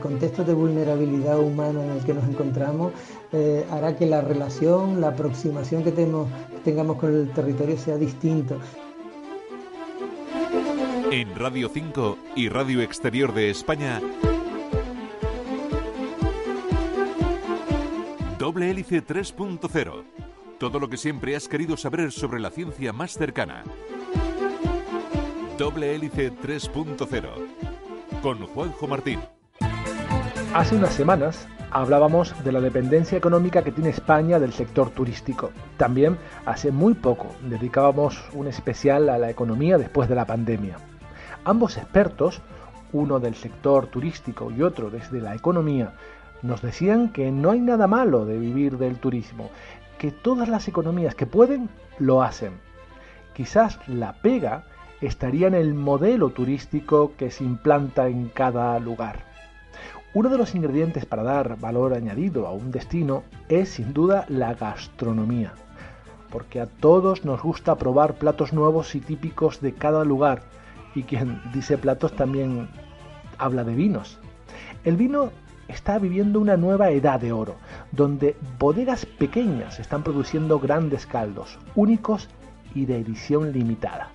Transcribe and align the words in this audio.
contexto 0.00 0.44
de 0.44 0.54
vulnerabilidad 0.54 1.38
humana 1.38 1.84
en 1.84 1.90
el 1.90 2.04
que 2.04 2.14
nos 2.14 2.24
encontramos 2.28 2.92
eh, 3.32 3.64
hará 3.70 3.96
que 3.96 4.06
la 4.06 4.20
relación, 4.20 5.00
la 5.00 5.08
aproximación 5.08 5.84
que 5.84 5.92
tengamos 5.92 6.96
con 6.96 7.14
el 7.14 7.30
territorio 7.30 7.78
sea 7.78 7.96
distinto. 7.96 8.58
En 11.10 11.34
Radio 11.34 11.68
5 11.72 12.18
y 12.36 12.48
Radio 12.48 12.82
Exterior 12.82 13.34
de 13.34 13.50
España, 13.50 14.00
Doble 18.38 18.70
Hélice 18.70 19.04
3.0. 19.04 20.04
Todo 20.58 20.80
lo 20.80 20.88
que 20.88 20.96
siempre 20.96 21.36
has 21.36 21.46
querido 21.46 21.76
saber 21.76 22.10
sobre 22.10 22.40
la 22.40 22.50
ciencia 22.50 22.92
más 22.92 23.12
cercana. 23.12 23.64
Doble 25.58 25.94
Hélice 25.94 26.32
3.0. 26.32 28.22
Con 28.22 28.46
Juanjo 28.46 28.88
Martín. 28.88 29.20
Hace 30.52 30.74
unas 30.74 30.92
semanas 30.94 31.46
hablábamos 31.70 32.34
de 32.42 32.50
la 32.50 32.60
dependencia 32.60 33.16
económica 33.16 33.62
que 33.62 33.70
tiene 33.70 33.90
España 33.90 34.40
del 34.40 34.52
sector 34.52 34.90
turístico. 34.90 35.52
También 35.76 36.18
hace 36.44 36.72
muy 36.72 36.94
poco 36.94 37.28
dedicábamos 37.48 38.20
un 38.32 38.48
especial 38.48 39.08
a 39.10 39.18
la 39.18 39.30
economía 39.30 39.78
después 39.78 40.08
de 40.08 40.16
la 40.16 40.24
pandemia. 40.24 40.76
Ambos 41.44 41.76
expertos, 41.76 42.42
uno 42.92 43.20
del 43.20 43.36
sector 43.36 43.86
turístico 43.86 44.50
y 44.50 44.62
otro 44.62 44.90
desde 44.90 45.20
la 45.20 45.36
economía, 45.36 45.92
nos 46.42 46.62
decían 46.62 47.12
que 47.12 47.30
no 47.30 47.52
hay 47.52 47.60
nada 47.60 47.86
malo 47.86 48.24
de 48.24 48.36
vivir 48.36 48.76
del 48.76 48.98
turismo, 48.98 49.50
que 49.98 50.10
todas 50.10 50.48
las 50.48 50.66
economías 50.66 51.14
que 51.14 51.26
pueden 51.26 51.68
lo 52.00 52.24
hacen. 52.24 52.54
Quizás 53.34 53.78
la 53.86 54.14
pega 54.14 54.64
estaría 55.00 55.46
en 55.46 55.54
el 55.54 55.74
modelo 55.74 56.30
turístico 56.30 57.12
que 57.16 57.30
se 57.30 57.44
implanta 57.44 58.08
en 58.08 58.30
cada 58.30 58.76
lugar. 58.80 59.29
Uno 60.12 60.28
de 60.28 60.38
los 60.38 60.56
ingredientes 60.56 61.06
para 61.06 61.22
dar 61.22 61.56
valor 61.60 61.94
añadido 61.94 62.48
a 62.48 62.52
un 62.52 62.72
destino 62.72 63.22
es 63.48 63.68
sin 63.68 63.92
duda 63.92 64.24
la 64.28 64.54
gastronomía, 64.54 65.52
porque 66.30 66.60
a 66.60 66.66
todos 66.66 67.24
nos 67.24 67.40
gusta 67.40 67.76
probar 67.76 68.14
platos 68.14 68.52
nuevos 68.52 68.96
y 68.96 69.00
típicos 69.00 69.60
de 69.60 69.72
cada 69.72 70.04
lugar 70.04 70.42
y 70.96 71.04
quien 71.04 71.40
dice 71.54 71.78
platos 71.78 72.16
también 72.16 72.68
habla 73.38 73.62
de 73.62 73.76
vinos. 73.76 74.18
El 74.82 74.96
vino 74.96 75.30
está 75.68 76.00
viviendo 76.00 76.40
una 76.40 76.56
nueva 76.56 76.90
edad 76.90 77.20
de 77.20 77.30
oro, 77.30 77.54
donde 77.92 78.34
bodegas 78.58 79.06
pequeñas 79.06 79.78
están 79.78 80.02
produciendo 80.02 80.58
grandes 80.58 81.06
caldos, 81.06 81.56
únicos 81.76 82.28
y 82.74 82.84
de 82.84 82.98
edición 82.98 83.52
limitada. 83.52 84.08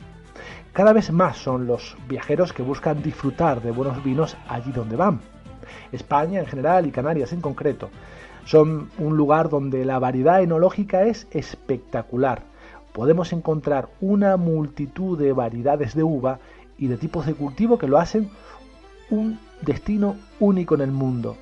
Cada 0.74 0.92
vez 0.92 1.10
más 1.14 1.38
son 1.38 1.68
los 1.68 1.96
viajeros 2.10 2.52
que 2.52 2.64
buscan 2.64 3.02
disfrutar 3.02 3.62
de 3.62 3.72
buenos 3.72 4.04
vinos 4.04 4.36
allí 4.50 4.74
donde 4.74 4.98
van. 4.98 5.22
España 5.92 6.40
en 6.40 6.46
general 6.46 6.86
y 6.86 6.92
Canarias 6.92 7.34
en 7.34 7.42
concreto 7.42 7.90
son 8.46 8.90
un 8.98 9.18
lugar 9.18 9.50
donde 9.50 9.86
la 9.86 10.00
variedad 10.00 10.42
enológica 10.42 11.04
es 11.04 11.28
espectacular. 11.32 12.44
Podemos 12.94 13.34
encontrar 13.34 13.90
una 14.00 14.38
multitud 14.38 15.18
de 15.20 15.34
variedades 15.34 15.96
de 15.96 16.04
uva 16.04 16.40
y 16.78 16.88
de 16.88 16.98
tipos 16.98 17.26
de 17.26 17.34
cultivo 17.34 17.78
que 17.78 17.88
lo 17.88 17.98
hacen 17.98 18.30
un 19.10 19.40
destino 19.62 20.16
único 20.40 20.76
en 20.76 20.82
el 20.82 20.92
mundo. 20.92 21.38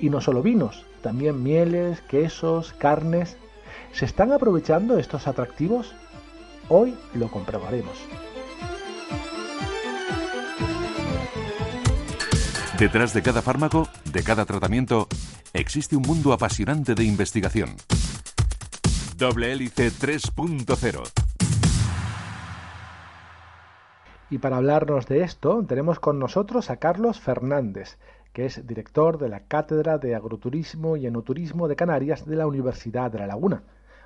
Y 0.00 0.10
no 0.10 0.20
solo 0.20 0.42
vinos, 0.42 0.84
también 1.02 1.42
mieles, 1.42 2.00
quesos, 2.02 2.72
carnes. 2.72 3.36
¿Se 3.92 4.04
están 4.04 4.32
aprovechando 4.32 4.98
estos 4.98 5.28
atractivos? 5.28 5.94
Hoy 6.68 6.94
lo 7.14 7.28
comprobaremos. 7.28 7.98
Detrás 12.78 13.12
de 13.12 13.22
cada 13.22 13.42
fármaco, 13.42 13.86
de 14.10 14.22
cada 14.22 14.46
tratamiento, 14.46 15.06
existe 15.52 15.94
un 15.94 16.02
mundo 16.02 16.32
apasionante 16.32 16.94
de 16.94 17.04
investigación. 17.04 17.76
Doble 19.18 19.52
hélice 19.52 19.90
3.0 19.90 21.02
Y 24.30 24.38
para 24.38 24.56
hablarnos 24.56 25.06
de 25.06 25.22
esto, 25.22 25.62
tenemos 25.68 26.00
con 26.00 26.18
nosotros 26.18 26.70
a 26.70 26.78
Carlos 26.78 27.20
Fernández, 27.20 27.98
que 28.32 28.46
es 28.46 28.66
director 28.66 29.18
de 29.18 29.28
la 29.28 29.40
Cátedra 29.40 29.98
de 29.98 30.14
Agroturismo 30.14 30.96
y 30.96 31.06
Enoturismo 31.06 31.68
de 31.68 31.76
Canarias 31.76 32.24
de 32.24 32.36
la 32.36 32.46
Universidad 32.46 33.10
de 33.10 33.18
La 33.18 33.26
Laguna. 33.26 33.64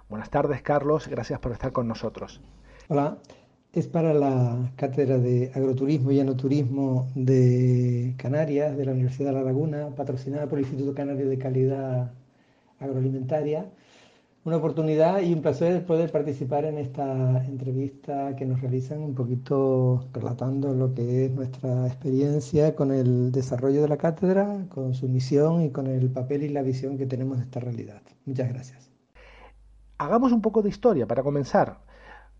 Buenas 0.09 0.29
tardes, 0.31 0.61
Carlos, 0.63 1.07
gracias 1.07 1.39
por 1.39 1.53
estar 1.53 1.71
con 1.71 1.87
nosotros. 1.87 2.41
Hola, 2.89 3.19
es 3.77 3.87
para 3.87 4.13
la 4.15 4.73
Cátedra 4.77 5.19
de 5.19 5.53
Agroturismo 5.55 6.11
y 6.11 6.21
Enoturismo 6.21 7.09
de 7.15 8.15
Canarias 8.17 8.77
de 8.77 8.85
la 8.85 8.93
Universidad 8.93 9.31
de 9.31 9.35
La 9.35 9.43
Laguna, 9.43 9.91
patrocinada 9.95 10.49
por 10.49 10.59
el 10.59 10.65
Instituto 10.65 10.95
Canario 10.95 11.29
de 11.29 11.39
Calidad 11.39 12.13
Agroalimentaria 12.81 13.67
una 14.47 14.59
oportunidad 14.59 15.23
y 15.23 15.33
un 15.33 15.43
placer 15.43 15.85
poder 15.85 16.13
participar 16.13 16.67
en 16.67 16.79
esta 16.79 17.45
entrevista 17.47 18.37
que 18.37 18.47
nos 18.47 18.61
realizan 18.61 19.01
un 19.01 19.13
poquito 19.13 20.07
relatando 20.13 20.73
lo 20.73 20.95
que 20.95 21.25
es 21.25 21.33
nuestra 21.33 21.89
experiencia 21.89 22.77
con 22.77 22.93
el 22.93 23.33
desarrollo 23.33 23.83
de 23.83 23.89
la 23.89 23.97
cátedra, 23.97 24.65
con 24.69 24.95
su 24.95 25.09
misión 25.09 25.63
y 25.63 25.71
con 25.71 25.89
el 25.89 26.11
papel 26.11 26.45
y 26.45 26.49
la 26.49 26.63
visión 26.63 26.97
que 26.97 27.07
tenemos 27.07 27.39
de 27.39 27.45
esta 27.45 27.59
realidad. 27.59 28.01
Muchas 28.25 28.49
gracias. 28.49 28.89
Hagamos 29.99 30.31
un 30.31 30.43
poco 30.43 30.63
de 30.63 30.69
historia 30.69 31.09
para 31.09 31.25
comenzar, 31.25 31.79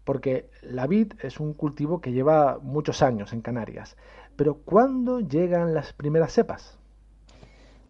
porque 0.06 0.49
la 0.62 0.87
vid 0.87 1.15
es 1.21 1.41
un 1.41 1.53
cultivo 1.53 2.00
que 2.00 2.12
lleva 2.12 2.61
muchos 2.62 3.03
años 3.03 3.33
en 3.33 3.43
Canarias. 3.43 3.97
Pero 4.37 4.55
¿cuándo 4.65 5.19
llegan 5.19 5.75
las 5.75 5.93
primeras 5.93 6.33
cepas? 6.33 6.78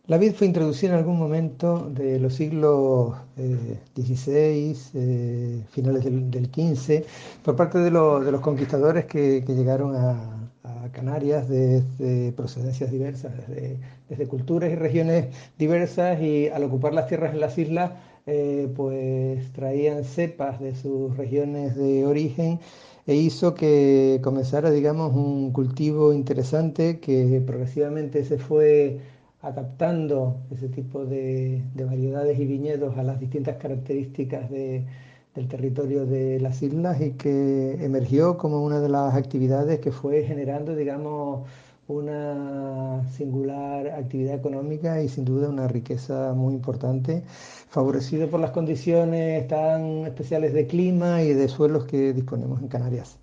La 0.06 0.16
vid 0.16 0.32
fue 0.32 0.46
introducida 0.46 0.92
en 0.92 0.98
algún 0.98 1.18
momento 1.18 1.90
de 1.90 2.18
los 2.18 2.34
siglos 2.34 3.14
XVI, 3.94 4.34
eh, 4.34 4.74
eh, 4.94 5.62
finales 5.70 6.04
del, 6.04 6.46
XV, 6.46 7.04
por 7.42 7.54
parte 7.54 7.78
de, 7.80 7.90
los 7.90 8.40
conquistadores 8.40 9.04
que, 9.04 9.44
llegaron 9.46 9.94
a, 9.94 10.42
Canarias 10.92 11.48
desde 11.48 12.32
procedencias 12.32 12.90
diversas, 12.90 13.32
desde, 14.08 14.26
culturas 14.26 14.70
y 14.70 14.76
regiones 14.76 15.26
diversas, 15.58 16.20
y 16.22 16.48
al 16.48 16.62
ocupar 16.64 16.94
las 16.94 17.08
tierras 17.08 17.34
en 17.34 17.40
las 17.40 17.58
islas, 17.58 17.90
eh, 18.26 18.68
pues 18.74 19.52
traían 19.52 20.04
cepas 20.04 20.60
de 20.60 20.74
sus 20.74 21.16
regiones 21.16 21.76
de 21.76 22.04
origen 22.06 22.60
e 23.06 23.14
hizo 23.14 23.54
que 23.54 24.20
comenzara, 24.22 24.70
digamos, 24.70 25.14
un 25.14 25.52
cultivo 25.52 26.12
interesante 26.12 26.98
que 27.00 27.40
progresivamente 27.46 28.24
se 28.24 28.38
fue 28.38 29.00
adaptando 29.42 30.38
ese 30.50 30.68
tipo 30.68 31.04
de, 31.04 31.62
variedades 31.74 32.38
y 32.38 32.46
viñedos 32.46 32.98
a 32.98 33.02
las 33.04 33.20
distintas 33.20 33.56
características 33.58 34.50
del 34.50 35.48
territorio 35.48 36.06
de 36.06 36.40
las 36.40 36.62
islas 36.62 37.00
y 37.00 37.12
que 37.12 37.84
emergió 37.84 38.38
como 38.38 38.64
una 38.64 38.80
de 38.80 38.88
las 38.88 39.14
actividades 39.14 39.78
que 39.80 39.92
fue 39.92 40.24
generando, 40.24 40.74
digamos, 40.74 41.46
una 41.88 43.06
singular 43.12 43.88
actividad 43.88 44.34
económica 44.34 45.02
y 45.02 45.08
sin 45.08 45.24
duda 45.24 45.48
una 45.48 45.68
riqueza 45.68 46.32
muy 46.34 46.54
importante, 46.54 47.22
favorecido 47.76 48.30
por 48.30 48.40
las 48.40 48.52
condiciones 48.52 49.46
tan 49.48 50.06
especiales 50.06 50.54
de 50.54 50.66
clima 50.66 51.22
y 51.22 51.34
de 51.34 51.46
suelos 51.46 51.84
que 51.84 52.14
disponemos 52.14 52.62
en 52.62 52.68
Canarias. 52.68 53.18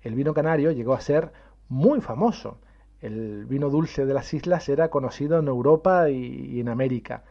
El 0.00 0.14
vino 0.14 0.32
canario 0.32 0.72
llegó 0.72 0.94
a 0.94 1.00
ser 1.02 1.30
muy 1.68 2.00
famoso 2.00 2.56
el 3.02 3.44
vino 3.44 3.68
dulce 3.68 4.06
de 4.06 4.14
las 4.14 4.32
islas 4.32 4.66
era 4.70 4.88
conocido 4.88 5.38
en 5.38 5.48
Europa 5.48 6.08
y, 6.08 6.58
en 6.58 6.70
América. 6.70 7.22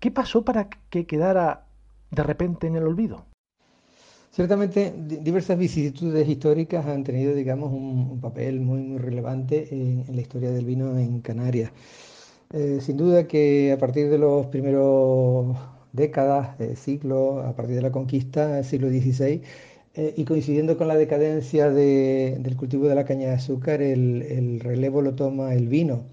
¿Qué 0.00 0.10
pasó 0.10 0.44
para 0.44 0.68
que 0.90 1.06
quedara 1.06 1.66
de 2.10 2.24
repente 2.24 2.66
en 2.66 2.74
el 2.74 2.82
olvido? 2.82 3.24
Ciertamente, 4.32 4.92
diversas 4.96 5.56
vicisitudes 5.56 6.28
históricas 6.28 6.84
han 6.84 7.04
tenido, 7.04 7.32
digamos, 7.32 7.72
un, 7.72 8.20
papel 8.20 8.58
muy, 8.58 8.80
muy 8.80 8.98
relevante 8.98 9.68
en, 9.70 10.04
la 10.12 10.20
historia 10.20 10.50
del 10.50 10.64
vino 10.64 10.98
en 10.98 11.20
Canarias. 11.20 11.70
Eh, 12.52 12.78
sin 12.80 12.96
duda 12.96 13.26
que 13.28 13.72
a 13.72 13.78
partir 13.78 14.08
de 14.08 14.18
los 14.18 14.46
primeros 14.46 15.56
décadas, 15.92 16.58
eh, 16.60 16.76
siglos, 16.76 17.44
a 17.44 17.54
partir 17.54 17.76
de 17.76 17.82
la 17.82 17.92
conquista 17.92 18.48
del 18.48 18.64
siglo 18.64 18.88
XVI, 18.88 19.42
eh, 19.94 20.14
y 20.16 20.24
coincidiendo 20.24 20.78
con 20.78 20.88
la 20.88 20.96
decadencia 20.96 21.70
del 21.70 22.56
cultivo 22.56 22.86
de 22.88 22.94
la 22.94 23.04
caña 23.04 23.28
de 23.28 23.34
azúcar, 23.34 23.82
el, 23.82 24.60
relevo 24.60 25.02
lo 25.02 25.14
toma 25.14 25.54
el 25.54 25.68
vino. 25.68 26.04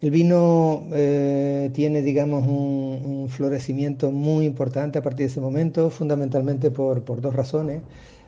El 0.00 0.10
vino 0.10 0.84
eh, 0.92 1.70
tiene, 1.74 2.02
digamos, 2.02 2.46
un, 2.48 3.28
florecimiento 3.30 4.10
muy 4.10 4.44
importante 4.46 4.98
a 4.98 5.02
partir 5.02 5.26
de 5.26 5.32
ese 5.32 5.40
momento, 5.40 5.90
fundamentalmente 5.90 6.70
por, 6.70 7.04
dos 7.20 7.34
razones. 7.34 7.82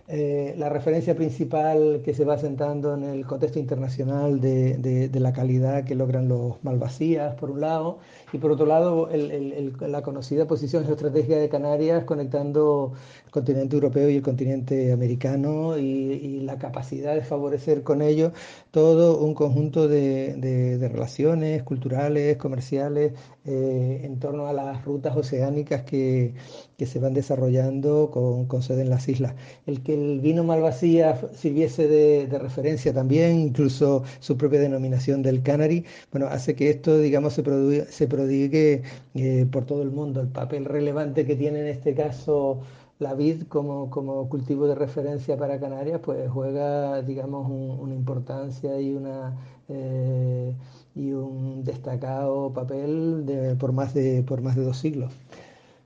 Eh, 0.06 0.54
la 0.58 0.68
referencia 0.68 1.14
principal 1.14 2.02
que 2.04 2.12
se 2.12 2.26
va 2.26 2.36
sentando 2.36 2.92
en 2.92 3.04
el 3.04 3.24
contexto 3.24 3.58
internacional 3.58 4.38
de, 4.38 5.10
la 5.14 5.32
calidad 5.32 5.84
que 5.84 5.94
logran 5.94 6.28
los 6.28 6.62
Malvasías, 6.62 7.34
por 7.36 7.50
un 7.50 7.62
lado, 7.62 8.00
y 8.30 8.36
por 8.36 8.52
otro 8.52 8.66
lado, 8.66 9.08
la 9.10 10.02
conocida 10.02 10.46
posición 10.46 10.84
geoestratégica 10.84 11.36
de 11.36 11.48
Canarias 11.48 12.04
conectando 12.04 12.92
continente 13.34 13.74
europeo 13.74 14.08
y 14.08 14.14
el 14.14 14.22
continente 14.22 14.92
americano 14.92 15.76
y, 15.76 16.40
la 16.44 16.56
capacidad 16.58 17.14
de 17.14 17.22
favorecer 17.22 17.82
con 17.82 18.00
ello 18.00 18.32
todo 18.70 19.18
un 19.18 19.34
conjunto 19.34 19.88
de, 19.88 20.78
relaciones 20.92 21.64
culturales, 21.64 22.36
comerciales, 22.36 23.12
eh, 23.44 24.02
en 24.04 24.20
torno 24.20 24.46
a 24.46 24.52
las 24.52 24.84
rutas 24.84 25.16
oceánicas 25.16 25.82
que, 25.82 26.34
se 26.78 26.98
van 26.98 27.14
desarrollando 27.14 28.10
con, 28.12 28.62
sede 28.62 28.82
en 28.82 28.90
las 28.90 29.08
islas. 29.08 29.34
El 29.66 29.82
que 29.82 29.94
el 29.94 30.20
vino 30.20 30.44
Malvasía 30.44 31.18
sirviese 31.34 31.88
de, 31.88 32.38
referencia 32.38 32.92
también, 32.92 33.40
incluso 33.40 34.04
su 34.20 34.36
propia 34.36 34.60
denominación 34.60 35.22
del 35.22 35.42
Canary, 35.42 35.84
bueno, 36.12 36.26
hace 36.28 36.54
que 36.54 36.70
esto, 36.70 36.98
digamos, 36.98 37.32
se, 37.32 37.42
se 37.90 38.06
prodigue 38.06 38.82
eh, 39.14 39.46
por 39.50 39.64
todo 39.64 39.82
el 39.82 39.90
mundo. 39.90 40.20
El 40.20 40.28
papel 40.28 40.66
relevante 40.66 41.24
que 41.26 41.36
tiene 41.36 41.60
en 41.60 41.68
este 41.68 41.94
caso 41.94 42.60
la 43.04 43.14
vid 43.14 43.42
como, 43.48 43.90
como, 43.90 44.28
cultivo 44.28 44.66
de 44.66 44.74
referencia 44.74 45.36
para 45.36 45.60
Canarias, 45.60 46.00
pues 46.02 46.30
juega, 46.30 47.02
digamos, 47.02 47.42
una 47.84 47.94
importancia 47.94 48.80
y 48.80 48.94
una 48.94 49.36
eh, 49.68 50.54
y 50.94 51.12
un 51.12 51.64
destacado 51.64 52.52
papel 52.52 53.26
de, 53.26 53.56
por 53.56 53.72
más 53.72 53.92
de 53.94 54.22
por 54.22 54.40
más 54.42 54.56
de 54.56 54.64
dos 54.64 54.78
siglos. 54.78 55.12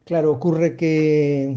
Claro, 0.05 0.33
ocurre 0.33 0.77
que 0.77 1.57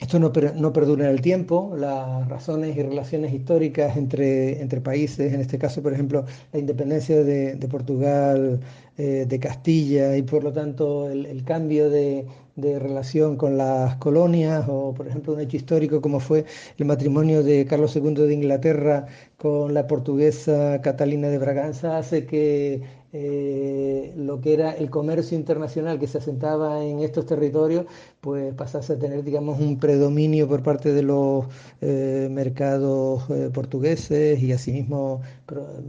esto 0.00 0.18
no, 0.18 0.32
no, 0.56 0.72
perdura 0.72 1.04
en 1.04 1.10
el 1.10 1.20
tiempo, 1.20 1.74
las 1.76 2.26
razones 2.26 2.74
y 2.74 2.82
relaciones 2.82 3.34
históricas 3.34 3.98
entre, 3.98 4.60
entre 4.62 4.80
países, 4.80 5.34
en 5.34 5.40
este 5.42 5.58
caso, 5.58 5.82
por 5.82 5.92
ejemplo, 5.92 6.24
la 6.52 6.58
independencia 6.58 7.22
de, 7.22 7.68
Portugal, 7.70 8.60
eh, 8.96 9.26
de 9.28 9.38
Castilla 9.38 10.16
y 10.16 10.22
por 10.22 10.42
lo 10.42 10.52
tanto 10.54 11.10
el, 11.10 11.44
cambio 11.44 11.90
de, 11.90 12.26
de, 12.56 12.78
relación 12.78 13.36
con 13.36 13.58
las 13.58 13.96
colonias 13.96 14.64
o, 14.68 14.94
por 14.94 15.06
ejemplo, 15.06 15.34
un 15.34 15.40
hecho 15.40 15.58
histórico 15.58 16.00
como 16.00 16.18
fue 16.18 16.46
el 16.78 16.86
matrimonio 16.86 17.42
de 17.42 17.66
Carlos 17.66 17.94
II 17.94 18.14
de 18.14 18.32
Inglaterra 18.32 19.06
con 19.36 19.74
la 19.74 19.86
portuguesa 19.86 20.80
Catalina 20.82 21.28
de 21.28 21.38
Braganza, 21.38 21.98
hace 21.98 22.24
que 22.24 22.82
eh, 23.12 24.12
lo 24.16 24.40
que 24.40 24.54
era 24.54 24.70
el 24.72 24.88
comercio 24.88 25.36
internacional 25.36 25.98
que 25.98 26.06
se 26.06 26.18
asentaba 26.18 26.84
en 26.84 27.00
estos 27.00 27.26
territorios, 27.26 27.86
pues 28.20 28.54
pasase 28.54 28.92
a 28.92 28.98
tener, 28.98 29.24
digamos, 29.24 29.58
un 29.60 29.78
predominio 29.80 30.48
por 30.48 30.62
parte 30.62 30.92
de 30.92 31.02
los 31.02 31.46
eh, 31.80 32.28
mercados 32.30 33.28
eh, 33.30 33.50
portugueses 33.52 34.40
y 34.40 34.52
asimismo, 34.52 35.22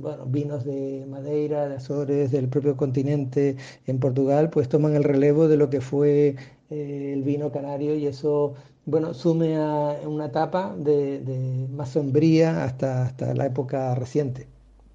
bueno, 0.02 0.26
vinos 0.26 0.66
de 0.66 1.06
Madeira, 1.08 1.70
de 1.70 1.76
Azores, 1.76 2.32
del 2.32 2.48
propio 2.48 2.76
continente 2.76 3.56
en 3.86 4.00
Portugal, 4.00 4.50
pues 4.50 4.68
toman 4.68 4.96
el 4.96 5.04
relevo 5.04 5.48
de 5.48 5.58
lo 5.58 5.70
que 5.70 5.82
fue 5.82 6.36
el 6.70 7.24
vino 7.24 7.52
canario 7.52 7.96
y 7.96 8.08
eso 8.08 8.54
bueno, 8.86 9.14
sume 9.14 9.58
a 9.58 9.98
una 10.08 10.28
etapa 10.28 10.76
de, 10.78 11.68
más 11.72 11.90
sombría 11.90 12.64
hasta, 12.64 13.04
hasta 13.06 13.34
la 13.36 13.46
época 13.46 13.94
reciente 13.96 14.48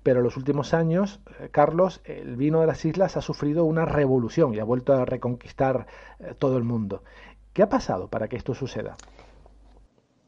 pero 0.07 0.21
en 0.21 0.25
los 0.25 0.37
últimos 0.37 0.73
años, 0.73 1.19
eh, 1.41 1.49
Carlos, 1.51 2.01
el 2.05 2.37
vino 2.37 2.61
de 2.61 2.69
las 2.69 2.85
islas 2.85 3.17
ha 3.17 3.21
sufrido 3.21 3.65
una 3.65 3.85
revolución 3.87 4.55
y 4.55 4.61
ha 4.61 4.65
vuelto 4.65 4.93
a 4.93 5.05
reconquistar 5.05 5.89
eh, 6.21 6.33
todo 6.39 6.59
el 6.59 6.63
mundo. 6.63 7.03
¿Qué 7.53 7.65
ha 7.65 7.69
pasado 7.69 8.07
para 8.07 8.29
que 8.29 8.37
esto 8.37 8.55
suceda? 8.55 8.97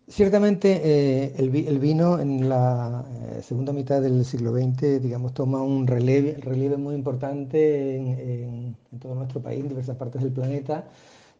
Ciertamente 0.08 0.80
eh, 0.82 1.34
el, 1.38 1.78
vino 1.78 2.18
en 2.18 2.48
la 2.48 3.04
segunda 3.40 3.72
mitad 3.72 4.02
del 4.02 4.24
siglo 4.24 4.52
XX, 4.52 5.00
digamos, 5.00 5.32
toma 5.32 5.62
un 5.62 5.86
relieve, 5.86 6.38
relieve 6.40 6.76
muy 6.76 6.96
importante 6.96 7.94
en, 7.94 8.74
todo 8.98 9.14
nuestro 9.14 9.40
país, 9.40 9.60
en 9.60 9.68
diversas 9.68 9.96
partes 9.96 10.20
del 10.24 10.32
planeta. 10.32 10.86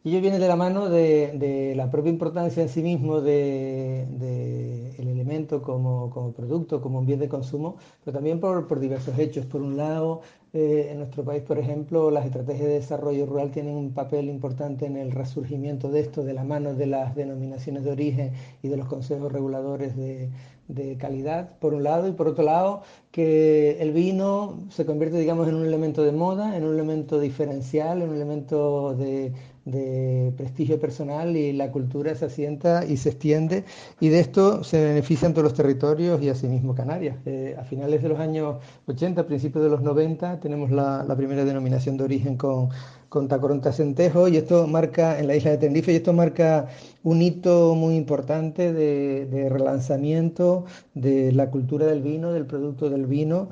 Y 0.04 0.10
ello 0.10 0.20
viene 0.20 0.38
de 0.38 0.48
la 0.48 0.56
mano 0.56 0.88
de, 0.88 1.72
la 1.76 1.90
propia 1.90 2.10
importancia 2.10 2.62
en 2.62 2.68
sí 2.68 2.82
mismo 2.82 3.20
del 3.20 4.18
de, 4.18 4.94
el 4.96 5.08
elemento 5.08 5.60
como, 5.60 6.10
como, 6.10 6.32
producto, 6.32 6.80
como 6.80 7.00
un 7.00 7.06
bien 7.06 7.18
de 7.18 7.28
consumo, 7.28 7.76
pero 8.04 8.14
también 8.14 8.38
por, 8.38 8.68
por 8.68 8.78
diversos 8.78 9.18
hechos. 9.18 9.44
Por 9.46 9.60
un 9.60 9.76
lado, 9.76 10.20
eh, 10.52 10.88
en 10.92 10.98
nuestro 10.98 11.24
país, 11.24 11.42
por 11.42 11.58
ejemplo, 11.58 12.10
las 12.10 12.24
estrategias 12.24 12.68
de 12.68 12.74
desarrollo 12.74 13.26
rural 13.26 13.50
tienen 13.50 13.74
un 13.74 13.92
papel 13.92 14.28
importante 14.28 14.86
en 14.86 14.96
el 14.96 15.10
resurgimiento 15.10 15.90
de 15.90 16.00
esto, 16.00 16.24
de 16.24 16.32
la 16.32 16.44
mano 16.44 16.74
de 16.74 16.86
las 16.86 17.14
denominaciones 17.14 17.84
de 17.84 17.90
origen 17.90 18.32
y 18.62 18.68
de 18.68 18.76
los 18.76 18.86
consejos 18.86 19.30
reguladores 19.32 19.96
de, 19.96 20.30
de 20.68 20.96
calidad, 20.98 21.58
por 21.58 21.74
un 21.74 21.82
lado, 21.82 22.08
y 22.08 22.12
por 22.12 22.28
otro 22.28 22.44
lado, 22.44 22.82
que 23.10 23.78
el 23.80 23.92
vino 23.92 24.58
se 24.70 24.86
convierte, 24.86 25.18
digamos, 25.18 25.48
en 25.48 25.54
un 25.54 25.66
elemento 25.66 26.02
de 26.02 26.12
moda, 26.12 26.56
en 26.56 26.64
un 26.64 26.74
elemento 26.74 27.18
diferencial, 27.18 28.02
en 28.02 28.10
un 28.10 28.16
elemento 28.16 28.94
de 28.94 29.32
de 29.70 30.32
prestigio 30.36 30.80
personal 30.80 31.36
y 31.36 31.52
la 31.52 31.70
cultura 31.70 32.14
se 32.14 32.26
asienta 32.26 32.84
y 32.84 32.96
se 32.96 33.10
extiende 33.10 33.64
y 34.00 34.08
de 34.08 34.20
esto 34.20 34.64
se 34.64 34.82
benefician 34.82 35.32
todos 35.32 35.44
los 35.44 35.54
territorios 35.54 36.22
y 36.22 36.28
asimismo 36.28 36.74
Canarias. 36.74 37.16
Eh, 37.26 37.56
a 37.58 37.64
finales 37.64 38.02
de 38.02 38.08
los 38.08 38.18
años 38.18 38.56
80, 38.86 39.26
principios 39.26 39.64
de 39.64 39.70
los 39.70 39.82
90, 39.82 40.40
tenemos 40.40 40.70
la, 40.70 41.04
primera 41.16 41.44
denominación 41.44 41.96
de 41.96 42.04
origen 42.04 42.36
con, 42.36 42.68
con 43.08 43.28
Tacoronta 43.28 43.72
Centejo 43.72 44.28
y 44.28 44.36
esto 44.36 44.66
marca 44.66 45.18
en 45.18 45.26
la 45.26 45.34
isla 45.34 45.50
de 45.50 45.58
Tenerife 45.58 45.92
y 45.92 45.96
esto 45.96 46.12
marca 46.12 46.68
un 47.02 47.20
hito 47.22 47.74
muy 47.74 47.96
importante 47.96 48.72
de, 48.72 49.26
de 49.26 49.48
relanzamiento 49.48 50.64
de 50.94 51.32
la 51.32 51.50
cultura 51.50 51.86
del 51.86 52.02
vino, 52.02 52.32
del 52.32 52.46
producto 52.46 52.88
del 52.88 53.06
vino 53.06 53.48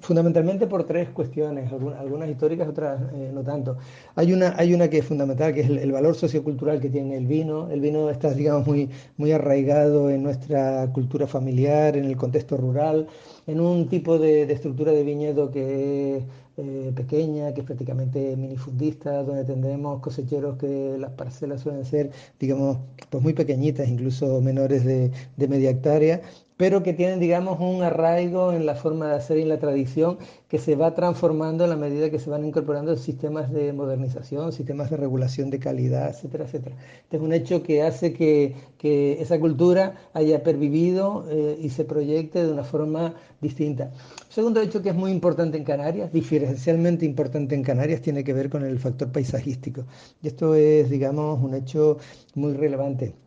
fundamentalmente 0.00 0.66
por 0.66 0.84
tres 0.84 1.08
cuestiones, 1.10 1.70
algunas, 1.72 2.28
históricas, 2.28 2.68
otras 2.68 3.00
eh, 3.14 3.30
no 3.32 3.42
tanto. 3.42 3.76
Hay 4.16 4.32
una, 4.32 4.54
hay 4.56 4.74
una 4.74 4.88
que 4.88 4.98
es 4.98 5.06
fundamental, 5.06 5.54
que 5.54 5.60
es 5.60 5.70
el, 5.70 5.92
valor 5.92 6.14
sociocultural 6.14 6.80
que 6.80 6.90
tiene 6.90 7.16
el 7.16 7.26
vino. 7.26 7.70
El 7.70 7.80
vino 7.80 8.10
está, 8.10 8.32
digamos, 8.32 8.66
muy, 8.66 8.90
muy 9.16 9.32
arraigado 9.32 10.10
en 10.10 10.22
nuestra 10.22 10.90
cultura 10.92 11.26
familiar, 11.26 11.96
en 11.96 12.04
el 12.06 12.16
contexto 12.16 12.56
rural, 12.56 13.06
en 13.46 13.60
un 13.60 13.88
tipo 13.88 14.18
de, 14.18 14.42
estructura 14.42 14.92
de 14.92 15.04
viñedo 15.04 15.50
que 15.50 16.16
es 16.16 16.24
eh, 16.56 16.92
pequeña, 16.94 17.52
que 17.52 17.60
es 17.60 17.66
prácticamente 17.66 18.36
minifundista, 18.36 19.22
donde 19.22 19.44
tendremos 19.44 20.00
cosecheros 20.00 20.56
que 20.56 20.96
las 20.98 21.12
parcelas 21.12 21.60
suelen 21.60 21.84
ser, 21.84 22.10
digamos, 22.38 22.78
pues 23.10 23.22
muy 23.22 23.32
pequeñitas, 23.32 23.88
incluso 23.88 24.40
menores 24.40 24.84
de, 24.84 25.10
de 25.36 25.48
media 25.48 25.70
hectárea, 25.70 26.22
pero 26.56 26.82
que 26.82 26.92
tienen, 26.92 27.18
digamos, 27.18 27.58
un 27.60 27.82
arraigo 27.82 28.52
en 28.52 28.64
la 28.64 28.74
forma 28.76 29.08
de 29.08 29.16
hacer 29.16 29.38
y 29.38 29.42
en 29.42 29.48
la 29.48 29.58
tradición 29.58 30.18
que 30.48 30.58
se 30.58 30.76
va 30.76 30.94
transformando 30.94 31.64
a 31.64 31.66
la 31.66 31.76
medida 31.76 32.10
que 32.10 32.20
se 32.20 32.30
van 32.30 32.44
incorporando 32.44 32.96
sistemas 32.96 33.52
de 33.52 33.72
modernización, 33.72 34.52
sistemas 34.52 34.90
de 34.90 34.96
regulación 34.96 35.50
de 35.50 35.58
calidad, 35.58 36.10
etcétera, 36.10 36.44
etcétera. 36.44 36.76
Este 37.02 37.16
es 37.16 37.22
un 37.22 37.32
hecho 37.32 37.62
que 37.62 37.82
hace 37.82 38.12
que, 38.12 38.54
esa 38.84 39.40
cultura 39.40 39.94
haya 40.12 40.42
pervivido 40.42 41.24
eh, 41.30 41.56
y 41.58 41.70
se 41.70 41.86
proyecte 41.86 42.44
de 42.44 42.52
una 42.52 42.64
forma 42.64 43.14
distinta. 43.40 43.90
Segundo 44.28 44.60
hecho 44.60 44.82
que 44.82 44.90
es 44.90 44.94
muy 44.94 45.10
importante 45.10 45.56
en 45.56 45.64
Canarias, 45.64 46.12
diferencialmente 46.12 47.06
importante 47.06 47.54
en 47.54 47.62
Canarias, 47.62 48.02
tiene 48.02 48.24
que 48.24 48.34
ver 48.34 48.50
con 48.50 48.62
el 48.62 48.78
factor 48.78 49.10
paisajístico. 49.10 49.86
Y 50.22 50.28
esto 50.28 50.54
es, 50.54 50.90
digamos, 50.90 51.42
un 51.42 51.54
hecho 51.54 51.96
muy 52.34 52.52
relevante. 52.52 53.23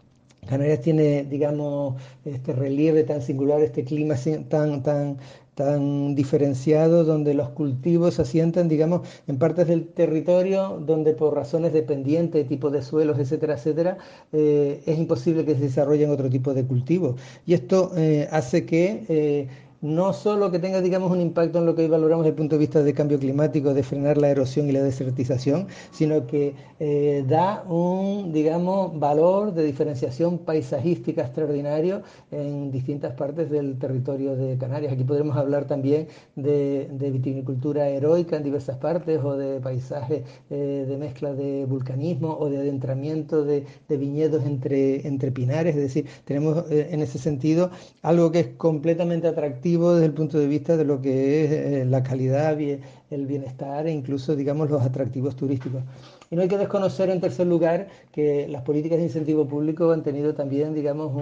Canarias 0.47 0.81
tiene, 0.81 1.23
digamos, 1.23 2.01
este 2.25 2.53
relieve 2.53 3.03
tan 3.03 3.21
singular, 3.21 3.61
este 3.61 3.83
clima 3.83 4.15
tan, 4.49 4.81
tan, 4.83 5.17
tan 5.55 6.13
diferenciado, 6.13 7.03
donde 7.03 7.33
los 7.33 7.49
cultivos 7.49 8.15
se 8.15 8.21
asientan, 8.21 8.67
digamos, 8.69 9.01
en 9.27 9.37
partes 9.39 9.67
del 9.67 9.87
territorio 9.87 10.79
donde 10.85 11.13
por 11.13 11.33
razones 11.33 11.73
dependientes, 11.73 12.47
tipo 12.47 12.69
de 12.69 12.81
suelos, 12.81 13.17
etcétera, 13.17 13.55
etcétera, 13.55 13.97
eh, 14.33 14.81
es 14.85 14.97
imposible 14.97 15.45
que 15.45 15.55
se 15.55 15.61
desarrollen 15.61 16.11
otro 16.11 16.29
tipo 16.29 16.53
de 16.53 16.63
cultivos. 16.65 17.19
Y 17.45 17.53
esto 17.53 17.91
eh, 17.97 18.27
hace 18.31 18.65
que 18.65 19.03
eh, 19.09 19.47
no 19.81 20.13
solo 20.13 20.49
que 20.51 20.59
tenga, 20.59 20.81
digamos, 20.81 21.11
un 21.11 21.21
impacto 21.21 21.59
en 21.59 21.65
lo 21.65 21.75
que 21.75 21.83
hoy 21.83 21.87
valoramos 21.87 22.23
desde 22.23 22.31
el 22.31 22.37
punto 22.37 22.55
de 22.55 22.59
vista 22.59 22.81
de 22.81 22.93
cambio 22.93 23.19
climático, 23.19 23.73
de 23.73 23.83
frenar 23.83 24.17
la 24.17 24.29
erosión 24.29 24.67
y 24.69 24.71
la 24.71 24.81
desertización, 24.81 25.67
sino 25.91 26.25
que 26.25 26.55
eh, 26.79 27.23
da 27.27 27.63
un, 27.67 28.31
digamos, 28.33 28.97
valor 28.99 29.53
de 29.53 29.63
diferenciación 29.63 30.39
paisajística 30.39 31.21
extraordinario 31.21 32.01
en 32.31 32.71
distintas 32.71 33.13
partes 33.13 33.49
del 33.49 33.77
territorio 33.77 34.35
de 34.35 34.57
Canarias. 34.57 34.93
Aquí 34.93 35.03
podremos 35.03 35.37
hablar 35.37 35.65
también 35.65 36.07
de, 36.35 36.87
vitivinicultura 37.11 37.87
heroica 37.87 38.37
en 38.37 38.43
diversas 38.43 38.77
partes 38.77 39.19
o 39.23 39.37
de 39.37 39.59
paisaje 39.59 40.23
eh, 40.49 40.85
de 40.87 40.97
mezcla 40.97 41.33
de 41.33 41.65
vulcanismo 41.65 42.35
o 42.39 42.49
de 42.49 42.57
adentramiento 42.57 43.43
de, 43.43 43.65
viñedos 43.89 44.43
entre, 44.45 45.07
entre 45.07 45.31
pinares. 45.31 45.75
Es 45.75 45.81
decir, 45.81 46.05
tenemos 46.25 46.69
eh, 46.71 46.89
en 46.91 47.01
ese 47.01 47.19
sentido 47.19 47.69
algo 48.01 48.31
que 48.31 48.39
es 48.39 48.47
completamente 48.57 49.27
atractivo 49.27 49.66
desde 49.67 50.05
el 50.05 50.13
punto 50.13 50.39
de 50.39 50.47
vista 50.47 50.77
de 50.77 50.85
lo 50.85 51.01
que 51.01 51.43
es 51.43 51.51
eh, 51.51 51.85
la 51.85 52.03
calidad, 52.03 52.57
el 52.59 53.25
bienestar 53.25 53.87
e 53.87 53.91
incluso, 53.91 54.35
digamos, 54.35 54.69
los 54.69 54.81
atractivos 54.81 55.35
turísticos. 55.35 55.83
Y 56.29 56.35
no 56.35 56.41
hay 56.41 56.49
que 56.49 56.57
desconocer, 56.57 57.09
en 57.09 57.21
tercer 57.21 57.47
lugar, 57.47 57.87
que 58.11 58.47
las 58.49 58.61
políticas 58.63 58.97
de 58.97 59.05
incentivo 59.05 59.47
público 59.47 59.91
han 59.91 60.03
tenido 60.03 60.33
también, 60.33 60.73
digamos, 60.73 61.13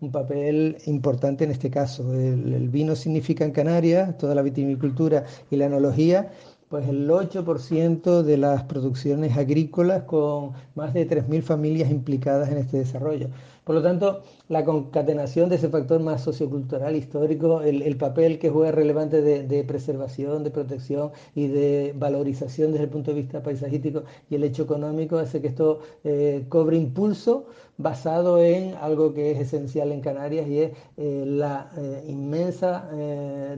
un, 0.00 0.10
papel 0.10 0.78
importante 0.86 1.44
en 1.44 1.50
este 1.50 1.70
caso. 1.70 2.14
El, 2.14 2.68
vino 2.70 2.96
significa 2.96 3.44
en 3.44 3.50
Canarias, 3.50 4.16
toda 4.16 4.34
la 4.34 4.42
vitivinicultura 4.42 5.24
y 5.50 5.56
la 5.56 5.66
enología, 5.66 6.30
pues 6.70 6.88
el 6.88 7.08
8% 7.08 8.22
de 8.22 8.36
las 8.36 8.62
producciones 8.64 9.36
agrícolas 9.36 10.04
con 10.04 10.52
más 10.74 10.94
de 10.94 11.08
3.000 11.08 11.42
familias 11.42 11.90
implicadas 11.90 12.50
en 12.50 12.58
este 12.58 12.78
desarrollo. 12.78 13.28
Por 13.68 13.74
lo 13.74 13.82
tanto, 13.82 14.22
la 14.48 14.64
concatenación 14.64 15.50
de 15.50 15.56
ese 15.56 15.68
factor 15.68 16.00
más 16.00 16.22
sociocultural, 16.22 16.96
histórico, 16.96 17.60
el, 17.60 17.96
papel 17.98 18.38
que 18.38 18.48
juega 18.48 18.72
relevante 18.72 19.20
de, 19.20 19.64
preservación, 19.64 20.42
de 20.42 20.50
protección 20.50 21.10
y 21.34 21.48
de 21.48 21.94
valorización 21.94 22.72
desde 22.72 22.84
el 22.84 22.90
punto 22.90 23.10
de 23.10 23.20
vista 23.20 23.42
paisajístico 23.42 24.04
y 24.30 24.36
el 24.36 24.44
hecho 24.44 24.62
económico 24.62 25.18
hace 25.18 25.42
que 25.42 25.48
esto 25.48 25.80
eh, 26.02 26.46
cobre 26.48 26.78
impulso 26.78 27.44
basado 27.76 28.42
en 28.42 28.74
algo 28.76 29.12
que 29.12 29.32
es 29.32 29.40
esencial 29.40 29.92
en 29.92 30.00
Canarias 30.00 30.48
y 30.48 30.60
es 30.60 30.72
eh, 30.96 31.24
la 31.26 31.70
eh, 31.76 32.04
inmensa 32.08 32.88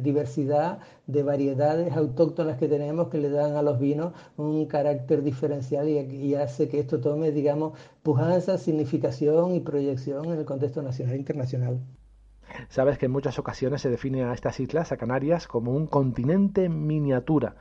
diversidad 0.03 0.81
de 1.07 1.23
variedades 1.23 1.97
autóctonas 1.97 2.59
que 2.59 2.69
tenemos 2.69 3.09
que 3.09 3.19
le 3.19 3.31
dan 3.31 3.57
a 3.57 3.63
los 3.63 3.79
vinos 3.79 4.13
un 4.37 4.67
carácter 4.67 5.23
diferencial 5.23 5.89
y 5.89 6.35
hace 6.35 6.69
que 6.69 6.81
esto 6.81 7.01
tome, 7.01 7.33
digamos, 7.33 7.73
pujanza, 8.03 8.59
significación 8.59 9.55
y 9.55 9.61
proyección 9.61 10.27
en 10.27 10.39
el 10.39 10.45
contexto 10.45 10.83
nacional 10.83 11.15
e 11.15 11.19
internacional. 11.19 11.81
Sabes 12.69 12.99
que 12.99 13.07
en 13.07 13.13
muchas 13.13 13.39
ocasiones 13.39 13.83
se 13.83 13.91
define 13.91 14.25
a 14.25 14.33
estas 14.33 14.59
islas, 14.61 14.93
a 14.93 14.97
Canarias, 14.97 15.47
como 15.47 15.73
un 15.73 15.87
continente 15.87 16.69
miniatura. 16.69 17.55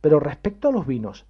Pero 0.00 0.20
respecto 0.20 0.68
a 0.68 0.72
los 0.72 0.86
vinos, 0.86 1.24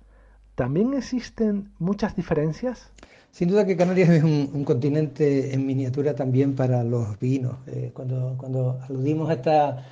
¿también 0.55 0.95
existen 0.95 1.71
muchas 1.79 2.17
diferencias? 2.17 2.91
Sin 3.31 3.49
duda 3.49 3.67
que 3.67 3.77
Canarias 3.77 4.11
es 4.11 4.23
un, 4.23 4.65
continente 4.65 5.55
en 5.55 5.67
miniatura 5.67 6.15
también 6.15 6.55
para 6.55 6.85
los 6.85 7.19
vinos. 7.19 7.57
Eh, 7.67 7.91
cuando, 7.93 8.37
cuando 8.39 8.79
aludimos 8.89 9.29
a 9.29 9.33
esta, 9.35 9.85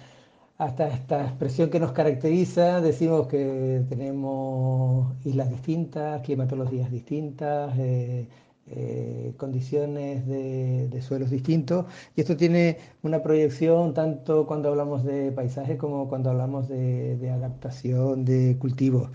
esta 0.59 1.25
expresión 1.25 1.69
que 1.69 1.81
nos 1.81 1.92
caracteriza, 1.92 2.81
decimos 2.81 3.26
que 3.26 3.83
tenemos 3.88 5.12
islas 5.25 5.50
distintas, 5.50 6.23
climatologías 6.23 6.90
distintas, 6.90 7.76
eh, 7.78 8.28
eh, 8.71 9.35
condiciones 9.38 10.26
de, 10.26 11.02
suelos 11.02 11.31
distintos 11.31 11.87
y 12.14 12.21
esto 12.21 12.37
tiene 12.37 12.78
una 13.02 13.23
proyección 13.23 13.92
tanto 13.92 14.47
cuando 14.47 14.69
hablamos 14.69 15.04
de 15.04 15.33
paisaje 15.33 15.76
como 15.76 16.09
cuando 16.09 16.31
hablamos 16.31 16.69
de, 16.69 17.31
adaptación 17.31 18.25
de 18.25 18.57
cultivos. 18.59 19.11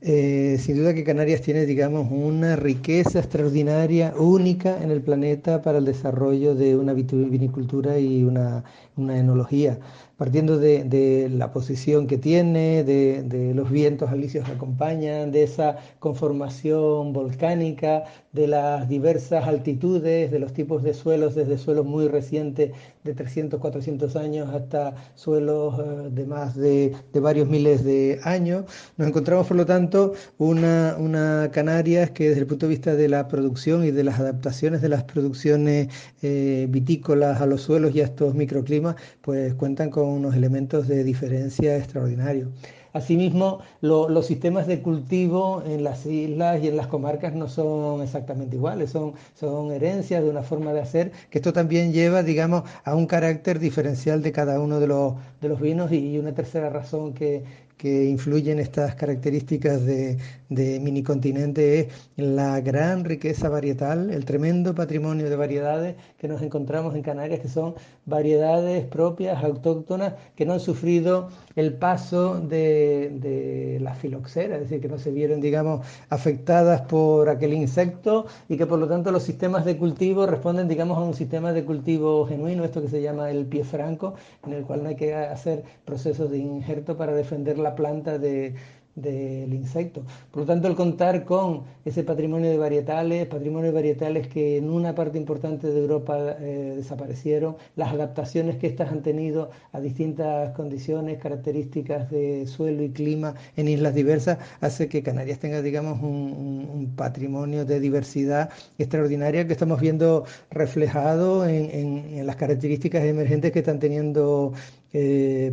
Eh, 0.00 0.58
sin 0.60 0.76
duda 0.76 0.94
que 0.94 1.04
Canarias 1.04 1.42
tiene, 1.42 1.66
digamos, 1.66 2.08
una 2.10 2.56
riqueza 2.56 3.18
extraordinaria, 3.18 4.14
única 4.16 4.82
en 4.82 4.90
el 4.90 5.02
planeta 5.02 5.60
para 5.60 5.78
el 5.78 5.84
desarrollo 5.84 6.54
de 6.54 6.76
una 6.76 6.94
vinicultura 6.94 7.98
y 7.98 8.22
una, 8.22 8.64
una 8.96 9.18
enología 9.18 9.78
partiendo 10.18 10.58
de, 10.58 11.30
la 11.32 11.52
posición 11.52 12.08
que 12.08 12.18
tiene, 12.18 12.82
de, 12.82 13.52
los 13.54 13.70
vientos 13.70 14.10
alisios 14.10 14.44
que 14.44 14.52
acompañan, 14.52 15.30
de 15.30 15.44
esa 15.44 15.76
conformación 16.00 17.12
volcánica, 17.12 18.04
de 18.32 18.48
las 18.48 18.88
diversas 18.88 19.46
altitudes, 19.46 20.30
de 20.32 20.38
los 20.40 20.52
tipos 20.52 20.82
de 20.82 20.92
suelos, 20.92 21.36
desde 21.36 21.56
suelos 21.56 21.86
muy 21.86 22.08
recientes 22.08 22.72
de 23.04 23.14
300, 23.14 23.60
400 23.60 24.16
años 24.16 24.52
hasta 24.52 24.94
suelos 25.14 25.78
eh, 25.78 26.10
de 26.10 26.26
más 26.26 26.56
de, 26.56 26.92
varios 27.14 27.48
miles 27.48 27.84
de 27.84 28.20
años. 28.24 28.64
Nos 28.96 29.08
encontramos, 29.08 29.46
por 29.46 29.56
lo 29.56 29.66
tanto, 29.66 30.14
una, 30.38 30.96
una 30.98 31.50
Canarias 31.52 32.10
que 32.10 32.30
desde 32.30 32.40
el 32.40 32.46
punto 32.48 32.66
de 32.66 32.70
vista 32.70 32.96
de 32.96 33.08
la 33.08 33.28
producción 33.28 33.84
y 33.84 33.92
de 33.92 34.02
las 34.02 34.18
adaptaciones 34.18 34.82
de 34.82 34.88
las 34.88 35.04
producciones 35.04 35.88
eh, 36.22 36.66
vitícolas 36.68 37.40
a 37.40 37.46
los 37.46 37.62
suelos 37.62 37.94
y 37.94 38.00
a 38.00 38.04
estos 38.04 38.34
microclimas, 38.34 38.96
pues 39.22 39.54
cuentan 39.54 39.90
con 39.90 40.07
unos 40.08 40.34
elementos 40.34 40.88
de 40.88 41.04
diferencia 41.04 41.76
extraordinarios. 41.76 42.48
Asimismo, 42.92 43.60
los 43.80 44.26
sistemas 44.26 44.66
de 44.66 44.80
cultivo 44.80 45.62
en 45.66 45.84
las 45.84 46.06
islas 46.06 46.62
y 46.62 46.68
en 46.68 46.76
las 46.76 46.86
comarcas 46.86 47.34
no 47.34 47.48
son 47.48 48.02
exactamente 48.02 48.56
iguales, 48.56 48.90
son, 48.90 49.12
son 49.34 49.70
herencias 49.72 50.22
de 50.22 50.30
una 50.30 50.42
forma 50.42 50.72
de 50.72 50.80
hacer, 50.80 51.12
que 51.30 51.38
esto 51.38 51.52
también 51.52 51.92
lleva, 51.92 52.22
digamos, 52.22 52.62
a 52.84 52.94
un 52.94 53.06
carácter 53.06 53.58
diferencial 53.58 54.22
de 54.22 54.32
cada 54.32 54.58
uno 54.60 54.80
de 54.80 54.86
los, 54.86 55.14
de 55.40 55.48
los 55.48 55.60
vinos 55.60 55.92
y 55.92 56.18
una 56.18 56.32
tercera 56.34 56.70
razón 56.70 57.12
que, 57.12 57.44
que 57.78 58.06
influyen 58.06 58.58
estas 58.58 58.96
características 58.96 59.86
de, 59.86 60.18
de 60.48 60.80
minicontinente 60.80 61.80
es 61.80 61.88
la 62.16 62.60
gran 62.60 63.04
riqueza 63.04 63.48
varietal, 63.48 64.10
el 64.10 64.24
tremendo 64.24 64.74
patrimonio 64.74 65.30
de 65.30 65.36
variedades 65.36 65.96
que 66.18 66.26
nos 66.26 66.42
encontramos 66.42 66.94
en 66.96 67.02
Canarias, 67.02 67.40
que 67.40 67.48
son 67.48 67.74
variedades 68.08 68.84
propias, 68.86 69.42
autóctonas, 69.42 70.14
que 70.34 70.46
no 70.46 70.54
han 70.54 70.60
sufrido 70.60 71.28
el 71.56 71.74
paso 71.74 72.40
de, 72.40 73.10
de 73.20 73.78
la 73.80 73.94
filoxera, 73.94 74.56
es 74.56 74.62
decir, 74.62 74.80
que 74.80 74.88
no 74.88 74.98
se 74.98 75.10
vieron, 75.10 75.40
digamos, 75.40 75.86
afectadas 76.08 76.82
por 76.82 77.28
aquel 77.28 77.52
insecto 77.52 78.26
y 78.48 78.56
que 78.56 78.66
por 78.66 78.78
lo 78.78 78.88
tanto 78.88 79.10
los 79.10 79.22
sistemas 79.22 79.64
de 79.64 79.76
cultivo 79.76 80.26
responden, 80.26 80.68
digamos, 80.68 80.98
a 80.98 81.02
un 81.02 81.14
sistema 81.14 81.52
de 81.52 81.64
cultivo 81.64 82.26
genuino, 82.26 82.64
esto 82.64 82.82
que 82.82 82.88
se 82.88 83.02
llama 83.02 83.30
el 83.30 83.46
pie 83.46 83.64
franco, 83.64 84.14
en 84.46 84.52
el 84.52 84.64
cual 84.64 84.82
no 84.82 84.88
hay 84.88 84.96
que 84.96 85.14
hacer 85.14 85.64
procesos 85.84 86.30
de 86.30 86.38
injerto 86.38 86.96
para 86.96 87.12
defender 87.12 87.58
la 87.58 87.74
planta 87.74 88.18
de, 88.18 88.54
del 89.02 89.52
insecto. 89.54 90.02
Por 90.30 90.42
lo 90.42 90.46
tanto, 90.46 90.68
el 90.68 90.74
contar 90.74 91.24
con 91.24 91.62
ese 91.84 92.02
patrimonio 92.02 92.50
de 92.50 92.58
varietales, 92.58 93.26
patrimonio 93.26 93.66
de 93.66 93.74
varietales 93.74 94.28
que 94.28 94.58
en 94.58 94.70
una 94.70 94.94
parte 94.94 95.18
importante 95.18 95.68
de 95.68 95.80
Europa 95.80 96.36
eh, 96.40 96.74
desaparecieron, 96.76 97.56
las 97.76 97.92
adaptaciones 97.92 98.56
que 98.56 98.66
éstas 98.66 98.90
han 98.90 99.02
tenido 99.02 99.50
a 99.72 99.80
distintas 99.80 100.50
condiciones, 100.50 101.18
características 101.18 102.10
de 102.10 102.46
suelo 102.46 102.82
y 102.82 102.90
clima 102.90 103.34
en 103.56 103.68
islas 103.68 103.94
diversas, 103.94 104.38
hace 104.60 104.88
que 104.88 105.02
Canarias 105.02 105.38
tenga, 105.38 105.62
digamos, 105.62 106.02
un, 106.02 106.48
patrimonio 106.96 107.64
de 107.64 107.80
diversidad 107.80 108.50
extraordinaria 108.78 109.46
que 109.46 109.52
estamos 109.52 109.80
viendo 109.80 110.24
reflejado 110.50 111.46
en 111.46 112.26
las 112.26 112.36
características 112.36 113.04
emergentes 113.04 113.52
que 113.52 113.60
están 113.60 113.78
teniendo 113.78 114.52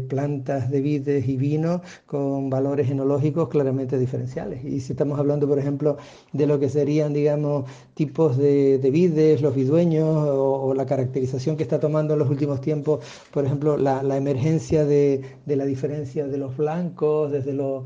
plantas 0.07 0.69
de 0.69 0.81
vides 0.81 1.27
y 1.27 1.35
vino 1.35 1.81
con 2.05 2.49
valores 2.49 2.89
enológicos 2.89 3.49
claramente 3.49 3.97
diferenciales. 3.97 4.63
Y 4.63 4.79
si 4.79 4.93
estamos 4.93 5.19
hablando, 5.19 5.47
por 5.47 5.59
ejemplo, 5.59 5.97
de 6.31 6.47
lo 6.47 6.59
que 6.59 6.69
serían, 6.69 7.13
digamos, 7.13 7.65
tipos 7.93 8.37
de, 8.37 8.77
vides, 8.91 9.41
los 9.41 9.55
vidueños 9.55 10.07
o, 10.07 10.73
la 10.73 10.85
caracterización 10.85 11.57
que 11.57 11.63
está 11.63 11.79
tomando 11.79 12.13
en 12.13 12.19
los 12.19 12.29
últimos 12.29 12.61
tiempos, 12.61 13.03
por 13.31 13.45
ejemplo, 13.45 13.77
la, 13.77 14.17
emergencia 14.17 14.85
de, 14.85 15.21
la 15.45 15.65
diferencia 15.65 16.27
de 16.27 16.37
los 16.37 16.55
blancos, 16.57 17.31
desde 17.31 17.53
los, 17.53 17.83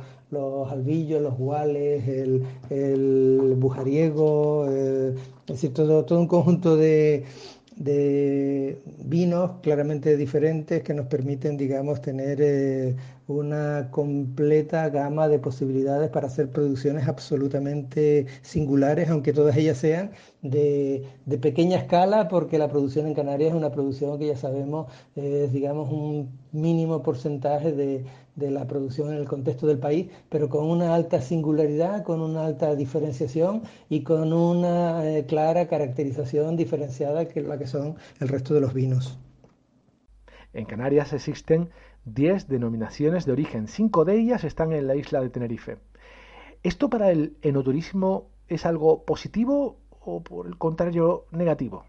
albillos, 0.72 1.22
los 1.22 1.36
guales, 1.38 2.08
el, 2.08 3.56
bujariego, 3.58 4.66
eh, 4.70 5.16
es 5.48 5.56
decir, 5.56 5.74
todo, 5.74 6.06
todo 6.06 6.20
un 6.20 6.28
conjunto 6.28 6.78
de 6.78 7.24
de 7.80 8.78
vinos 9.06 9.52
claramente 9.64 10.18
diferentes 10.18 10.84
que 10.84 10.94
nos 10.94 11.08
permiten, 11.08 11.56
digamos, 11.56 12.02
tener 12.02 12.40
eh, 12.42 12.96
una 13.28 13.88
completa 13.90 14.90
gama 14.90 15.30
de 15.30 15.40
posibilidades 15.40 16.10
para 16.10 16.28
hacer 16.28 16.50
producciones 16.52 17.08
absolutamente 17.08 18.26
singulares, 18.42 19.10
aunque 19.10 19.32
todas 19.32 19.56
ellas 19.56 19.78
sean 19.78 20.12
de, 20.42 21.08
pequeña 21.42 21.78
escala, 21.78 22.28
porque 22.28 22.58
la 22.58 22.68
producción 22.68 23.08
en 23.08 23.14
Canarias 23.14 23.52
es 23.52 23.56
una 23.56 23.72
producción 23.72 24.20
que 24.20 24.28
ya 24.28 24.36
sabemos 24.36 24.88
es, 25.16 25.54
digamos, 25.54 25.90
un 25.90 26.38
mínimo 26.52 27.02
porcentaje 27.02 27.72
de, 27.72 28.04
de 28.40 28.52
la 28.52 28.66
producción 28.68 29.10
en 29.10 29.18
el 29.18 29.28
contexto 29.28 29.68
del 29.68 29.78
país, 29.78 30.10
pero 30.30 30.50
con 30.50 30.66
una 30.66 30.96
alta 30.96 31.22
singularidad, 31.22 32.04
con 32.04 32.22
una 32.22 32.46
alta 32.46 32.76
diferenciación 32.76 33.64
y 33.90 34.02
con 34.04 34.34
una 34.34 35.06
eh, 35.06 35.26
clara 35.26 35.68
caracterización 35.68 36.56
diferenciada 36.56 37.28
que 37.28 37.42
la 37.42 37.60
que 37.60 37.68
son 37.68 37.96
el 38.20 38.30
resto 38.30 38.54
de 38.54 38.62
los 38.62 38.74
vinos. 38.74 39.20
En 40.54 40.66
Canarias 40.66 41.14
existen 41.14 41.70
10 42.06 42.48
denominaciones 42.48 43.26
de 43.26 43.34
origen, 43.34 43.68
cinco 43.68 44.06
de 44.06 44.20
ellas 44.20 44.44
están 44.44 44.74
en 44.74 44.88
la 44.88 44.96
isla 44.96 45.22
de 45.22 45.30
Tenerife. 45.30 45.78
¿Esto 46.64 46.90
para 46.90 47.12
el 47.12 47.38
enoturismo 47.42 48.30
es 48.48 48.66
algo 48.66 49.06
positivo 49.06 49.78
o 50.00 50.24
por 50.24 50.48
el 50.48 50.58
contrario 50.58 51.26
negativo? 51.32 51.86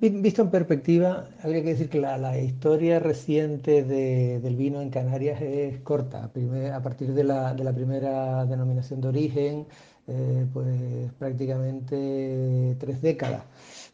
Visto 0.00 0.40
en 0.40 0.50
perspectiva, 0.50 1.28
habría 1.42 1.62
que 1.62 1.70
decir 1.70 1.90
que 1.90 2.00
la, 2.00 2.38
historia 2.38 3.00
reciente 3.00 3.82
del 3.82 4.56
vino 4.56 4.80
en 4.80 4.88
Canarias 4.88 5.42
es 5.42 5.78
corta. 5.80 6.24
a 6.24 6.82
partir 6.82 7.12
de 7.12 7.22
la, 7.22 7.72
primera 7.74 8.46
denominación 8.46 9.02
de 9.02 9.08
origen, 9.08 9.66
eh, 10.06 10.46
pues 10.54 11.12
prácticamente 11.18 12.76
tres 12.78 13.02
décadas. 13.02 13.42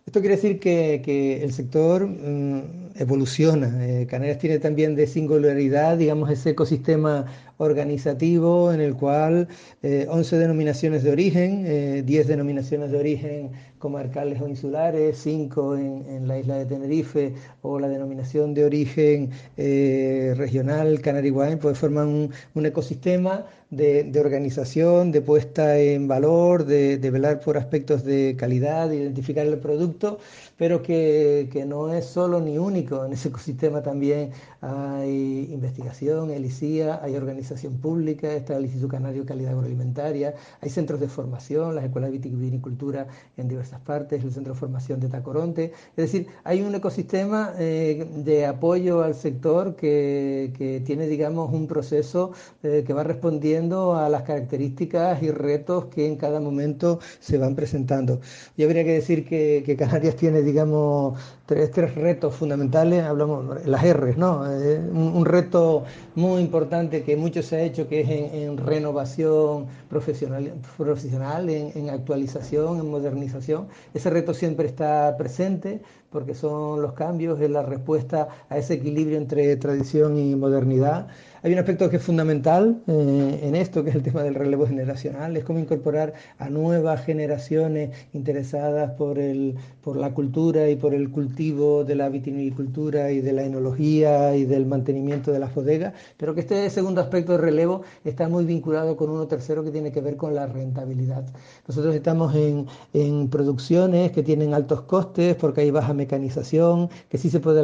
Esto 0.06 0.20
quiere 0.20 0.36
decir 0.36 0.60
que, 0.60 1.42
el 1.42 1.52
sector 1.52 2.06
mm, 2.06 2.92
evoluciona. 2.94 3.84
Eh, 3.84 4.06
Canarias 4.06 4.38
tiene 4.38 4.60
también 4.60 4.94
de 4.94 5.08
singularidad, 5.08 5.96
digamos, 5.98 6.30
ese 6.30 6.50
ecosistema 6.50 7.26
organizativo 7.58 8.72
en 8.72 8.80
el 8.80 8.94
cual 8.94 9.48
11 9.82 10.38
denominaciones 10.38 11.02
de 11.02 11.10
origen, 11.10 12.04
10 12.06 12.26
denominaciones 12.26 12.90
de 12.90 12.98
origen 12.98 13.50
comarcales 13.78 14.40
o 14.40 14.48
insulares, 14.48 15.18
5 15.18 15.76
en, 15.76 16.28
la 16.28 16.38
isla 16.38 16.56
de 16.56 16.66
Tenerife 16.66 17.34
o 17.62 17.78
la 17.78 17.88
denominación 17.88 18.54
de 18.54 18.64
origen 18.64 19.30
regional 19.56 21.00
Canary 21.00 21.30
Wine, 21.30 21.56
pues 21.58 21.78
forman 21.78 22.30
un 22.54 22.66
ecosistema 22.66 23.46
de, 23.70 24.20
organización, 24.20 25.10
de 25.12 25.20
puesta 25.20 25.78
en 25.78 26.06
valor, 26.06 26.64
de, 26.64 26.98
velar 27.10 27.40
por 27.40 27.58
aspectos 27.58 28.04
de 28.04 28.36
calidad, 28.38 28.88
de 28.88 28.96
identificar 28.96 29.46
el 29.46 29.58
producto, 29.58 30.18
pero 30.56 30.82
que, 30.82 31.48
no 31.66 31.92
es 31.92 32.06
solo 32.06 32.40
ni 32.40 32.58
único. 32.58 33.04
En 33.04 33.12
ese 33.12 33.28
ecosistema 33.28 33.82
también 33.82 34.30
hay 34.60 35.48
investigación, 35.52 36.30
ELICIA, 36.30 37.00
hay 37.02 37.16
organización 37.16 37.78
pública, 37.78 38.32
está 38.32 38.56
el 38.56 38.64
Instituto 38.64 38.92
Canario 38.92 39.22
de 39.22 39.28
Calidad 39.28 39.52
Agroalimentaria, 39.52 40.34
hay 40.60 40.70
centros 40.70 41.00
de 41.00 41.08
formación, 41.08 41.74
las 41.74 41.84
escuelas 41.84 42.10
de 42.10 42.18
vitivinicultura 42.18 43.06
en 43.36 43.48
diversas 43.48 43.80
partes, 43.80 44.22
el 44.22 44.32
centro 44.32 44.54
de 44.54 44.58
formación 44.58 45.00
de 45.00 45.08
Tacoronte. 45.08 45.72
Es 45.96 46.12
decir, 46.12 46.26
hay 46.44 46.62
un 46.62 46.74
ecosistema 46.74 47.54
eh, 47.58 48.06
de 48.16 48.46
apoyo 48.46 49.02
al 49.02 49.14
sector 49.14 49.76
que, 49.76 50.82
tiene, 50.84 51.06
digamos, 51.06 51.52
un 51.52 51.66
proceso 51.66 52.32
eh, 52.62 52.84
que 52.86 52.92
va 52.92 53.02
respondiendo 53.02 53.96
a 53.96 54.08
las 54.08 54.22
características 54.22 55.22
y 55.22 55.30
retos 55.30 55.86
que 55.86 56.06
en 56.06 56.16
cada 56.16 56.40
momento 56.40 57.00
se 57.20 57.38
van 57.38 57.54
presentando. 57.54 58.20
Yo 58.56 58.66
habría 58.66 58.84
que 58.84 58.92
decir 58.92 59.24
que, 59.24 59.76
Canarias 59.76 60.16
tiene, 60.16 60.40
digamos, 60.42 61.18
tres, 61.44 61.70
tres, 61.70 61.94
retos 61.94 62.34
fundamentales, 62.34 63.04
hablamos 63.04 63.66
las 63.66 63.84
R, 63.84 64.16
¿no? 64.16 64.45
Eh, 64.52 64.80
un, 64.92 65.24
reto 65.24 65.84
muy 66.14 66.40
importante 66.40 67.02
que 67.02 67.16
mucho 67.16 67.42
se 67.42 67.56
ha 67.56 67.60
hecho, 67.62 67.88
que 67.88 68.00
es 68.00 68.08
en, 68.08 68.56
renovación 68.56 69.66
profesional, 69.88 70.52
profesional 70.76 71.48
en, 71.48 71.72
en 71.74 71.90
actualización, 71.90 72.78
en 72.78 72.90
modernización. 72.90 73.68
Ese 73.94 74.10
reto 74.10 74.34
siempre 74.34 74.66
está 74.66 75.16
presente 75.16 75.82
porque 76.10 76.34
son 76.34 76.80
los 76.80 76.92
cambios, 76.92 77.40
es 77.40 77.50
la 77.50 77.62
respuesta 77.62 78.28
a 78.48 78.58
ese 78.58 78.74
equilibrio 78.74 79.18
entre 79.18 79.54
tradición 79.56 80.16
y 80.16 80.34
modernidad. 80.34 81.08
Hay 81.46 81.52
un 81.52 81.60
aspecto 81.60 81.88
que 81.88 81.98
es 81.98 82.02
fundamental 82.02 82.82
eh, 82.88 83.38
en 83.40 83.54
esto, 83.54 83.84
que 83.84 83.90
es 83.90 83.94
el 83.94 84.02
tema 84.02 84.24
del 84.24 84.34
relevo 84.34 84.66
generacional, 84.66 85.36
es 85.36 85.44
cómo 85.44 85.60
incorporar 85.60 86.12
a 86.40 86.50
nuevas 86.50 87.04
generaciones 87.04 87.90
interesadas 88.14 88.90
por, 88.94 89.20
el, 89.20 89.54
por 89.80 89.96
la 89.96 90.12
cultura 90.12 90.68
y 90.68 90.74
por 90.74 90.92
el 90.92 91.08
cultivo 91.08 91.84
de 91.84 91.94
la 91.94 92.08
vitivinicultura 92.08 93.12
y 93.12 93.20
de 93.20 93.32
la 93.32 93.44
enología 93.44 94.34
y 94.34 94.44
del 94.44 94.66
mantenimiento 94.66 95.30
de 95.30 95.38
las 95.38 95.54
bodegas, 95.54 95.94
pero 96.16 96.34
que 96.34 96.40
este 96.40 96.68
segundo 96.68 97.00
aspecto 97.00 97.30
de 97.30 97.38
relevo 97.38 97.82
está 98.04 98.28
muy 98.28 98.44
vinculado 98.44 98.96
con 98.96 99.10
uno 99.10 99.28
tercero 99.28 99.62
que 99.62 99.70
tiene 99.70 99.92
que 99.92 100.00
ver 100.00 100.16
con 100.16 100.34
la 100.34 100.46
rentabilidad. 100.46 101.26
Nosotros 101.68 101.94
estamos 101.94 102.34
en, 102.34 102.66
en 102.92 103.28
producciones 103.28 104.10
que 104.10 104.24
tienen 104.24 104.52
altos 104.52 104.80
costes 104.80 105.36
porque 105.36 105.60
hay 105.60 105.70
baja 105.70 105.94
mecanización, 105.94 106.88
que 107.08 107.18
sí 107.18 107.30
se 107.30 107.38
puede 107.38 107.60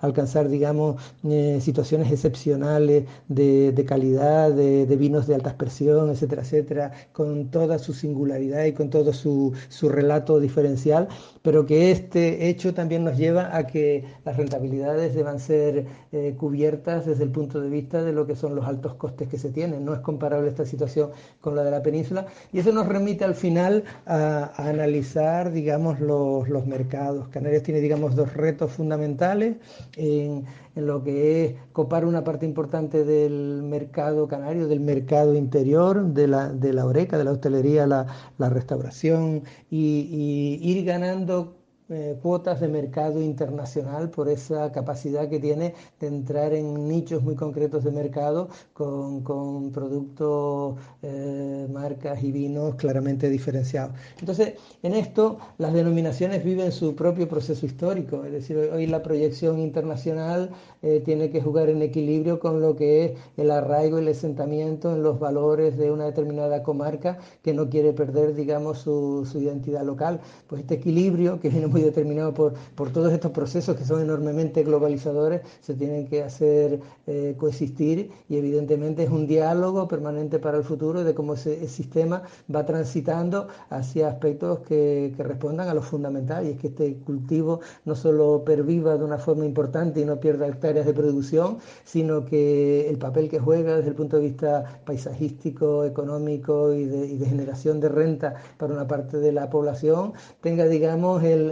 alcanzar, 0.00 0.48
digamos, 0.48 1.00
eh, 1.22 1.60
situaciones 1.60 2.10
excepcionales 2.10 2.95
de, 3.28 3.84
calidad, 3.86 4.50
de, 4.52 4.96
vinos 4.96 5.26
de 5.26 5.34
alta 5.34 5.50
expresión, 5.50 6.10
etcétera, 6.10 6.42
etcétera, 6.42 6.92
con 7.12 7.50
toda 7.50 7.78
su 7.78 7.92
singularidad 7.92 8.64
y 8.64 8.72
con 8.72 8.90
todo 8.90 9.12
su, 9.12 9.54
relato 9.82 10.40
diferencial, 10.40 11.08
pero 11.42 11.64
que 11.64 11.90
este 11.90 12.48
hecho 12.48 12.74
también 12.74 13.04
nos 13.04 13.16
lleva 13.16 13.56
a 13.56 13.66
que 13.66 14.04
las 14.24 14.36
rentabilidades 14.36 15.14
deban 15.14 15.38
ser 15.38 15.86
eh, 16.12 16.34
cubiertas 16.36 17.06
desde 17.06 17.24
el 17.24 17.30
punto 17.30 17.60
de 17.60 17.68
vista 17.68 18.02
de 18.02 18.12
lo 18.12 18.26
que 18.26 18.34
son 18.34 18.54
los 18.54 18.66
altos 18.66 18.94
costes 18.94 19.28
que 19.28 19.38
se 19.38 19.50
tienen. 19.50 19.84
No 19.84 19.94
es 19.94 20.00
comparable 20.00 20.48
esta 20.48 20.66
situación 20.66 21.10
con 21.40 21.54
la 21.54 21.62
de 21.62 21.70
la 21.70 21.82
península 21.82 22.26
y 22.52 22.58
eso 22.58 22.72
nos 22.72 22.86
remite 22.86 23.24
al 23.24 23.34
final 23.34 23.84
a, 24.06 24.52
analizar, 24.56 25.52
digamos, 25.52 26.00
los, 26.00 26.48
los 26.48 26.66
mercados. 26.66 27.28
Canarias 27.28 27.62
tiene, 27.62 27.80
digamos, 27.80 28.16
dos 28.16 28.32
retos 28.34 28.72
fundamentales 28.72 29.56
en 29.96 30.44
en 30.76 30.86
lo 30.86 31.02
que 31.02 31.44
es 31.44 31.54
copar 31.72 32.04
una 32.04 32.22
parte 32.22 32.46
importante 32.46 33.04
del 33.04 33.62
mercado 33.62 34.28
canario, 34.28 34.68
del 34.68 34.80
mercado 34.80 35.34
interior, 35.34 36.04
de 36.12 36.28
la, 36.28 36.50
de 36.50 36.72
la 36.72 36.86
oreca, 36.86 37.18
de 37.18 37.24
la 37.24 37.32
hostelería, 37.32 37.86
la, 37.86 38.06
restauración 38.38 39.42
y 39.70 40.58
ir 40.62 40.84
ganando 40.84 41.55
eh, 41.88 42.18
cuotas 42.20 42.60
de 42.60 42.66
mercado 42.66 43.22
internacional 43.22 44.10
por 44.10 44.28
esa 44.28 44.72
capacidad 44.72 45.28
que 45.28 45.38
tiene 45.38 45.74
de 46.00 46.08
entrar 46.08 46.52
en 46.52 46.88
nichos 46.88 47.22
muy 47.22 47.36
concretos 47.36 47.84
de 47.84 47.92
mercado 47.92 48.48
con, 48.72 49.22
con 49.22 49.70
productos, 49.70 50.76
eh, 51.02 51.68
marcas 51.70 52.22
y 52.24 52.32
vinos 52.32 52.74
claramente 52.74 53.30
diferenciados. 53.30 53.94
Entonces, 54.18 54.54
en 54.82 54.94
esto 54.94 55.38
las 55.58 55.72
denominaciones 55.72 56.44
viven 56.44 56.72
su 56.72 56.96
propio 56.96 57.28
proceso 57.28 57.64
histórico, 57.64 58.24
es 58.24 58.32
decir, 58.32 58.56
hoy 58.56 58.86
la 58.88 59.02
proyección 59.02 59.60
internacional 59.60 60.50
eh, 60.82 61.00
tiene 61.04 61.30
que 61.30 61.40
jugar 61.40 61.68
en 61.68 61.82
equilibrio 61.82 62.40
con 62.40 62.60
lo 62.60 62.74
que 62.74 63.04
es 63.04 63.12
el 63.36 63.50
arraigo 63.50 63.98
y 63.98 64.02
el 64.02 64.08
asentamiento 64.08 64.92
en 64.92 65.02
los 65.04 65.20
valores 65.20 65.76
de 65.76 65.92
una 65.92 66.06
determinada 66.06 66.64
comarca 66.64 67.18
que 67.42 67.54
no 67.54 67.68
quiere 67.68 67.92
perder, 67.92 68.34
digamos, 68.34 68.78
su, 68.78 69.24
su 69.30 69.40
identidad 69.40 69.84
local. 69.84 70.20
Pues 70.48 70.62
este 70.62 70.74
equilibrio 70.74 71.38
que 71.38 71.48
viene 71.48 71.75
determinado 71.82 72.34
por, 72.34 72.54
por 72.74 72.90
todos 72.90 73.12
estos 73.12 73.32
procesos 73.32 73.76
que 73.76 73.84
son 73.84 74.00
enormemente 74.02 74.62
globalizadores, 74.62 75.42
se 75.60 75.74
tienen 75.74 76.06
que 76.06 76.22
hacer 76.22 76.80
eh, 77.06 77.34
coexistir 77.38 78.10
y 78.28 78.36
evidentemente 78.36 79.04
es 79.04 79.10
un 79.10 79.26
diálogo 79.26 79.86
permanente 79.88 80.38
para 80.38 80.58
el 80.58 80.64
futuro 80.64 81.04
de 81.04 81.14
cómo 81.14 81.34
ese, 81.34 81.66
sistema 81.68 82.22
va 82.54 82.64
transitando 82.64 83.48
hacia 83.70 84.08
aspectos 84.08 84.60
que, 84.60 85.12
que, 85.16 85.22
respondan 85.22 85.68
a 85.68 85.74
lo 85.74 85.82
fundamental 85.82 86.46
y 86.46 86.50
es 86.50 86.58
que 86.58 86.68
este 86.68 86.96
cultivo 86.98 87.60
no 87.84 87.94
solo 87.94 88.42
perviva 88.44 88.96
de 88.96 89.04
una 89.04 89.18
forma 89.18 89.44
importante 89.44 90.00
y 90.00 90.04
no 90.04 90.18
pierda 90.20 90.46
hectáreas 90.46 90.86
de 90.86 90.94
producción, 90.94 91.58
sino 91.84 92.24
que 92.24 92.88
el 92.88 92.98
papel 92.98 93.28
que 93.28 93.38
juega 93.38 93.76
desde 93.76 93.90
el 93.90 93.94
punto 93.96 94.16
de 94.16 94.22
vista 94.22 94.80
paisajístico, 94.84 95.84
económico 95.84 96.72
y 96.72 96.84
de, 96.84 97.06
y 97.06 97.18
generación 97.24 97.80
de 97.80 97.88
renta 97.88 98.34
para 98.58 98.72
una 98.72 98.86
parte 98.86 99.18
de 99.18 99.32
la 99.32 99.50
población 99.50 100.12
tenga, 100.40 100.66
digamos, 100.66 101.22
el, 101.22 101.50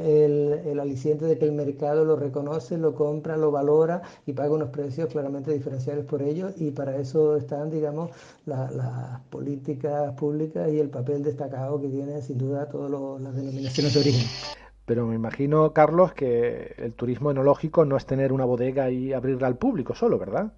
aliciente 0.81 1.25
de 1.25 1.39
que 1.39 1.45
el 1.45 1.53
mercado 1.53 2.05
lo 2.05 2.17
reconoce, 2.17 2.77
lo 2.79 2.95
compra, 2.95 3.37
lo 3.37 3.51
valora 3.51 4.03
y 4.27 4.33
paga 4.33 4.53
unos 4.53 4.71
precios 4.71 5.09
claramente 5.09 5.53
diferenciales 5.53 6.05
por 6.05 6.23
ello 6.23 6.51
y 6.57 6.71
para 6.71 6.97
eso 6.97 7.37
están, 7.37 7.71
digamos, 7.71 8.11
las 8.47 9.21
políticas 9.31 10.13
públicas 10.15 10.71
y 10.71 10.79
el 10.79 10.91
papel 10.91 11.23
destacado 11.23 11.81
que 11.81 11.89
tienen 11.89 12.23
sin 12.23 12.39
duda 12.39 12.69
todas 12.69 12.91
las 13.21 13.35
denominaciones 13.35 13.95
de 13.95 14.01
origen. 14.01 14.27
Pero 14.87 15.07
me 15.07 15.15
imagino, 15.15 15.73
Carlos, 15.73 16.13
que 16.13 16.75
el 16.77 16.93
turismo 16.95 17.31
enológico 17.31 17.85
no 17.85 17.97
es 17.97 18.05
tener 18.05 18.33
una 18.33 18.45
bodega 18.45 18.91
y 18.91 19.13
abrirla 19.15 19.47
al 19.47 19.57
público 19.57 19.95
solo, 19.95 20.19
¿verdad? 20.19 20.53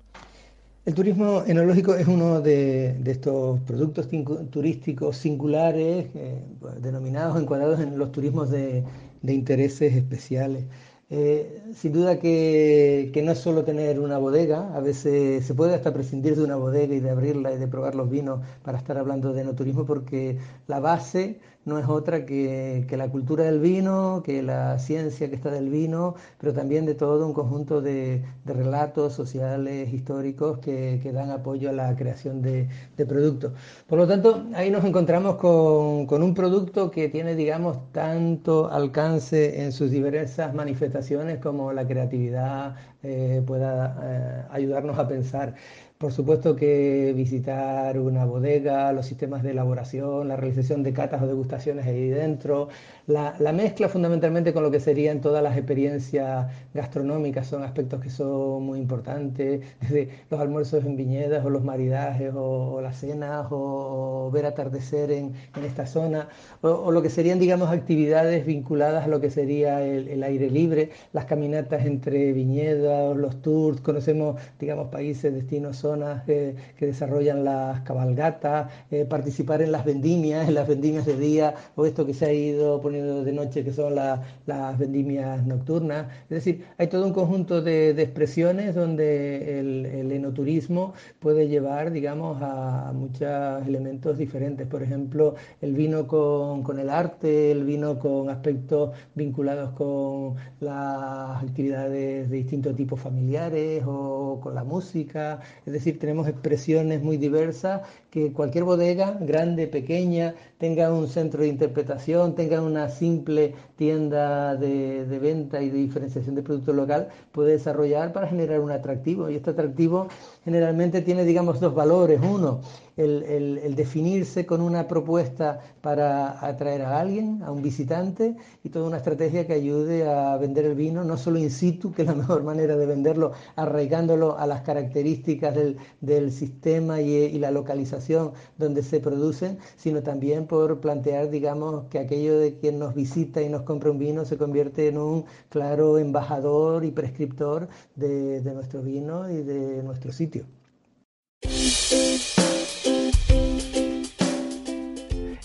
El 0.84 0.94
turismo 0.94 1.42
enológico 1.44 1.96
es 1.96 2.06
uno 2.06 2.40
de, 2.40 2.96
estos 3.06 3.58
productos 3.62 4.08
turísticos 4.50 5.16
singulares, 5.16 6.06
eh, 6.14 6.44
denominados, 6.80 7.40
encuadrados 7.40 7.80
en 7.80 7.98
los 7.98 8.12
turismos 8.12 8.50
de, 8.50 8.84
de 9.26 9.34
intereses 9.34 9.94
especiales. 9.94 10.64
Eh, 11.08 11.62
sin 11.74 11.92
duda 11.92 12.18
que, 12.18 13.12
no 13.24 13.32
es 13.32 13.38
solo 13.38 13.64
tener 13.64 14.00
una 14.00 14.18
bodega, 14.18 14.74
a 14.74 14.80
veces 14.80 15.46
se 15.46 15.54
puede 15.54 15.74
hasta 15.74 15.92
prescindir 15.92 16.34
de 16.36 16.42
una 16.42 16.56
bodega 16.56 16.94
y 16.94 17.00
de 17.00 17.10
abrirla 17.10 17.52
y 17.52 17.58
de 17.58 17.68
probar 17.68 17.94
los 17.94 18.10
vinos 18.10 18.40
para 18.64 18.78
estar 18.78 18.98
hablando 18.98 19.32
de 19.32 19.42
enoturismo 19.42 19.86
porque 19.86 20.38
la 20.66 20.80
base 20.80 21.38
no 21.66 21.78
es 21.80 21.86
otra 21.88 22.24
que, 22.24 22.86
la 22.96 23.08
cultura 23.08 23.44
del 23.44 23.60
vino, 23.60 24.22
que 24.24 24.42
la 24.42 24.78
ciencia 24.78 25.28
que 25.28 25.34
está 25.34 25.50
del 25.50 25.68
vino, 25.68 26.14
pero 26.38 26.54
también 26.54 26.86
de 26.86 26.94
todo 26.94 27.26
un 27.26 27.34
conjunto 27.34 27.82
de, 27.82 28.24
relatos 28.44 29.12
sociales, 29.12 29.92
históricos 29.92 30.58
que, 30.60 31.00
dan 31.12 31.30
apoyo 31.30 31.70
a 31.70 31.72
la 31.72 31.96
creación 31.96 32.40
de, 32.40 32.68
productos. 33.06 33.52
Por 33.88 33.98
lo 33.98 34.06
tanto, 34.06 34.44
ahí 34.54 34.70
nos 34.70 34.84
encontramos 34.84 35.36
con, 35.36 36.22
un 36.22 36.34
producto 36.34 36.90
que 36.90 37.08
tiene, 37.08 37.34
digamos, 37.34 37.78
tanto 37.92 38.70
alcance 38.70 39.62
en 39.64 39.72
sus 39.72 39.90
diversas 39.90 40.54
manifestaciones 40.54 41.38
como 41.38 41.72
la 41.72 41.86
creatividad 41.86 42.76
eh, 43.02 43.42
pueda 43.46 43.98
eh, 44.02 44.42
ayudarnos 44.52 44.98
a 44.98 45.08
pensar. 45.08 45.54
Por 45.98 46.12
supuesto 46.12 46.54
que 46.56 47.14
visitar 47.16 47.98
una 47.98 48.26
bodega, 48.26 48.92
los 48.92 49.06
sistemas 49.06 49.42
de 49.42 49.52
elaboración, 49.52 50.28
la 50.28 50.36
realización 50.36 50.82
de 50.82 50.92
catas 50.92 51.22
o 51.22 51.26
degustaciones 51.26 51.86
ahí 51.86 52.10
dentro, 52.10 52.68
la, 53.06 53.32
mezcla 53.54 53.88
fundamentalmente 53.88 54.52
con 54.52 54.62
lo 54.62 54.70
que 54.70 54.78
serían 54.78 55.22
todas 55.22 55.42
las 55.42 55.56
experiencias 55.56 56.48
gastronómicas 56.74 57.46
son 57.46 57.62
aspectos 57.62 58.02
que 58.02 58.10
son 58.10 58.64
muy 58.64 58.78
importantes, 58.78 59.62
desde 59.80 60.10
los 60.28 60.38
almuerzos 60.38 60.84
en 60.84 60.96
viñedas 60.96 61.42
o 61.46 61.48
los 61.48 61.64
maridajes 61.64 62.30
o, 62.34 62.82
las 62.82 62.98
cenas 63.00 63.46
o, 63.50 64.30
ver 64.30 64.44
atardecer 64.44 65.10
en, 65.10 65.32
esta 65.64 65.86
zona 65.86 66.28
o, 66.60 66.90
lo 66.92 67.00
que 67.00 67.08
serían, 67.08 67.38
digamos, 67.38 67.70
actividades 67.70 68.44
vinculadas 68.44 69.04
a 69.04 69.08
lo 69.08 69.20
que 69.20 69.30
sería 69.30 69.82
el, 69.82 70.08
el 70.08 70.22
aire 70.22 70.50
libre, 70.50 70.90
las 71.14 71.24
caminatas 71.24 71.86
entre 71.86 72.34
viñedas, 72.34 73.16
los 73.16 73.40
tours, 73.40 73.80
conocemos, 73.80 74.38
digamos, 74.58 74.88
países, 74.88 75.32
destinos 75.32 75.85
personas 75.86 76.24
que 76.24 76.56
desarrollan 76.80 77.44
las 77.44 77.80
cabalgatas, 77.82 78.70
participar 79.08 79.62
en 79.62 79.72
las 79.72 79.84
vendimias, 79.84 80.48
en 80.48 80.54
las 80.54 80.66
vendimias 80.66 81.06
de 81.06 81.16
día 81.16 81.54
o 81.76 81.86
esto 81.86 82.04
que 82.04 82.14
se 82.14 82.26
ha 82.26 82.32
ido 82.32 82.80
poniendo 82.80 83.22
de 83.24 83.32
noche 83.32 83.62
que 83.62 83.72
son 83.72 83.94
las 83.94 84.78
vendimias 84.78 85.46
nocturnas. 85.46 86.06
Es 86.24 86.44
decir, 86.44 86.64
hay 86.78 86.88
todo 86.88 87.06
un 87.06 87.12
conjunto 87.12 87.62
de, 87.62 87.90
expresiones 87.90 88.74
donde 88.74 89.60
el, 89.60 90.12
enoturismo 90.12 90.94
puede 91.20 91.48
llevar, 91.48 91.92
digamos, 91.92 92.38
a 92.42 92.92
muchos 92.94 93.66
elementos 93.66 94.18
diferentes. 94.18 94.66
Por 94.66 94.82
ejemplo, 94.82 95.34
el 95.60 95.74
vino 95.74 96.06
con, 96.06 96.78
el 96.78 96.90
arte, 96.90 97.52
el 97.52 97.64
vino 97.64 97.98
con 97.98 98.30
aspectos 98.30 98.90
vinculados 99.14 99.70
con 99.72 100.34
las 100.60 101.42
actividades 101.42 102.30
de 102.30 102.36
distintos 102.36 102.74
tipos 102.76 103.00
familiares 103.00 103.82
o 103.86 104.40
con 104.42 104.54
la 104.54 104.64
música. 104.64 105.40
Decir, 105.78 105.98
tenemos 105.98 106.28
expresiones 106.28 107.02
muy 107.02 107.16
diversas 107.16 107.82
que 108.10 108.32
cualquier 108.32 108.64
bodega, 108.64 109.18
grande, 109.20 109.66
pequeña, 109.66 110.34
tenga 110.58 110.92
un 110.92 111.08
centro 111.08 111.42
de 111.42 111.48
interpretación, 111.48 112.34
tenga 112.34 112.62
una 112.62 112.88
simple 112.88 113.54
tienda 113.76 114.56
de, 114.56 115.04
venta 115.20 115.60
y 115.60 115.70
de 115.70 115.78
diferenciación 115.78 116.34
de 116.34 116.42
producto 116.42 116.72
local, 116.72 117.08
puede 117.32 117.52
desarrollar 117.52 118.12
para 118.12 118.28
generar 118.28 118.60
un 118.60 118.70
atractivo. 118.70 119.28
Y 119.28 119.36
este 119.36 119.50
atractivo 119.50 120.08
generalmente 120.44 121.02
tiene, 121.02 121.24
digamos, 121.24 121.60
dos 121.60 121.74
valores. 121.74 122.20
Uno, 122.22 122.60
el, 122.96 123.74
definirse 123.76 124.46
con 124.46 124.62
una 124.62 124.88
propuesta 124.88 125.60
para 125.82 126.44
atraer 126.44 126.82
a 126.82 127.00
alguien, 127.00 127.42
a 127.42 127.50
un 127.52 127.60
visitante, 127.60 128.36
y 128.64 128.70
toda 128.70 128.86
una 128.86 128.96
estrategia 128.96 129.46
que 129.46 129.52
ayude 129.52 130.08
a 130.08 130.36
vender 130.38 130.64
el 130.64 130.74
vino, 130.74 131.04
no 131.04 131.18
solo 131.18 131.38
in 131.38 131.50
situ, 131.50 131.92
que 131.92 132.02
es 132.02 132.08
la 132.08 132.14
mejor 132.14 132.42
manera 132.42 132.76
de 132.76 132.86
venderlo, 132.86 133.32
arraigándolo 133.56 134.38
a 134.38 134.46
las 134.46 134.62
características 134.62 135.54
del, 136.00 136.32
sistema 136.32 137.00
y, 137.00 137.12
y 137.12 137.38
la 137.38 137.50
localización 137.50 138.32
donde 138.58 138.82
se 138.82 139.00
producen, 139.00 139.58
sino 139.76 140.02
también 140.02 140.45
por 140.46 140.80
plantear, 140.80 141.30
digamos, 141.30 141.84
que 141.88 141.98
aquello 141.98 142.38
de 142.38 142.58
quien 142.58 142.78
nos 142.78 142.94
visita 142.94 143.42
y 143.42 143.48
nos 143.48 143.62
compra 143.62 143.90
un 143.90 143.98
vino 143.98 144.24
se 144.24 144.36
convierte 144.36 144.88
en 144.88 144.98
un 144.98 145.24
claro 145.48 145.98
embajador 145.98 146.84
y 146.84 146.90
prescriptor 146.90 147.68
de, 147.94 148.40
de 148.40 148.54
nuestro 148.54 148.82
vino 148.82 149.30
y 149.30 149.42
de 149.42 149.82
nuestro 149.82 150.12
sitio. 150.12 150.44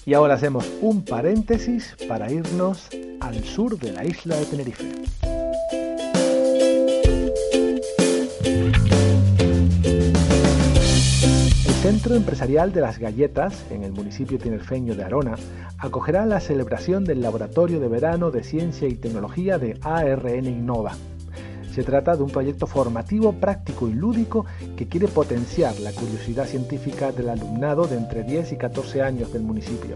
Y 0.03 0.13
ahora 0.13 0.33
hacemos 0.33 0.69
un 0.81 1.05
paréntesis 1.05 1.95
para 2.07 2.31
irnos 2.31 2.89
al 3.19 3.43
sur 3.43 3.77
de 3.77 3.93
la 3.93 4.03
isla 4.03 4.35
de 4.35 4.45
Tenerife. 4.45 5.20
Centro 11.81 12.13
Empresarial 12.13 12.71
de 12.73 12.81
las 12.81 12.99
Galletas, 12.99 13.65
en 13.71 13.83
el 13.83 13.91
municipio 13.91 14.37
tinerfeño 14.37 14.93
de 14.93 15.03
Arona, 15.03 15.33
acogerá 15.79 16.27
la 16.27 16.39
celebración 16.39 17.05
del 17.05 17.23
Laboratorio 17.23 17.79
de 17.79 17.87
Verano 17.87 18.29
de 18.29 18.43
Ciencia 18.43 18.87
y 18.87 18.93
Tecnología 18.93 19.57
de 19.57 19.79
ARN 19.81 20.45
Innova. 20.45 20.91
Se 21.73 21.81
trata 21.81 22.15
de 22.15 22.21
un 22.21 22.29
proyecto 22.29 22.67
formativo, 22.67 23.33
práctico 23.33 23.87
y 23.87 23.93
lúdico 23.93 24.45
que 24.77 24.87
quiere 24.87 25.07
potenciar 25.07 25.79
la 25.79 25.91
curiosidad 25.91 26.45
científica 26.45 27.11
del 27.11 27.29
alumnado 27.29 27.87
de 27.87 27.97
entre 27.97 28.21
10 28.21 28.51
y 28.51 28.57
14 28.57 29.01
años 29.01 29.33
del 29.33 29.41
municipio. 29.41 29.95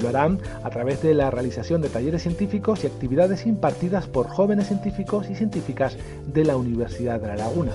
Lo 0.00 0.08
harán 0.08 0.38
a 0.64 0.70
través 0.70 1.02
de 1.02 1.12
la 1.12 1.30
realización 1.30 1.82
de 1.82 1.90
talleres 1.90 2.22
científicos 2.22 2.82
y 2.82 2.86
actividades 2.86 3.44
impartidas 3.44 4.06
por 4.06 4.26
jóvenes 4.26 4.68
científicos 4.68 5.28
y 5.28 5.34
científicas 5.34 5.98
de 6.32 6.46
la 6.46 6.56
Universidad 6.56 7.20
de 7.20 7.26
La 7.26 7.36
Laguna. 7.36 7.72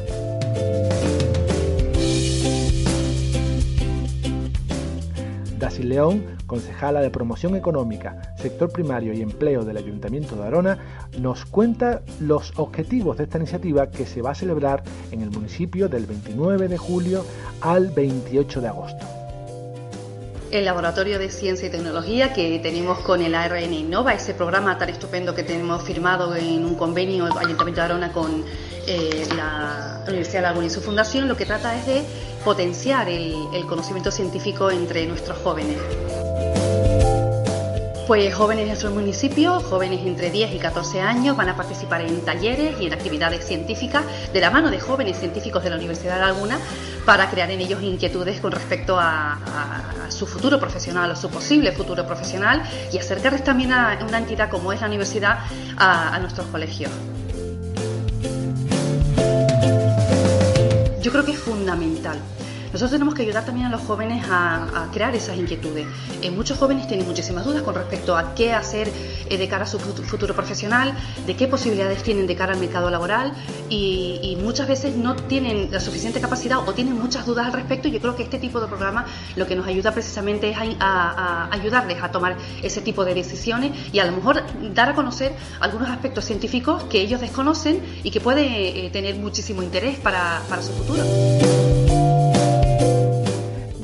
Dasi 5.66 5.82
León, 5.82 6.38
concejala 6.46 7.02
de 7.02 7.10
Promoción 7.10 7.56
Económica, 7.56 8.36
Sector 8.38 8.72
Primario 8.72 9.14
y 9.14 9.24
Empleo 9.24 9.66
del 9.66 9.78
Ayuntamiento 9.78 10.36
de 10.36 10.46
Arona, 10.46 11.08
nos 11.18 11.44
cuenta 11.46 12.04
los 12.20 12.54
objetivos 12.58 13.18
de 13.18 13.24
esta 13.24 13.40
iniciativa 13.40 13.90
que 13.90 14.06
se 14.06 14.22
va 14.22 14.30
a 14.30 14.36
celebrar 14.36 14.84
en 15.12 15.24
el 15.24 15.32
municipio 15.32 15.90
del 15.90 16.06
29 16.06 16.68
de 16.68 16.78
julio 16.78 17.26
al 17.62 17.88
28 17.88 18.62
de 18.62 18.68
agosto. 18.68 19.06
El 20.52 20.66
Laboratorio 20.66 21.18
de 21.18 21.30
Ciencia 21.30 21.68
y 21.68 21.72
Tecnología 21.72 22.32
que 22.32 22.60
tenemos 22.60 23.00
con 23.00 23.24
el 23.24 23.34
ARN 23.34 23.74
Innova, 23.74 24.14
ese 24.14 24.36
programa 24.36 24.78
tan 24.78 24.90
estupendo 24.90 25.34
que 25.34 25.42
tenemos 25.42 25.82
firmado 25.82 26.36
en 26.36 26.64
un 26.64 26.76
convenio 26.76 27.26
el 27.26 27.36
Ayuntamiento 27.36 27.82
de 27.82 27.86
Arona 27.86 28.14
con 28.14 28.46
eh, 28.86 29.26
la 29.36 30.04
Universidad 30.08 30.42
de 30.42 30.48
Laguna 30.48 30.68
y 30.68 30.70
su 30.70 30.82
fundación, 30.82 31.28
lo 31.28 31.36
que 31.36 31.48
trata 31.48 31.76
es 31.76 31.88
de 31.88 32.04
potenciar 32.46 33.10
el, 33.10 33.66
conocimiento 33.68 34.12
científico 34.12 34.70
entre 34.70 35.08
nuestros 35.08 35.36
jóvenes. 35.40 35.78
Pues 38.06 38.36
jóvenes 38.36 38.66
de 38.66 38.68
nuestro 38.68 38.92
municipio, 38.92 39.60
jóvenes 39.62 40.06
entre 40.06 40.30
10 40.30 40.54
y 40.54 40.60
14 40.60 41.02
años, 41.02 41.36
van 41.36 41.50
a 41.50 41.56
participar 41.56 42.02
en 42.02 42.22
talleres 42.22 42.80
y 42.80 42.86
en 42.86 42.94
actividades 42.94 43.44
científicas 43.44 44.04
de 44.32 44.40
la 44.40 44.52
mano 44.52 44.70
de 44.70 44.80
jóvenes 44.80 45.18
científicos 45.18 45.64
de 45.64 45.72
la 45.72 45.78
Universidad 45.78 46.18
de 46.18 46.22
Laguna 46.22 46.60
para 47.04 47.32
crear 47.32 47.50
en 47.50 47.62
ellos 47.62 47.82
inquietudes 47.82 48.40
con 48.40 48.52
respecto 48.52 48.96
a, 49.00 49.40
su 50.10 50.28
futuro 50.28 50.60
profesional 50.60 51.10
o 51.10 51.16
su 51.16 51.32
posible 51.32 51.72
futuro 51.72 52.06
profesional 52.06 52.62
y 52.94 53.00
acercarles 53.00 53.44
también 53.44 53.74
a 53.74 53.98
una 54.08 54.20
entidad 54.20 54.52
como 54.52 54.72
es 54.72 54.82
la 54.82 54.88
universidad 54.88 55.40
a 55.78 56.20
nuestros 56.20 56.46
colegios. 56.48 56.92
Yo 61.06 61.12
creo 61.12 61.24
que 61.24 61.34
es 61.34 61.38
fundamental 61.38 62.20
nosotros 62.76 62.92
tenemos 62.92 63.14
que 63.14 63.22
ayudar 63.22 63.46
también 63.46 63.68
a 63.68 63.70
los 63.70 63.80
jóvenes 63.84 64.26
a, 64.30 64.90
crear 64.92 65.16
esas 65.16 65.38
inquietudes. 65.38 65.88
Eh, 66.22 66.30
muchos 66.30 66.58
jóvenes 66.58 66.90
tienen 66.90 67.08
muchísimas 67.08 67.46
dudas 67.46 67.64
con 67.64 67.74
respecto 67.74 68.18
a 68.18 68.36
qué 68.36 68.52
hacer 68.52 68.92
eh, 69.30 69.38
de 69.38 69.48
cara 69.48 69.64
a 69.64 69.66
su 69.66 69.80
futuro 69.80 70.36
profesional, 70.36 70.94
de 71.26 71.38
qué 71.38 71.48
posibilidades 71.48 72.04
tienen 72.04 72.28
de 72.28 72.36
cara 72.36 72.52
al 72.52 72.60
mercado 72.60 72.90
laboral 72.90 73.32
y, 73.70 74.38
muchas 74.42 74.68
veces 74.68 74.96
no 74.96 75.16
tienen 75.16 75.72
la 75.72 75.80
suficiente 75.80 76.20
capacidad 76.20 76.60
o 76.60 76.74
tienen 76.74 77.00
muchas 77.00 77.26
dudas 77.26 77.48
al 77.48 77.54
respecto 77.54 77.88
yo 77.88 78.00
creo 78.00 78.16
que 78.16 78.24
este 78.24 78.38
tipo 78.38 78.60
de 78.60 78.68
programa 78.68 79.06
lo 79.38 79.48
que 79.48 79.56
nos 79.56 79.66
ayuda 79.66 79.92
precisamente 79.92 80.50
es 80.52 80.58
a, 80.80 81.50
ayudarles 81.52 82.04
a 82.04 82.12
tomar 82.12 82.36
ese 82.62 82.82
tipo 82.82 83.06
de 83.06 83.14
decisiones 83.14 83.72
y 83.94 84.00
a 84.00 84.06
lo 84.06 84.12
mejor 84.12 84.44
dar 84.74 84.90
a 84.90 84.94
conocer 84.94 85.34
algunos 85.62 85.90
aspectos 85.90 86.26
científicos 86.26 86.84
que 86.84 87.02
ellos 87.02 87.22
desconocen 87.22 87.82
y 88.04 88.12
que 88.12 88.20
pueden 88.20 88.46
eh, 88.50 88.90
tener 88.92 89.16
muchísimo 89.16 89.64
interés 89.64 89.98
para, 89.98 90.42
para 90.50 90.62
su 90.62 90.74
futuro. 90.74 91.65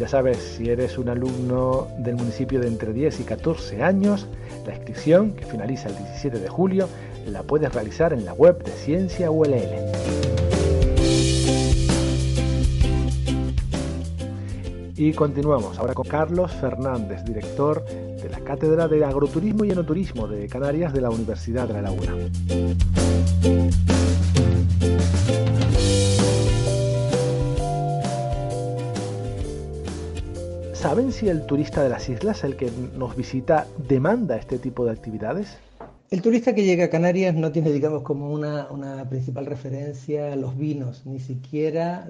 Ya 0.02 0.08
sabes, 0.08 0.40
si 0.40 0.68
eres 0.68 0.98
un 0.98 1.10
alumno 1.10 1.88
del 2.00 2.16
municipio 2.16 2.60
de 2.60 2.68
entre 2.68 2.92
10 2.92 3.20
y 3.20 3.24
14 3.24 3.84
años, 3.84 4.26
la 4.66 4.74
inscripción, 4.74 5.34
que 5.34 5.46
finaliza 5.46 5.90
el 5.90 5.96
17 5.96 6.40
de 6.40 6.50
julio, 6.50 6.90
la 7.28 7.44
puedes 7.44 7.72
realizar 7.72 8.12
en 8.12 8.26
la 8.26 8.34
web 8.34 8.64
de 8.64 8.72
Ciencia 8.72 9.30
ULL. 9.30 9.70
Y 14.96 15.14
continuamos 15.14 15.78
ahora 15.78 15.94
con 15.94 16.08
Carlos 16.08 16.52
Fernández, 16.54 17.24
director 17.24 17.86
de 17.86 18.28
la 18.28 18.40
Cátedra 18.40 18.88
de 18.88 19.06
Agroturismo 19.06 19.66
y 19.66 19.70
Enoturismo 19.70 20.28
de 20.28 20.48
Canarias 20.48 20.94
de 20.94 21.02
la 21.02 21.12
Universidad 21.12 21.68
de 21.68 21.74
La 21.76 21.84
Laguna. 21.84 22.16
¿Saben 30.82 31.12
si 31.12 31.30
el 31.30 31.46
turista 31.46 31.84
de 31.84 31.90
las 31.90 32.10
islas, 32.10 32.44
el 32.44 32.56
que 32.56 32.72
nos 32.98 33.16
visita, 33.16 33.68
demanda 33.88 34.36
este 34.36 34.58
tipo 34.58 34.84
de 34.84 34.90
actividades? 34.90 35.60
El 36.10 36.24
turista 36.24 36.56
que 36.56 36.64
llega 36.64 36.86
a 36.86 36.90
Canarias 36.90 37.36
no 37.36 37.52
tiene, 37.52 37.72
digamos, 37.72 38.02
como 38.02 38.32
una, 38.32 38.68
principal 39.08 39.46
referencia 39.46 40.36
los 40.36 40.58
vinos, 40.58 41.06
ni 41.06 41.20
siquiera 41.20 42.08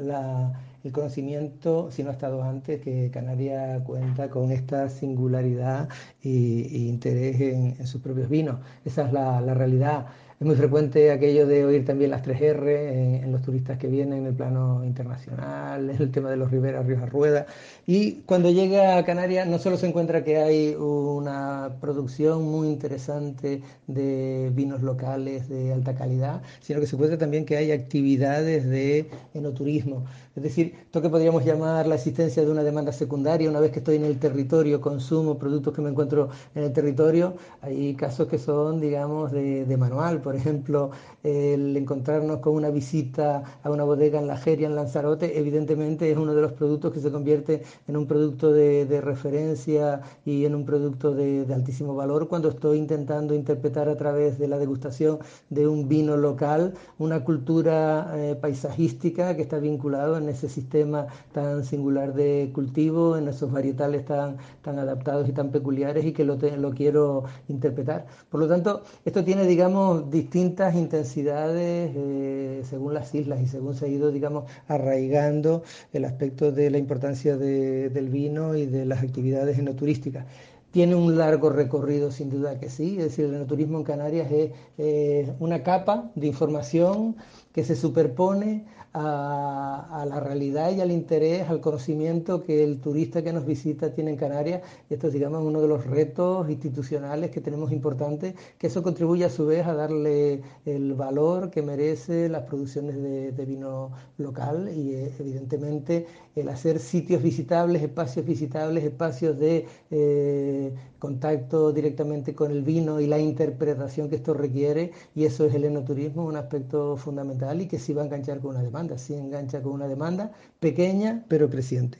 el 0.86 0.92
conocimiento, 0.94 1.92
si 1.92 2.02
no 2.02 2.12
ha 2.12 2.14
estado 2.14 2.44
antes, 2.44 2.80
que 2.80 3.12
Canarias 3.12 3.82
cuenta 3.84 4.30
con 4.30 4.54
esta 4.54 4.88
singularidad 4.88 5.90
e, 6.24 6.30
interés 6.30 7.42
en, 7.42 7.86
sus 7.86 8.02
propios 8.02 8.30
vinos. 8.30 8.62
Esa 8.86 9.06
es 9.06 9.12
la 9.12 9.54
realidad. 9.54 10.06
Es 10.42 10.48
muy 10.48 10.56
frecuente 10.56 11.12
aquello 11.12 11.46
de 11.46 11.66
oír 11.66 11.86
también 11.86 12.10
las 12.10 12.24
3R 12.24 13.22
en, 13.22 13.32
los 13.32 13.44
turistas 13.44 13.78
que 13.78 13.86
vienen 13.86 14.22
en 14.22 14.26
el 14.26 14.34
plano 14.34 14.84
internacional, 14.84 15.88
en 15.92 16.02
el 16.02 16.10
tema 16.10 16.32
de 16.32 16.36
los 16.36 16.50
Riberas, 16.50 16.84
Ríos 16.84 17.04
a 17.04 17.06
Rueda. 17.06 17.46
Y 17.86 18.24
cuando 18.26 18.50
llega 18.50 18.98
a 18.98 19.06
Canarias 19.06 19.48
no 19.48 19.60
solo 19.60 19.78
se 19.78 19.86
encuentra 19.86 20.24
que 20.24 20.38
hay 20.38 20.74
una 20.74 21.78
producción 21.80 22.42
muy 22.42 22.70
interesante 22.70 23.62
de 23.86 24.50
vinos 24.52 24.82
locales 24.82 25.48
de 25.48 25.74
alta 25.74 25.94
calidad, 25.94 26.42
sino 26.60 26.80
que 26.80 26.88
se 26.88 26.96
encuentra 26.96 27.20
también 27.20 27.46
que 27.46 27.58
hay 27.58 27.72
actividades 27.72 28.68
de 28.68 29.12
enoturismo. 29.36 30.06
Es 30.34 30.44
decir, 30.44 30.76
esto 30.82 31.02
que 31.02 31.10
podríamos 31.10 31.44
llamar 31.44 31.88
la 31.88 31.96
existencia 31.96 32.41
de 32.46 32.50
una 32.50 32.63
demanda 32.63 32.94
secundaria, 32.94 33.50
una 33.50 33.60
vez 33.60 33.72
que 33.72 33.80
estoy 33.80 33.98
en 33.98 34.06
el 34.06 34.17
territorio, 34.17 34.80
consumo 34.80 35.38
productos 35.38 35.74
que 35.74 35.82
me 35.82 35.89
encuentro 35.89 36.30
en 36.56 36.63
el 36.63 36.72
territorio, 36.72 37.36
hay 37.62 37.96
casos 37.96 38.30
que 38.30 38.38
son, 38.38 38.80
digamos, 38.80 39.34
de, 39.34 39.76
manual. 39.78 40.22
Por 40.22 40.38
ejemplo, 40.38 40.91
el 41.22 41.76
encontrarnos 41.76 42.38
con 42.38 42.54
una 42.54 42.70
visita 42.70 43.44
a 43.62 43.70
una 43.70 43.84
bodega 43.84 44.20
en 44.20 44.28
la 44.28 44.38
Jeria, 44.38 44.67
en 44.67 44.76
Lanzarote, 44.76 45.38
evidentemente 45.38 46.10
es 46.10 46.17
uno 46.17 46.34
de 46.34 46.41
los 46.41 46.54
productos 46.54 46.94
que 46.94 47.02
se 47.02 47.12
convierte 47.12 47.63
en 47.89 47.98
un 47.98 48.08
producto 48.08 48.54
de, 48.54 49.02
referencia 49.02 50.02
y 50.26 50.46
en 50.46 50.56
un 50.56 50.63
producto 50.65 51.13
de, 51.13 51.46
altísimo 51.54 51.94
valor 51.94 52.30
cuando 52.30 52.50
estoy 52.50 52.78
intentando 52.78 53.36
interpretar 53.36 53.89
a 53.89 53.98
través 53.98 54.39
de 54.39 54.48
la 54.48 54.58
degustación 54.58 55.20
de 55.50 55.67
un 55.67 55.89
vino 55.89 56.15
local 56.15 56.74
una 57.00 57.24
cultura 57.24 58.13
eh, 58.15 58.36
paisajística 58.36 59.36
que 59.36 59.41
está 59.41 59.60
vinculado 59.60 60.21
en 60.22 60.30
ese 60.30 60.48
sistema 60.50 61.08
tan 61.34 61.64
singular 61.66 62.14
de 62.14 62.52
cultivo, 62.54 63.18
en 63.18 63.28
esos 63.28 63.52
varietales 63.52 64.06
tan, 64.06 64.38
tan 64.62 64.80
adaptados 64.80 65.28
y 65.28 65.34
tan 65.34 65.52
peculiares 65.52 66.06
y 66.06 66.14
que 66.14 66.24
lo, 66.24 66.36
lo 66.38 66.72
quiero 66.72 67.24
interpretar. 67.48 68.06
Por 68.30 68.40
lo 68.40 68.48
tanto, 68.48 68.84
esto 69.06 69.24
tiene, 69.24 69.46
digamos, 69.46 70.10
distintas 70.10 70.76
intensidades 70.76 71.92
eh, 71.96 72.62
según 72.70 72.94
las 72.94 73.14
islas 73.14 73.42
y 73.42 73.48
según 73.48 73.76
se 73.76 73.86
ha 73.86 73.88
ido, 73.90 74.12
digamos, 74.12 74.46
arraigando 74.68 75.64
el 75.94 76.06
aspecto 76.06 76.52
de 76.52 76.70
la 76.70 76.78
importancia 76.78 77.38
del 77.38 78.10
vino 78.10 78.56
y 78.56 78.66
de 78.66 78.86
las 78.86 79.04
actividades 79.04 79.58
enoturísticas. 79.58 80.26
Tiene 80.72 80.96
un 80.96 81.18
largo 81.18 81.50
recorrido, 81.50 82.12
sin 82.12 82.30
duda 82.30 82.58
que 82.58 82.70
sí, 82.70 82.96
es 82.98 83.04
decir, 83.04 83.26
el 83.26 83.36
enoturismo 83.36 83.78
en 83.80 83.84
Canarias 83.84 84.32
es 84.78 85.30
una 85.40 85.64
capa 85.64 86.12
de 86.16 86.28
información 86.28 87.18
que 87.52 87.66
se 87.66 87.76
superpone 87.76 88.66
a, 88.94 90.06
la 90.08 90.20
realidad 90.20 90.72
y 90.72 90.82
al 90.82 90.92
interés, 90.92 91.50
al 91.50 91.62
conocimiento 91.62 92.44
que 92.44 92.64
el 92.64 92.80
turista 92.82 93.24
que 93.24 93.32
nos 93.32 93.46
visita 93.46 93.94
tiene 93.94 94.12
en 94.12 94.18
Canarias. 94.18 94.62
Y 94.90 94.96
esto 94.96 95.08
es, 95.08 95.14
digamos, 95.14 95.44
uno 95.44 95.62
de 95.62 95.68
los 95.68 95.86
retos 95.86 96.50
institucionales 96.50 97.32
que 97.32 97.42
tenemos 97.42 97.72
importantes, 97.72 98.36
que 98.58 98.68
eso 98.68 98.84
contribuye 98.84 99.26
a 99.26 99.30
su 99.30 99.46
vez 99.46 99.66
a 99.66 99.74
darle 99.74 100.42
el 100.66 100.94
valor 100.94 101.50
que 101.52 101.62
merece 101.62 102.30
las 102.30 102.44
producciones 102.44 103.02
de, 103.02 103.46
vino 103.46 103.92
local 104.18 104.70
y 104.74 104.94
eh, 104.94 105.12
evidentemente 105.20 106.06
el 106.36 106.48
hacer 106.48 106.80
sitios 106.80 107.22
visitables, 107.24 107.82
espacios 107.82 108.26
visitables, 108.26 108.84
espacios 108.84 109.38
de 109.38 109.66
eh, 109.90 110.74
contacto 111.00 111.74
directamente 111.74 112.36
con 112.36 112.52
el 112.52 112.62
vino 112.62 113.02
y 113.02 113.08
la 113.08 113.20
interpretación 113.20 114.08
que 114.08 114.18
esto 114.18 114.34
requiere, 114.34 114.92
y 115.16 115.26
eso 115.26 115.46
es 115.46 115.54
el 115.56 115.66
enoturismo, 115.66 116.26
un 116.26 116.38
aspecto 116.38 116.96
fundamental 116.96 117.60
y 117.62 117.68
que 117.68 117.80
sí 117.80 117.94
va 117.94 118.04
a 118.04 118.06
enganchar 118.06 118.40
con 118.40 118.52
una 118.52 118.62
demanda, 118.62 118.81
sí 118.98 119.13
engancha 119.13 119.62
con 119.62 119.74
una 119.74 119.88
demanda 119.88 120.32
pequeña 120.60 121.24
pero 121.28 121.50
creciente. 121.50 122.00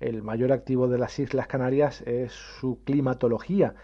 El 0.00 0.22
mayor 0.22 0.52
activo 0.52 0.88
de 0.88 0.98
las 0.98 1.18
Islas 1.18 1.46
Canarias 1.46 2.02
es 2.02 2.32
su 2.32 2.78
climatología, 2.84 3.74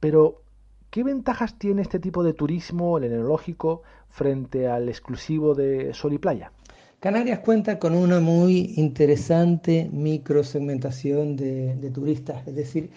pero 0.00 0.42
¿qué 0.90 1.04
ventajas 1.04 1.58
tiene 1.58 1.82
este 1.82 1.98
tipo 1.98 2.22
de 2.22 2.32
turismo, 2.32 2.98
el 2.98 3.04
enológico, 3.04 3.82
frente 4.08 4.68
al 4.68 4.88
exclusivo 4.88 5.54
de 5.54 5.94
sol 5.94 6.12
y 6.12 6.18
playa? 6.18 6.52
Canarias 7.00 7.38
cuenta 7.40 7.78
con 7.78 7.94
una 7.94 8.18
muy 8.20 8.74
interesante 8.76 9.88
microsegmentación 9.92 11.36
de, 11.36 11.76
de 11.76 11.90
turistas, 11.90 12.46
es 12.48 12.54
decir, 12.56 12.90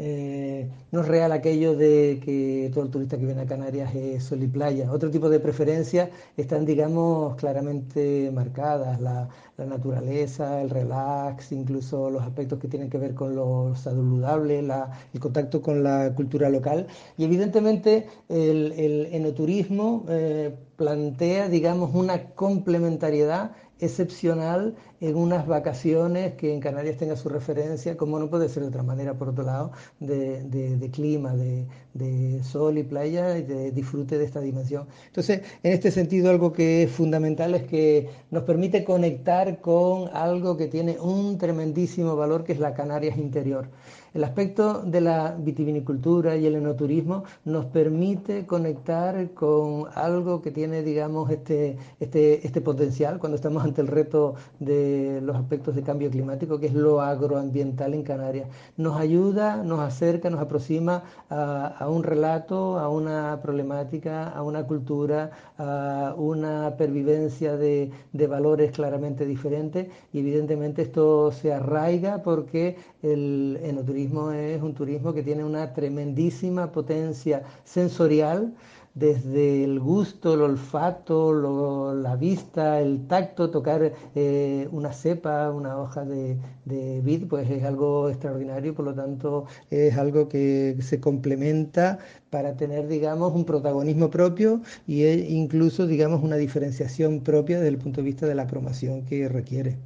eh, 0.00 0.70
no 0.92 1.00
es 1.00 1.08
real 1.08 1.32
aquello 1.32 1.76
de 1.76 2.20
que 2.24 2.70
todo 2.72 2.84
el 2.84 2.90
turista 2.90 3.18
que 3.18 3.26
viene 3.26 3.42
a 3.42 3.46
Canarias 3.46 3.92
es 3.96 4.24
sol 4.24 4.42
y 4.42 4.46
playa. 4.46 4.92
Otro 4.92 5.10
tipo 5.10 5.28
de 5.28 5.40
preferencias 5.40 6.10
están, 6.36 6.64
digamos, 6.64 7.34
claramente 7.36 8.30
marcadas. 8.32 9.00
La, 9.00 9.28
naturaleza, 9.58 10.62
el 10.62 10.70
relax, 10.70 11.50
incluso 11.50 12.10
los 12.10 12.22
aspectos 12.22 12.60
que 12.60 12.68
tienen 12.68 12.88
que 12.88 12.96
ver 12.96 13.14
con 13.14 13.34
lo 13.34 13.74
saludable, 13.74 14.60
el 14.60 15.20
contacto 15.20 15.60
con 15.60 15.82
la 15.82 16.14
cultura 16.14 16.48
local. 16.48 16.86
Y 17.16 17.24
evidentemente 17.24 18.06
el, 18.28 19.08
enoturismo 19.10 20.04
eh, 20.08 20.54
plantea, 20.76 21.48
digamos, 21.48 21.92
una 21.92 22.34
complementariedad 22.34 23.50
excepcional 23.80 24.74
en 25.00 25.16
unas 25.16 25.46
vacaciones 25.46 26.34
que 26.34 26.52
en 26.52 26.60
Canarias 26.60 26.96
tenga 26.96 27.16
su 27.16 27.28
referencia, 27.28 27.96
como 27.96 28.18
no 28.18 28.28
puede 28.28 28.48
ser 28.48 28.64
de 28.64 28.68
otra 28.70 28.82
manera, 28.82 29.14
por 29.14 29.28
otro 29.28 29.44
lado, 29.44 29.72
de, 30.00 30.90
clima, 30.92 31.34
de, 31.36 32.42
sol 32.42 32.78
y 32.78 32.82
playa 32.82 33.38
y 33.38 33.42
de 33.42 33.70
disfrute 33.70 34.18
de 34.18 34.24
esta 34.24 34.40
dimensión. 34.40 34.86
Entonces, 35.06 35.42
en 35.62 35.72
este 35.72 35.90
sentido, 35.90 36.30
algo 36.30 36.52
que 36.52 36.84
es 36.84 36.90
fundamental 36.90 37.54
es 37.54 37.64
que 37.64 38.10
nos 38.30 38.44
permite 38.44 38.84
conectar 38.84 39.60
con 39.60 40.08
algo 40.12 40.56
que 40.56 40.66
tiene 40.66 40.98
un 40.98 41.38
tremendísimo 41.38 42.16
valor, 42.16 42.44
que 42.44 42.52
es 42.52 42.58
la 42.58 42.74
Canarias 42.74 43.16
interior. 43.18 43.68
El 44.18 44.24
aspecto 44.24 44.82
de 44.82 45.00
la 45.00 45.36
vitivinicultura 45.38 46.36
y 46.36 46.44
el 46.44 46.56
enoturismo 46.56 47.22
nos 47.44 47.66
permite 47.66 48.46
conectar 48.46 49.30
con 49.30 49.84
algo 49.94 50.42
que 50.42 50.50
tiene, 50.50 50.82
digamos, 50.82 51.30
este, 51.30 51.76
este, 52.00 52.44
este 52.44 52.60
potencial 52.60 53.20
cuando 53.20 53.36
estamos 53.36 53.62
ante 53.62 53.80
el 53.80 53.86
reto 53.86 54.34
de 54.58 55.20
los 55.22 55.36
aspectos 55.36 55.76
de 55.76 55.84
cambio 55.84 56.10
climático, 56.10 56.58
que 56.58 56.66
es 56.66 56.74
lo 56.74 57.00
agroambiental 57.00 57.94
en 57.94 58.02
Canarias. 58.02 58.48
Nos 58.76 58.96
ayuda, 58.96 59.62
nos 59.62 59.78
acerca, 59.78 60.30
nos 60.30 60.40
aproxima 60.40 61.04
a, 61.30 61.86
un 61.88 62.02
relato, 62.02 62.76
a 62.80 62.88
una 62.88 63.38
problemática, 63.40 64.30
a 64.30 64.42
una 64.42 64.64
cultura, 64.64 65.30
a 65.58 66.16
una 66.18 66.74
pervivencia 66.76 67.56
de, 67.56 67.92
de 68.12 68.26
valores 68.26 68.72
claramente 68.72 69.24
diferentes 69.26 69.86
y 70.12 70.18
evidentemente 70.18 70.82
esto 70.82 71.30
se 71.30 71.52
arraiga 71.52 72.20
porque 72.24 72.78
el 73.00 73.60
enoturismo 73.62 74.07
es 74.32 74.62
un 74.62 74.74
turismo 74.74 75.12
que 75.12 75.22
tiene 75.22 75.44
una 75.44 75.72
tremendísima 75.72 76.72
potencia 76.72 77.42
sensorial, 77.64 78.54
desde 78.98 79.64
el 79.64 79.78
gusto, 79.78 80.34
el 80.34 80.42
olfato, 80.42 81.94
la 81.94 82.16
vista, 82.16 82.80
el 82.80 83.06
tacto, 83.06 83.50
tocar 83.50 83.92
eh, 84.14 84.68
una 84.72 84.92
cepa, 84.92 85.50
una 85.50 85.78
hoja 85.78 86.04
de, 86.04 86.38
de, 86.64 87.00
vid, 87.00 87.28
pues 87.28 87.48
es 87.48 87.62
algo 87.62 88.08
extraordinario, 88.08 88.74
por 88.74 88.86
lo 88.86 88.94
tanto 88.94 89.46
es 89.70 89.96
algo 89.96 90.28
que 90.28 90.76
se 90.80 91.00
complementa 91.00 91.98
para 92.30 92.56
tener, 92.56 92.88
digamos, 92.88 93.32
un 93.34 93.44
protagonismo 93.44 94.10
propio 94.10 94.62
e 94.88 95.26
incluso, 95.28 95.86
digamos, 95.86 96.22
una 96.22 96.36
diferenciación 96.36 97.20
propia 97.22 97.58
desde 97.58 97.68
el 97.68 97.78
punto 97.78 98.00
de 98.00 98.06
vista 98.06 98.26
de 98.26 98.34
la 98.34 98.46
promoción 98.46 99.04
que 99.04 99.28
requiere. 99.28 99.78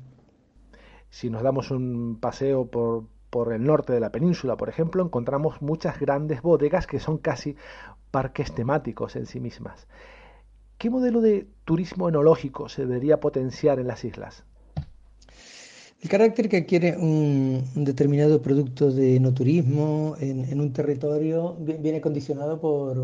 Si 1.11 1.29
nos 1.29 1.43
damos 1.43 1.71
un 1.71 2.19
paseo 2.21 2.67
por, 2.67 3.05
por 3.33 3.55
el 3.55 3.65
norte 3.65 3.95
de 3.95 4.01
la 4.01 4.13
península, 4.13 4.59
por 4.59 4.69
ejemplo, 4.69 5.03
encontramos 5.03 5.63
muchas 5.63 5.99
grandes 5.99 6.43
bodegas 6.43 6.87
que 6.87 7.01
son 7.01 7.17
casi 7.17 7.57
parques 8.11 8.55
temáticos 8.55 9.17
en 9.17 9.25
sí 9.25 9.41
mismas. 9.41 9.89
¿Qué 10.77 10.91
modelo 10.91 11.23
de 11.23 11.49
turismo 11.65 12.11
enológico 12.11 12.69
se 12.69 12.85
debería 12.85 13.21
potenciar 13.21 13.79
en 13.79 13.87
las 13.87 14.05
islas? 14.05 14.45
El 16.03 16.09
carácter 16.09 16.49
que 16.49 16.57
adquiere 16.57 16.97
un, 16.97 17.63
determinado 17.77 18.43
producto 18.43 18.91
de 18.91 19.15
enoturismo 19.17 20.17
en, 20.19 20.45
en 20.47 20.61
un 20.61 20.73
territorio 20.73 21.57
viene 21.61 22.01
condicionado 22.01 22.61
por, 22.61 22.97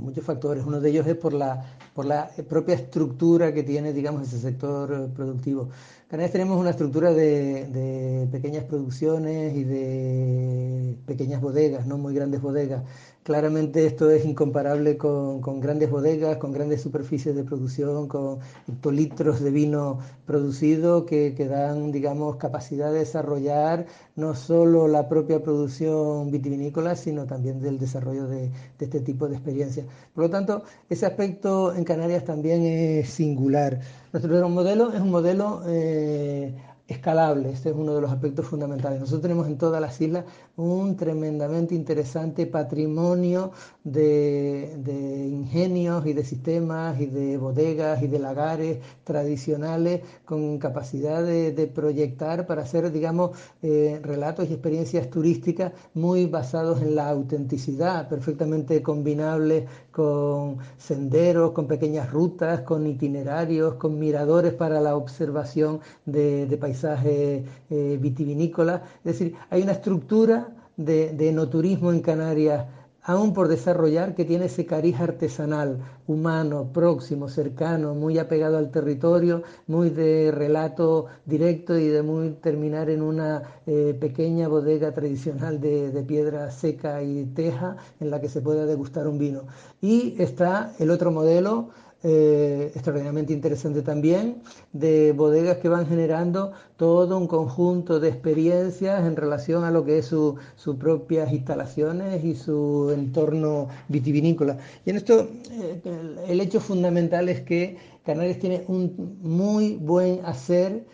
muchos 0.00 0.24
factores. 0.24 0.64
Uno 0.64 0.80
de 0.80 0.90
ellos 0.90 1.06
es 1.06 1.14
por 1.14 1.32
la, 1.32 1.64
por 1.94 2.04
la 2.04 2.28
propia 2.48 2.74
estructura 2.74 3.54
que 3.54 3.62
tiene, 3.62 3.92
digamos, 3.92 4.22
ese 4.26 4.40
sector 4.40 5.08
productivo. 5.14 5.68
Canarias 6.08 6.32
tenemos 6.32 6.58
una 6.58 6.70
estructura 6.70 7.12
de, 7.12 8.28
pequeñas 8.32 8.64
producciones 8.64 9.56
y 9.56 9.62
de 9.62 10.96
pequeñas 11.06 11.40
bodegas, 11.40 11.86
no 11.86 11.96
muy 11.96 12.12
grandes 12.12 12.40
bodegas. 12.40 12.82
Claramente 13.26 13.84
esto 13.84 14.08
es 14.08 14.24
incomparable 14.24 14.96
con, 14.96 15.40
grandes 15.60 15.90
bodegas, 15.90 16.36
con 16.36 16.52
grandes 16.52 16.80
superficies 16.80 17.34
de 17.34 17.42
producción, 17.42 18.06
con 18.06 18.38
hectolitros 18.68 19.40
de 19.40 19.50
vino 19.50 19.98
producido 20.26 21.04
que, 21.06 21.34
que, 21.34 21.48
dan, 21.48 21.90
digamos, 21.90 22.36
capacidad 22.36 22.92
de 22.92 23.00
desarrollar 23.00 23.86
no 24.14 24.36
solo 24.36 24.86
la 24.86 25.08
propia 25.08 25.42
producción 25.42 26.30
vitivinícola, 26.30 26.94
sino 26.94 27.26
también 27.26 27.60
del 27.60 27.80
desarrollo 27.80 28.28
de, 28.28 28.52
este 28.78 29.00
tipo 29.00 29.28
de 29.28 29.34
experiencias. 29.34 29.86
Por 30.14 30.22
lo 30.22 30.30
tanto, 30.30 30.62
ese 30.88 31.06
aspecto 31.06 31.74
en 31.74 31.82
Canarias 31.82 32.24
también 32.24 32.62
es 32.62 33.10
singular. 33.10 33.80
Nuestro 34.12 34.48
modelo 34.48 34.92
es 34.92 35.00
un 35.00 35.10
modelo 35.10 35.62
eh, 35.66 36.54
escalable, 36.88 37.50
este 37.50 37.70
es 37.70 37.74
uno 37.76 37.94
de 37.94 38.00
los 38.00 38.10
aspectos 38.10 38.46
fundamentales. 38.46 39.00
Nosotros 39.00 39.22
tenemos 39.22 39.46
en 39.48 39.58
todas 39.58 39.80
las 39.80 40.00
islas 40.00 40.24
un 40.56 40.96
tremendamente 40.96 41.74
interesante 41.74 42.46
patrimonio 42.46 43.52
de, 43.86 45.28
ingenios 45.30 46.04
y 46.06 46.12
de 46.12 46.24
sistemas 46.24 47.00
y 47.00 47.06
de 47.06 47.38
bodegas 47.38 48.02
y 48.02 48.08
de 48.08 48.18
lagares 48.18 48.78
tradicionales 49.04 50.00
con 50.24 50.58
capacidad 50.58 51.22
de, 51.24 51.70
proyectar 51.72 52.46
para 52.46 52.62
hacer, 52.62 52.90
digamos, 52.90 53.30
eh, 53.62 54.00
relatos 54.02 54.48
y 54.48 54.54
experiencias 54.54 55.08
turísticas 55.08 55.72
muy 55.94 56.26
basados 56.26 56.82
en 56.82 56.96
la 56.96 57.08
autenticidad, 57.08 58.08
perfectamente 58.08 58.82
combinables 58.82 59.68
con 59.92 60.58
senderos, 60.78 61.52
con 61.52 61.66
pequeñas 61.68 62.10
rutas, 62.10 62.62
con 62.62 62.86
itinerarios, 62.86 63.74
con 63.74 63.98
miradores 63.98 64.52
para 64.52 64.80
la 64.80 64.96
observación 64.96 65.80
de, 66.04 66.56
paisajes 66.60 67.44
eh, 67.70 67.98
vitivinícolas. 68.00 68.80
Es 69.04 69.18
decir, 69.18 69.34
hay 69.50 69.62
una 69.62 69.72
estructura 69.72 70.56
de, 70.76 71.28
enoturismo 71.28 71.90
en 71.92 72.00
Canarias 72.00 72.66
aún 73.06 73.32
por 73.32 73.46
desarrollar, 73.46 74.16
que 74.16 74.24
tiene 74.24 74.46
ese 74.46 74.66
cariz 74.66 74.98
artesanal, 75.00 75.78
humano, 76.08 76.70
próximo, 76.72 77.28
cercano, 77.28 77.94
muy 77.94 78.18
apegado 78.18 78.58
al 78.58 78.72
territorio, 78.72 79.44
muy 79.68 79.90
de 79.90 80.32
relato 80.32 81.06
directo 81.24 81.78
y 81.78 81.86
de 81.86 82.02
muy 82.02 82.30
terminar 82.32 82.90
en 82.90 83.02
una 83.02 83.42
eh, 83.66 83.96
pequeña 83.98 84.48
bodega 84.48 84.92
tradicional 84.92 85.60
de, 85.60 85.92
de 85.92 86.02
piedra 86.02 86.50
seca 86.50 87.00
y 87.00 87.26
teja 87.26 87.76
en 88.00 88.10
la 88.10 88.20
que 88.20 88.28
se 88.28 88.40
pueda 88.40 88.66
degustar 88.66 89.06
un 89.06 89.18
vino. 89.18 89.42
Y 89.80 90.20
está 90.20 90.72
el 90.80 90.90
otro 90.90 91.12
modelo, 91.12 91.70
eh, 92.02 92.70
extraordinariamente 92.74 93.32
interesante 93.32 93.82
también, 93.82 94.42
de 94.72 95.12
bodegas 95.12 95.58
que 95.58 95.68
van 95.68 95.86
generando 95.86 96.52
todo 96.76 97.16
un 97.16 97.26
conjunto 97.26 98.00
de 98.00 98.10
experiencias 98.10 99.04
en 99.06 99.16
relación 99.16 99.64
a 99.64 99.70
lo 99.70 99.84
que 99.84 99.98
es 99.98 100.06
sus 100.06 100.76
propias 100.78 101.32
instalaciones 101.32 102.22
y 102.22 102.34
su 102.34 102.92
entorno 102.94 103.68
vitivinícola. 103.88 104.58
Y 104.84 104.90
en 104.90 104.96
esto 104.96 105.28
eh, 105.50 105.80
el 106.28 106.40
hecho 106.40 106.60
fundamental 106.60 107.28
es 107.28 107.40
que 107.40 107.76
Canarias 108.04 108.38
tiene 108.38 108.64
un 108.68 109.18
muy 109.22 109.76
buen 109.76 110.24
hacer 110.24 110.84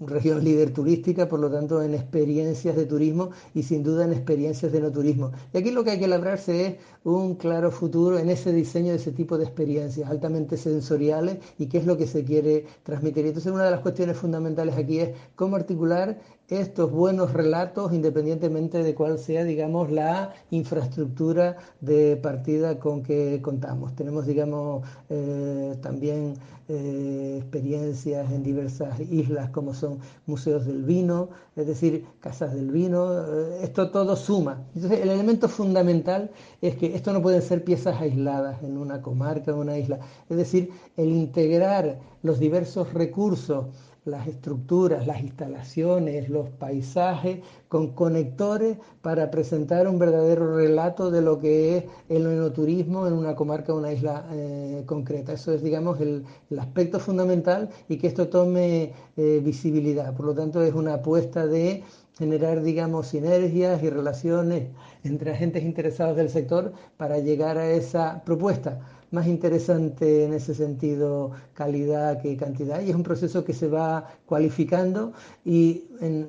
región 0.00 0.42
líder 0.42 0.72
turística, 0.72 1.28
por 1.28 1.40
lo 1.40 1.50
tanto 1.50 1.82
en 1.82 1.94
experiencias 1.94 2.74
de 2.76 2.86
turismo 2.86 3.30
y 3.54 3.62
sin 3.62 3.82
duda 3.82 4.04
en 4.04 4.12
experiencias 4.12 4.72
de 4.72 4.80
no 4.80 4.90
turismo. 4.90 5.32
Y 5.52 5.58
aquí 5.58 5.70
lo 5.70 5.84
que 5.84 5.90
hay 5.92 5.98
que 5.98 6.08
labrarse 6.08 6.66
es 6.66 6.74
un 7.04 7.34
claro 7.34 7.70
futuro 7.70 8.18
en 8.18 8.30
ese 8.30 8.52
diseño 8.52 8.90
de 8.90 8.96
ese 8.96 9.12
tipo 9.12 9.36
de 9.38 9.44
experiencias 9.44 10.10
altamente 10.10 10.56
sensoriales 10.56 11.38
y 11.58 11.66
qué 11.66 11.78
es 11.78 11.86
lo 11.86 11.96
que 11.96 12.06
se 12.06 12.24
quiere 12.24 12.64
transmitir. 12.82 13.26
Entonces 13.26 13.52
una 13.52 13.64
de 13.64 13.70
las 13.70 13.80
cuestiones 13.80 14.16
fundamentales 14.16 14.76
aquí 14.76 15.00
es 15.00 15.10
cómo 15.36 15.56
articular 15.56 16.18
estos 16.50 16.90
buenos 16.90 17.32
relatos 17.32 17.92
independientemente 17.92 18.82
de 18.82 18.94
cuál 18.94 19.18
sea, 19.18 19.44
digamos, 19.44 19.90
la 19.90 20.34
infraestructura 20.50 21.56
de 21.80 22.16
partida 22.16 22.78
con 22.78 23.02
que 23.02 23.40
contamos. 23.40 23.94
Tenemos, 23.94 24.26
digamos, 24.26 24.84
eh, 25.08 25.76
también 25.80 26.34
eh, 26.68 27.38
experiencias 27.40 28.30
en 28.32 28.42
diversas 28.42 29.00
islas 29.00 29.50
como 29.50 29.74
son 29.74 29.98
museos 30.26 30.66
del 30.66 30.84
vino, 30.84 31.30
es 31.56 31.66
decir, 31.66 32.04
casas 32.20 32.54
del 32.54 32.70
vino, 32.70 33.22
eh, 33.22 33.60
esto 33.62 33.90
todo 33.90 34.16
suma. 34.16 34.62
Entonces, 34.74 35.00
el 35.00 35.10
elemento 35.10 35.48
fundamental 35.48 36.30
es 36.60 36.76
que 36.76 36.94
esto 36.94 37.12
no 37.12 37.22
pueden 37.22 37.42
ser 37.42 37.64
piezas 37.64 38.00
aisladas 38.00 38.62
en 38.62 38.76
una 38.76 39.02
comarca, 39.02 39.50
en 39.50 39.58
una 39.58 39.78
isla, 39.78 39.98
es 40.28 40.36
decir, 40.36 40.70
el 40.96 41.08
integrar 41.10 41.98
los 42.22 42.38
diversos 42.38 42.92
recursos 42.92 43.66
las 44.04 44.26
estructuras, 44.26 45.06
las 45.06 45.20
instalaciones, 45.20 46.28
los 46.28 46.48
paisajes, 46.50 47.40
con 47.68 47.92
conectores 47.92 48.78
para 49.02 49.30
presentar 49.30 49.86
un 49.86 49.98
verdadero 49.98 50.56
relato 50.56 51.10
de 51.10 51.22
lo 51.22 51.38
que 51.38 51.76
es 51.76 51.84
el 52.08 52.26
enoturismo 52.26 53.06
en 53.06 53.12
una 53.12 53.34
comarca 53.36 53.72
o 53.72 53.78
una 53.78 53.92
isla 53.92 54.26
eh, 54.32 54.82
concreta. 54.86 55.32
Eso 55.34 55.52
es, 55.52 55.62
digamos, 55.62 56.00
el, 56.00 56.24
aspecto 56.58 56.98
fundamental 56.98 57.70
y 57.88 57.96
que 57.96 58.06
esto 58.06 58.28
tome 58.28 58.92
eh, 59.16 59.40
visibilidad. 59.44 60.14
Por 60.14 60.26
lo 60.26 60.34
tanto, 60.34 60.62
es 60.62 60.74
una 60.74 60.94
apuesta 60.94 61.46
de 61.46 61.84
generar, 62.18 62.62
digamos, 62.62 63.08
sinergias 63.08 63.82
y 63.82 63.88
relaciones 63.88 64.68
entre 65.04 65.32
agentes 65.32 65.62
interesados 65.62 66.16
del 66.16 66.28
sector 66.28 66.72
para 66.96 67.18
llegar 67.18 67.56
a 67.56 67.70
esa 67.70 68.22
propuesta 68.24 68.80
más 69.10 69.26
interesante 69.26 70.24
en 70.24 70.34
ese 70.34 70.54
sentido 70.54 71.32
calidad 71.54 72.20
que 72.22 72.36
cantidad 72.36 72.80
y 72.80 72.90
es 72.90 72.96
un 72.96 73.02
proceso 73.02 73.44
que 73.44 73.52
se 73.52 73.68
va 73.68 74.08
cualificando 74.26 75.12
y 75.44 75.84
en, 76.00 76.28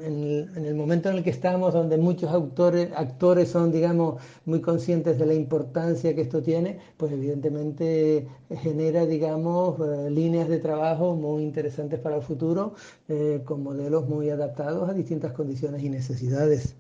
el, 0.56 0.76
momento 0.76 1.10
en 1.10 1.18
el 1.18 1.24
que 1.24 1.30
estamos 1.30 1.74
donde 1.74 1.98
muchos 1.98 2.32
autores, 2.32 2.90
actores 2.96 3.50
son 3.50 3.72
digamos 3.72 4.22
muy 4.46 4.62
conscientes 4.62 5.20
de 5.20 5.26
la 5.26 5.34
importancia 5.34 6.16
que 6.16 6.22
esto 6.22 6.42
tiene 6.42 6.80
pues 6.98 7.12
evidentemente 7.12 8.28
genera 8.50 9.06
digamos 9.06 9.80
eh, 9.80 10.10
líneas 10.10 10.50
de 10.50 10.58
trabajo 10.58 11.16
muy 11.16 11.44
interesantes 11.44 12.00
para 12.00 12.16
el 12.16 12.24
futuro 12.24 12.74
eh, 13.08 13.42
con 13.46 13.62
modelos 13.64 14.08
muy 14.08 14.30
adaptados 14.30 14.90
a 14.90 14.94
distintas 14.94 15.34
condiciones 15.34 15.84
y 15.84 15.90
necesidades. 15.90 16.76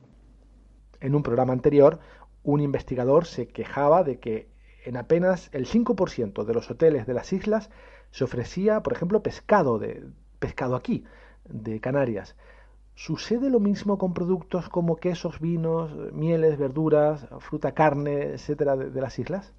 En 0.99 1.15
un 1.15 1.23
programa 1.23 1.53
anterior 1.53 1.99
un 2.43 2.59
investigador 2.59 3.25
se 3.25 3.47
quejaba 3.47 4.03
de 4.03 4.19
que 4.19 4.47
en 4.83 4.97
apenas 4.97 5.49
el 5.53 5.67
5% 5.67 6.43
de 6.43 6.53
los 6.53 6.69
hoteles 6.69 7.05
de 7.05 7.13
las 7.13 7.33
islas 7.33 7.69
se 8.11 8.23
ofrecía, 8.23 8.81
por 8.81 8.93
ejemplo, 8.93 9.23
pescado, 9.23 9.79
de, 9.79 10.03
pescado 10.39 10.75
aquí, 10.75 11.03
de 11.49 11.79
Canarias. 11.79 12.35
¿Sucede 12.95 13.49
lo 13.49 13.59
mismo 13.59 13.97
con 13.97 14.13
productos 14.13 14.69
como 14.69 14.97
quesos, 14.97 15.39
vinos, 15.39 15.91
mieles, 16.13 16.57
verduras, 16.57 17.25
fruta, 17.39 17.71
carne, 17.71 18.33
etcétera, 18.33 18.75
de, 18.75 19.01
las 19.01 19.17
islas? 19.17 19.53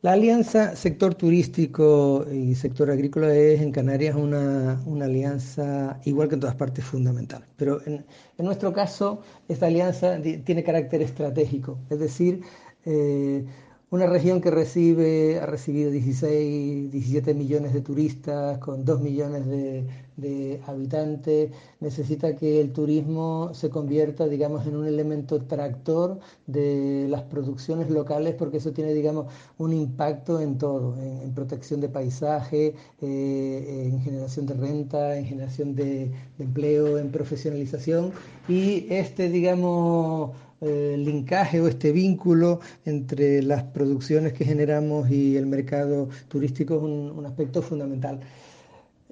La 0.00 0.12
alianza 0.12 0.74
sector 0.74 1.14
turístico 1.14 2.26
y 2.32 2.56
sector 2.56 2.90
agrícola 2.90 3.32
es 3.32 3.60
en 3.60 3.70
Canarias 3.70 4.16
una, 4.16 4.82
alianza, 5.00 6.00
igual 6.04 6.28
que 6.28 6.34
en 6.34 6.40
todas 6.40 6.56
partes, 6.56 6.84
fundamental. 6.84 7.44
Pero 7.56 7.80
en, 7.86 8.04
nuestro 8.38 8.72
caso, 8.72 9.20
esta 9.48 9.66
alianza 9.66 10.20
tiene 10.20 10.64
carácter 10.64 11.02
estratégico, 11.02 11.78
es 11.88 12.00
decir, 12.00 12.42
eh, 12.84 13.44
una 13.92 14.06
región 14.06 14.40
que 14.40 14.50
recibe, 14.50 15.38
ha 15.38 15.44
recibido 15.44 15.90
16, 15.90 16.90
17 16.90 17.34
millones 17.34 17.74
de 17.74 17.82
turistas 17.82 18.56
con 18.56 18.86
2 18.86 19.02
millones 19.02 19.46
de, 19.46 20.60
habitantes, 20.66 21.50
necesita 21.80 22.34
que 22.34 22.60
el 22.60 22.72
turismo 22.72 23.50
se 23.52 23.68
convierta, 23.68 24.28
digamos, 24.28 24.66
en 24.66 24.76
un 24.76 24.86
elemento 24.86 25.42
tractor 25.42 26.20
de 26.46 27.06
las 27.10 27.22
producciones 27.22 27.90
locales, 27.90 28.34
porque 28.34 28.58
eso 28.58 28.72
tiene, 28.72 28.94
digamos, 28.94 29.26
un 29.58 29.74
impacto 29.74 30.40
en 30.40 30.56
todo, 30.56 30.96
en, 30.96 31.34
protección 31.34 31.80
de 31.82 31.90
paisaje, 31.90 32.74
eh, 33.02 33.90
en 33.92 34.00
generación 34.00 34.46
de 34.46 34.54
renta, 34.54 35.18
en 35.18 35.26
generación 35.26 35.74
de 35.74 36.10
empleo, 36.38 36.96
en 36.98 37.10
profesionalización. 37.10 38.12
Y 38.48 38.86
este, 38.90 39.28
digamos, 39.28 40.30
el 40.62 41.04
linkaje 41.04 41.60
o 41.60 41.68
este 41.68 41.92
vínculo 41.92 42.60
entre 42.84 43.42
las 43.42 43.64
producciones 43.64 44.32
que 44.32 44.44
generamos 44.44 45.10
y 45.10 45.36
el 45.36 45.46
mercado 45.46 46.08
turístico 46.28 46.76
es 46.76 46.82
un, 46.82 47.26
aspecto 47.26 47.62
fundamental. 47.62 48.20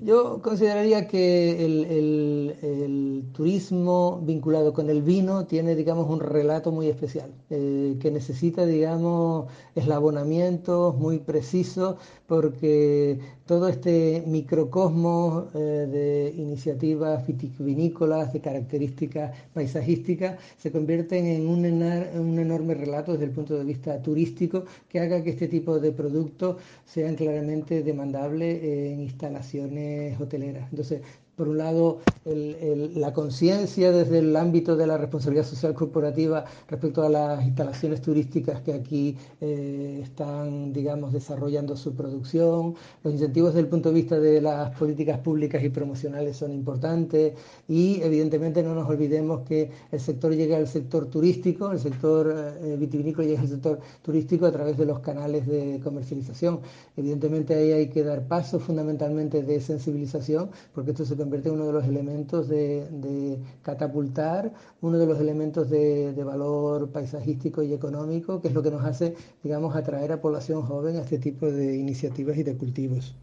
Yo 0.03 0.41
consideraría 0.41 1.07
que 1.07 1.63
el, 1.63 3.25
turismo 3.35 4.21
vinculado 4.23 4.73
con 4.73 4.91
el 4.91 5.03
vino 5.03 5.47
tiene, 5.47 5.75
digamos, 5.75 6.09
un 6.11 6.21
relato 6.21 6.73
muy 6.73 6.89
especial, 6.89 7.31
eh, 7.51 7.97
que 8.01 8.11
necesita, 8.11 8.67
digamos, 8.67 9.47
eslabonamientos 9.75 10.97
muy 10.97 11.19
precisos, 11.19 11.97
porque 12.27 13.19
todo 13.47 13.69
este 13.69 14.23
microcosmos 14.27 15.55
eh, 15.55 15.59
de 15.59 16.35
iniciativas 16.37 17.27
vitivinícolas, 17.27 18.33
de 18.33 18.41
características 18.41 19.37
paisajísticas, 19.55 20.39
se 20.59 20.71
convierten 20.71 21.27
en 21.27 21.49
un, 21.49 21.65
un, 21.65 22.39
enorme 22.39 22.75
relato 22.75 23.13
desde 23.13 23.25
el 23.25 23.33
punto 23.33 23.59
de 23.59 23.65
vista 23.65 24.01
turístico 24.03 24.65
que 24.89 25.01
haga 25.01 25.23
que 25.23 25.31
este 25.31 25.49
tipo 25.49 25.79
de 25.79 25.93
productos 25.93 26.57
sean 26.85 27.17
claramente 27.17 27.83
demandables 27.83 28.63
en 28.63 29.01
instalaciones 29.01 29.90
hoteleras. 30.19 30.69
Entonces, 30.71 31.03
por 31.41 31.49
un 31.49 31.57
lado, 31.57 32.01
la 32.27 33.15
conciencia 33.15 33.91
desde 33.93 34.19
el 34.19 34.37
ámbito 34.37 34.77
de 34.77 34.87
la 34.87 34.99
responsabilidad 34.99 35.47
social 35.47 35.73
corporativa 35.73 36.45
respecto 36.69 37.03
a 37.03 37.09
las 37.09 37.43
instalaciones 37.47 38.03
turísticas 38.03 38.61
que 38.61 38.75
aquí 38.75 39.17
eh, 39.41 40.01
están, 40.03 40.71
digamos, 40.71 41.15
desarrollando 41.15 41.79
su 41.79 41.95
producción. 41.95 42.75
Los 43.03 43.15
incentivos 43.15 43.55
desde 43.55 43.61
el 43.61 43.69
punto 43.69 43.89
de 43.89 43.95
vista 43.95 44.21
de 44.21 44.43
las 44.43 44.79
políticas 44.79 45.19
públicas 45.21 45.65
y 45.65 45.71
promocionales 45.71 46.37
son 46.37 46.53
importantes 46.53 47.33
y, 47.67 48.03
evidentemente, 48.03 48.63
no 48.63 48.75
nos 48.75 48.87
olvidemos 48.87 49.41
que 49.49 49.71
el 49.91 49.99
sector 49.99 50.35
llega 50.35 50.59
al 50.59 50.69
sector 50.69 51.07
turístico, 51.07 51.73
el 51.73 51.79
sector 51.79 52.35
eh, 52.63 52.77
vitivinícola 52.79 53.27
llega 53.27 53.41
al 53.41 53.49
sector 53.49 53.81
turístico 54.03 54.45
a 54.45 54.53
través 54.53 54.77
de 54.77 54.85
los 54.85 54.99
canales 54.99 55.47
de 55.47 55.81
comercialización. 55.83 56.61
Evidentemente, 56.99 57.55
ahí 57.55 57.73
hay 57.73 57.89
que 57.89 58.05
dar 58.05 58.29
pasos 58.29 58.63
fundamentalmente 58.63 59.43
de 59.43 59.59
sensibilización, 59.63 60.51
porque 60.75 60.91
esto 60.91 61.07
se 61.07 61.17
convierte 61.31 61.49
en 61.49 61.55
uno 61.55 61.67
de 61.67 61.73
los 61.73 61.85
elementos 61.85 62.49
de, 62.49 63.39
catapultar, 63.63 64.53
uno 64.81 64.99
de 64.99 65.07
los 65.07 65.21
elementos 65.21 65.71
de, 65.71 66.13
valor 66.25 66.91
paisajístico 66.91 67.63
y 67.63 67.73
económico, 67.73 68.41
que 68.41 68.49
es 68.49 68.55
lo 68.55 68.65
que 68.65 68.73
nos 68.73 68.85
hace, 68.85 69.15
digamos, 69.45 69.77
atraer 69.77 70.11
a 70.11 70.21
población 70.21 70.63
joven 70.63 70.97
a 70.97 71.03
este 71.03 71.19
tipo 71.19 71.47
de 71.47 71.77
iniciativas 71.77 72.37
y 72.37 72.43
de 72.43 72.57
cultivos. 72.57 73.15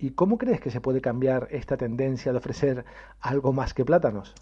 ¿Y 0.00 0.10
cómo 0.10 0.36
crees 0.36 0.60
que 0.60 0.72
se 0.72 0.80
puede 0.80 1.00
cambiar 1.00 1.46
esta 1.52 1.76
tendencia 1.76 2.32
de 2.32 2.38
ofrecer 2.38 2.84
algo 3.20 3.52
más 3.52 3.72
que 3.72 3.84
plátanos? 3.84 4.34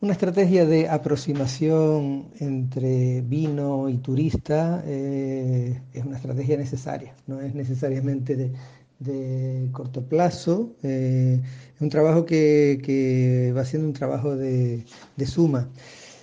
Una 0.00 0.12
estrategia 0.12 0.66
de 0.66 0.88
aproximación 0.88 2.32
entre 2.40 3.22
vino 3.22 3.88
y 3.88 3.98
turista 3.98 4.82
eh, 4.84 5.80
es 5.92 6.04
una 6.04 6.16
estrategia 6.16 6.56
necesaria, 6.56 7.14
no 7.28 7.40
es 7.40 7.54
necesariamente 7.54 8.34
de, 8.34 8.52
de 8.98 9.68
corto 9.72 10.02
plazo. 10.02 10.74
Eh, 10.82 11.40
es 11.74 11.80
un 11.80 11.88
trabajo 11.88 12.24
que, 12.24 13.52
va 13.56 13.64
siendo 13.64 13.88
un 13.88 13.94
trabajo 13.94 14.36
de, 14.36 14.84
suma. 15.26 15.68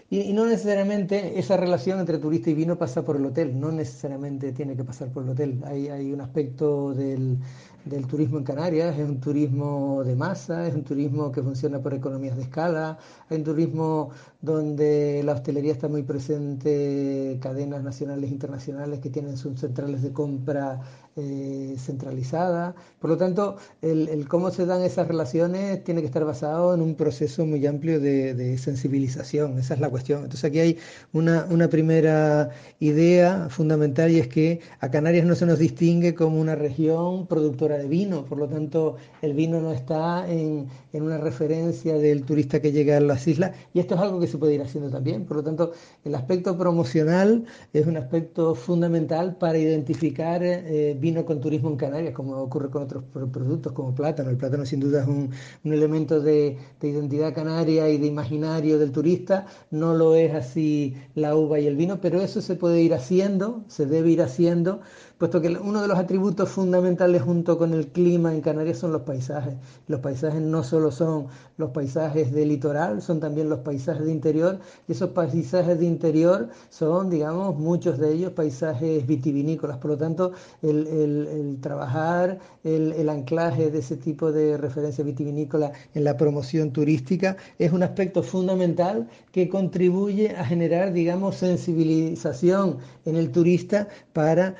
Y, 0.10 0.34
no 0.34 0.46
necesariamente 0.46 1.40
esa 1.40 1.58
relación 1.58 2.00
entre 2.00 2.18
turista 2.20 2.50
y 2.50 2.54
vino 2.54 2.78
pasa 2.78 3.04
por 3.04 3.16
el 3.16 3.26
hotel, 3.26 3.60
no 3.60 3.72
necesariamente 3.72 4.52
tiene 4.52 4.76
que 4.76 4.84
pasar 4.84 5.10
por 5.10 5.24
el 5.24 5.30
hotel. 5.30 5.62
Hay, 5.66 5.88
hay 5.88 6.12
un 6.12 6.22
aspecto 6.22 6.94
del, 6.94 7.40
del 7.86 8.08
turismo 8.08 8.38
en 8.38 8.44
Canarias, 8.44 8.98
es 8.98 9.08
un 9.08 9.20
turismo 9.20 10.04
de 10.04 10.16
masa, 10.16 10.68
es 10.68 10.74
un 10.74 10.84
turismo 10.84 11.32
que 11.32 11.42
funciona 11.42 11.82
por 11.82 11.94
economías 11.94 12.38
de 12.38 12.44
escala, 12.44 12.98
hay 13.30 13.38
un 13.38 13.44
turismo 13.44 14.10
donde 14.44 15.22
la 15.24 15.32
hostelería 15.32 15.72
está 15.72 15.88
muy 15.88 16.04
presente, 16.04 17.40
cadenas 17.42 17.82
nacionales 17.82 18.30
e 18.30 18.34
internacionales 18.34 19.00
que 19.00 19.10
tienen 19.10 19.38
sus 19.38 19.58
centrales 19.58 20.02
de 20.02 20.12
compra 20.12 20.82
eh, 21.16 21.76
centralizada. 21.78 22.76
Por 23.00 23.12
lo 23.12 23.18
tanto, 23.18 23.56
el, 23.82 24.28
cómo 24.28 24.52
se 24.52 24.66
dan 24.66 24.82
esas 24.82 25.08
relaciones 25.08 25.82
tiene 25.86 26.02
que 26.02 26.08
estar 26.08 26.26
basado 26.26 26.74
en 26.74 26.82
un 26.82 26.96
proceso 26.96 27.46
muy 27.46 27.66
amplio 27.66 28.02
de, 28.02 28.58
sensibilización. 28.58 29.60
Esa 29.60 29.76
es 29.76 29.80
la 29.80 29.90
cuestión. 29.90 30.24
Entonces 30.24 30.44
aquí 30.44 30.60
hay 30.60 30.78
una, 31.14 31.46
una, 31.50 31.70
primera 31.70 32.50
idea 32.80 33.48
fundamental 33.50 34.12
y 34.12 34.20
es 34.20 34.28
que 34.28 34.60
a 34.82 34.92
Canarias 34.92 35.26
no 35.26 35.36
se 35.36 35.46
nos 35.46 35.60
distingue 35.60 36.16
como 36.16 36.42
una 36.42 36.56
región 36.56 37.28
productora 37.28 37.78
de 37.78 37.88
vino. 37.88 38.26
Por 38.26 38.40
lo 38.40 38.50
tanto, 38.50 38.98
el 39.22 39.34
vino 39.34 39.62
no 39.62 39.72
está 39.72 40.30
en, 40.30 40.68
en 40.92 41.04
una 41.04 41.18
referencia 41.18 41.96
del 41.98 42.24
turista 42.24 42.60
que 42.60 42.72
llega 42.74 42.98
a 42.98 43.00
las 43.00 43.26
islas 43.28 43.52
y 43.74 43.80
esto 43.80 43.96
es 43.96 44.02
algo 44.02 44.20
que 44.20 44.33
se 44.34 44.40
puede 44.40 44.56
ir 44.56 44.62
haciendo 44.62 44.90
también. 44.90 45.26
Por 45.26 45.38
lo 45.38 45.44
tanto, 45.44 45.72
el 46.04 46.16
aspecto 46.16 46.58
promocional 46.58 47.46
es 47.72 47.86
un 47.86 47.98
aspecto 47.98 48.56
fundamental 48.56 49.38
para 49.38 49.58
identificar 49.60 50.42
eh, 50.44 50.98
vino 51.00 51.24
con 51.24 51.40
turismo 51.40 51.70
en 51.70 51.78
Canarias, 51.78 52.14
como 52.14 52.36
ocurre 52.38 52.70
con 52.70 52.84
otros 52.84 53.04
productos 53.32 53.72
como 53.74 53.94
plátano. 53.94 54.32
El 54.32 54.38
plátano 54.38 54.66
sin 54.66 54.80
duda 54.80 55.04
es 55.04 55.08
un, 55.08 55.32
elemento 55.64 56.20
de, 56.20 56.58
identidad 56.82 57.34
canaria 57.34 57.88
y 57.90 57.98
de 57.98 58.08
imaginario 58.08 58.80
del 58.80 58.92
turista, 58.92 59.46
no 59.72 59.94
lo 59.94 60.16
es 60.16 60.34
así 60.34 60.96
la 61.16 61.36
uva 61.36 61.60
y 61.60 61.68
el 61.68 61.76
vino, 61.76 62.02
pero 62.02 62.22
eso 62.22 62.42
se 62.42 62.56
puede 62.56 62.82
ir 62.82 62.94
haciendo, 62.94 63.64
se 63.68 63.86
debe 63.86 64.10
ir 64.12 64.22
haciendo 64.22 64.82
puesto 65.18 65.42
que 65.42 65.50
uno 65.50 65.82
de 65.82 65.88
los 65.88 65.98
atributos 65.98 66.50
fundamentales 66.50 67.22
junto 67.22 67.58
con 67.58 67.74
el 67.74 67.88
clima 67.88 68.34
en 68.34 68.42
Canarias 68.42 68.80
son 68.80 68.92
los 68.92 69.04
paisajes. 69.04 69.56
Los 69.88 70.00
paisajes 70.00 70.42
no 70.42 70.64
solo 70.64 70.92
son 70.92 71.28
los 71.58 71.70
paisajes 71.70 72.32
de 72.32 72.46
litoral, 72.46 73.02
son 73.02 73.20
también 73.20 73.50
los 73.50 73.60
paisajes 73.60 74.06
de 74.06 74.12
interior, 74.12 74.60
y 74.88 74.94
esos 74.94 75.12
paisajes 75.12 75.80
de 75.80 75.86
interior 75.86 76.50
son, 76.70 77.10
digamos, 77.10 77.56
muchos 77.56 78.00
de 78.00 78.14
ellos 78.14 78.32
paisajes 78.34 79.06
vitivinícolas. 79.06 79.78
Por 79.78 79.92
lo 79.92 79.98
tanto, 79.98 80.34
el, 80.62 81.58
trabajar 81.62 82.40
el, 82.64 83.10
anclaje 83.10 83.70
de 83.70 83.80
ese 83.80 83.98
tipo 83.98 84.32
de 84.32 84.58
referencia 84.58 85.04
vitivinícola 85.04 85.72
en 85.94 86.04
la 86.04 86.18
promoción 86.18 86.72
turística 86.72 87.38
es 87.60 87.72
un 87.72 87.84
aspecto 87.84 88.24
fundamental 88.24 89.08
que 89.32 89.50
contribuye 89.50 90.36
a 90.36 90.46
generar, 90.46 90.94
digamos, 90.94 91.36
sensibilización 91.36 92.78
en 93.06 93.16
el 93.16 93.32
turista 93.32 93.88
para 94.14 94.56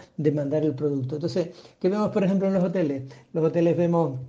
el 0.52 0.76
producto. 0.76 1.16
Entonces, 1.16 1.50
¿qué 1.80 1.90
vemos, 1.90 2.10
por 2.10 2.24
ejemplo, 2.24 2.48
en 2.48 2.54
los 2.54 2.64
hoteles? 2.64 3.04
Los 3.34 3.46
hoteles 3.46 3.78
vemos 3.78 4.20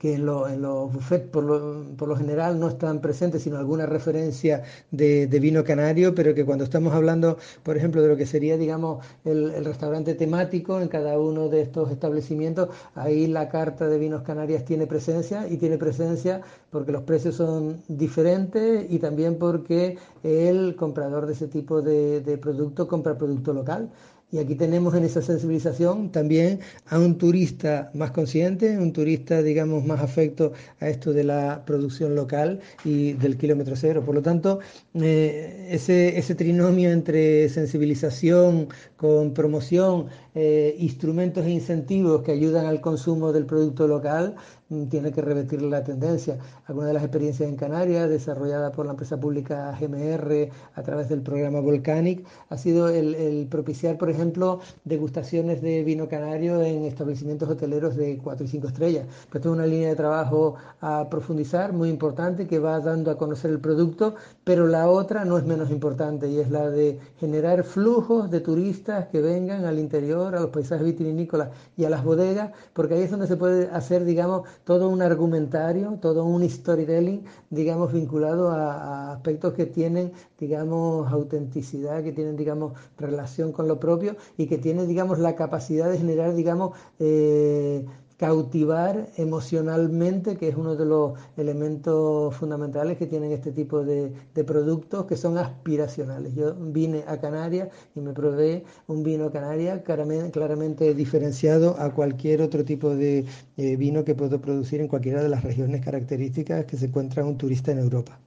que 0.00 0.14
en, 0.14 0.24
los 0.24 0.92
buffets 0.92 1.28
por 1.28 1.44
lo, 1.44 2.16
general 2.16 2.58
no 2.58 2.68
están 2.68 3.02
presentes, 3.02 3.42
sino 3.42 3.58
alguna 3.58 3.84
referencia 3.84 4.62
de, 4.90 5.26
vino 5.26 5.62
canario, 5.62 6.14
pero 6.14 6.34
que 6.34 6.44
cuando 6.46 6.64
estamos 6.64 6.94
hablando, 6.94 7.36
por 7.62 7.76
ejemplo, 7.76 8.00
de 8.00 8.08
lo 8.08 8.16
que 8.16 8.24
sería, 8.24 8.56
digamos, 8.56 9.04
el, 9.26 9.62
restaurante 9.62 10.14
temático 10.14 10.80
en 10.80 10.88
cada 10.88 11.18
uno 11.18 11.50
de 11.50 11.60
estos 11.60 11.90
establecimientos, 11.90 12.70
ahí 12.94 13.26
la 13.26 13.50
carta 13.50 13.88
de 13.88 13.98
vinos 13.98 14.22
canarias 14.22 14.64
tiene 14.64 14.86
presencia 14.86 15.46
y 15.46 15.58
tiene 15.58 15.76
presencia 15.76 16.40
porque 16.70 16.92
los 16.92 17.02
precios 17.02 17.34
son 17.34 17.82
diferentes 17.86 18.86
y 18.90 18.98
también 19.00 19.38
porque 19.38 19.98
el 20.22 20.76
comprador 20.76 21.26
de 21.26 21.34
ese 21.34 21.46
tipo 21.46 21.82
de 21.82 22.38
producto 22.40 22.88
compra 22.88 23.18
producto 23.18 23.52
local. 23.52 23.90
Y 24.32 24.38
aquí 24.38 24.54
tenemos 24.54 24.94
en 24.94 25.04
esa 25.04 25.22
sensibilización 25.22 26.12
también 26.12 26.60
a 26.86 27.00
un 27.00 27.18
turista 27.18 27.90
más 27.94 28.12
consciente, 28.12 28.78
un 28.78 28.92
turista, 28.92 29.42
digamos, 29.42 29.84
más 29.84 30.00
afecto 30.00 30.52
a 30.78 30.88
esto 30.88 31.12
de 31.12 31.24
la 31.24 31.64
producción 31.66 32.14
local 32.14 32.60
y 32.84 33.14
del 33.14 33.36
kilómetro 33.36 33.74
cero. 33.74 34.04
Por 34.06 34.14
lo 34.14 34.22
tanto, 34.22 34.60
eh, 34.94 35.66
ese, 35.70 36.16
ese 36.16 36.36
trinomio 36.36 36.92
entre 36.92 37.48
sensibilización 37.48 38.68
con 38.96 39.34
promoción, 39.34 40.06
eh, 40.34 40.76
instrumentos 40.78 41.44
e 41.44 41.50
incentivos 41.50 42.22
que 42.22 42.32
ayudan 42.32 42.66
al 42.66 42.80
consumo 42.80 43.32
del 43.32 43.46
producto 43.46 43.86
local, 43.86 44.36
Mm, 44.70 44.86
tiene 44.86 45.10
que 45.10 45.20
revertir 45.20 45.62
la 45.62 45.82
tendencia. 45.82 46.38
Algunas 46.66 46.88
de 46.88 46.94
las 46.94 47.02
experiencias 47.02 47.48
en 47.48 47.56
Canarias, 47.56 48.08
desarrollada 48.08 48.70
por 48.70 48.86
la 48.86 48.92
empresa 48.92 49.18
pública 49.18 49.76
GMR 49.80 50.48
a 50.74 50.82
través 50.84 51.08
del 51.08 51.22
programa 51.22 51.58
Volcanic, 51.60 52.24
ha 52.48 52.56
sido 52.56 52.88
el, 52.88 53.48
propiciar, 53.50 53.98
por 53.98 54.10
ejemplo, 54.10 54.60
degustaciones 54.84 55.60
de 55.60 55.82
vino 55.82 56.08
canario 56.08 56.62
en 56.62 56.84
establecimientos 56.84 57.48
hoteleros 57.48 57.96
de 57.96 58.18
4 58.18 58.46
y 58.46 58.48
5 58.48 58.68
estrellas. 58.68 59.06
Esto 59.24 59.38
es 59.38 59.46
una 59.46 59.66
línea 59.66 59.88
de 59.88 59.96
trabajo 59.96 60.54
a 60.80 61.08
profundizar, 61.10 61.72
muy 61.72 61.88
importante, 61.88 62.46
que 62.46 62.60
va 62.60 62.78
dando 62.78 63.10
a 63.10 63.18
conocer 63.18 63.50
el 63.50 63.58
producto, 63.58 64.14
pero 64.44 64.68
la 64.68 64.88
otra 64.88 65.24
no 65.24 65.36
es 65.36 65.44
menos 65.44 65.70
importante 65.72 66.28
y 66.28 66.38
es 66.38 66.48
la 66.48 66.70
de 66.70 67.00
generar 67.18 67.64
flujos 67.64 68.30
de 68.30 68.40
turistas 68.40 69.08
que 69.08 69.20
vengan 69.20 69.64
al 69.64 69.80
interior, 69.80 70.19
a 70.28 70.30
los 70.40 70.50
paisajes 70.50 70.84
vitivinícolas 70.84 71.48
y 71.76 71.84
a 71.84 71.90
las 71.90 72.04
bodegas, 72.04 72.52
porque 72.72 72.94
ahí 72.94 73.02
es 73.02 73.10
donde 73.10 73.26
se 73.26 73.36
puede 73.36 73.68
hacer, 73.70 74.04
digamos, 74.04 74.48
todo 74.64 74.88
un 74.88 75.02
argumentario, 75.02 75.98
todo 76.00 76.24
un 76.24 76.48
storytelling, 76.48 77.24
digamos, 77.50 77.92
vinculado 77.92 78.50
a, 78.50 79.12
aspectos 79.12 79.54
que 79.54 79.66
tienen, 79.66 80.12
digamos, 80.38 81.10
autenticidad, 81.12 82.02
que 82.02 82.12
tienen, 82.12 82.36
digamos, 82.36 82.72
relación 82.98 83.52
con 83.52 83.68
lo 83.68 83.78
propio 83.78 84.16
y 84.36 84.46
que 84.46 84.58
tienen, 84.58 84.88
digamos, 84.88 85.18
la 85.18 85.34
capacidad 85.34 85.90
de 85.90 85.98
generar, 85.98 86.34
digamos, 86.34 86.76
eh, 86.98 87.86
cautivar 88.20 89.08
emocionalmente, 89.16 90.36
que 90.36 90.48
es 90.48 90.54
uno 90.54 90.76
de 90.76 90.84
los 90.84 91.18
elementos 91.38 92.36
fundamentales 92.36 92.98
que 92.98 93.06
tienen 93.06 93.32
este 93.32 93.50
tipo 93.50 93.82
de, 93.82 94.12
productos 94.46 95.06
que 95.06 95.16
son 95.16 95.38
aspiracionales. 95.38 96.34
Yo 96.34 96.54
vine 96.54 97.02
a 97.06 97.18
Canarias 97.18 97.70
y 97.94 98.00
me 98.02 98.12
probé 98.12 98.64
un 98.88 99.02
vino 99.02 99.30
Canaria 99.30 99.82
claramente, 99.82 100.94
diferenciado 100.94 101.80
a 101.80 101.94
cualquier 101.94 102.42
otro 102.42 102.62
tipo 102.62 102.94
de 102.94 103.24
eh, 103.56 103.76
vino 103.76 104.04
que 104.04 104.14
puedo 104.14 104.38
producir 104.38 104.82
en 104.82 104.88
cualquiera 104.88 105.22
de 105.22 105.30
las 105.30 105.42
regiones 105.42 105.82
características 105.82 106.66
que 106.66 106.76
se 106.76 106.86
encuentra 106.86 107.24
un 107.24 107.38
turista 107.38 107.72
en 107.72 107.78
Europa. 107.78 108.20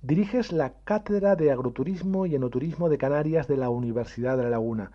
Diriges 0.00 0.52
la 0.52 0.72
Cátedra 0.84 1.36
de 1.36 1.52
Agroturismo 1.52 2.24
y 2.24 2.34
Enoturismo 2.34 2.88
de 2.88 2.96
Canarias 2.96 3.46
de 3.46 3.58
la 3.58 3.68
Universidad 3.68 4.38
de 4.38 4.44
La 4.44 4.50
Laguna. 4.50 4.90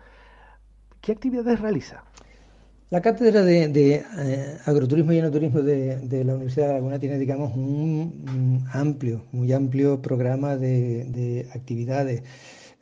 ¿Qué 1.00 1.12
actividades 1.12 1.60
realiza? 1.60 2.02
La 2.92 3.00
cátedra 3.00 3.42
de, 3.42 4.04
eh, 4.18 4.58
agroturismo 4.66 5.14
y 5.14 5.18
enoturismo 5.18 5.62
de, 5.62 6.24
la 6.26 6.34
Universidad 6.34 6.66
de 6.66 6.72
Laguna 6.74 6.98
tiene, 6.98 7.18
digamos, 7.18 7.56
un, 7.56 8.66
amplio, 8.70 9.24
muy 9.32 9.50
amplio 9.54 10.02
programa 10.02 10.58
de, 10.58 11.48
actividades. 11.54 12.22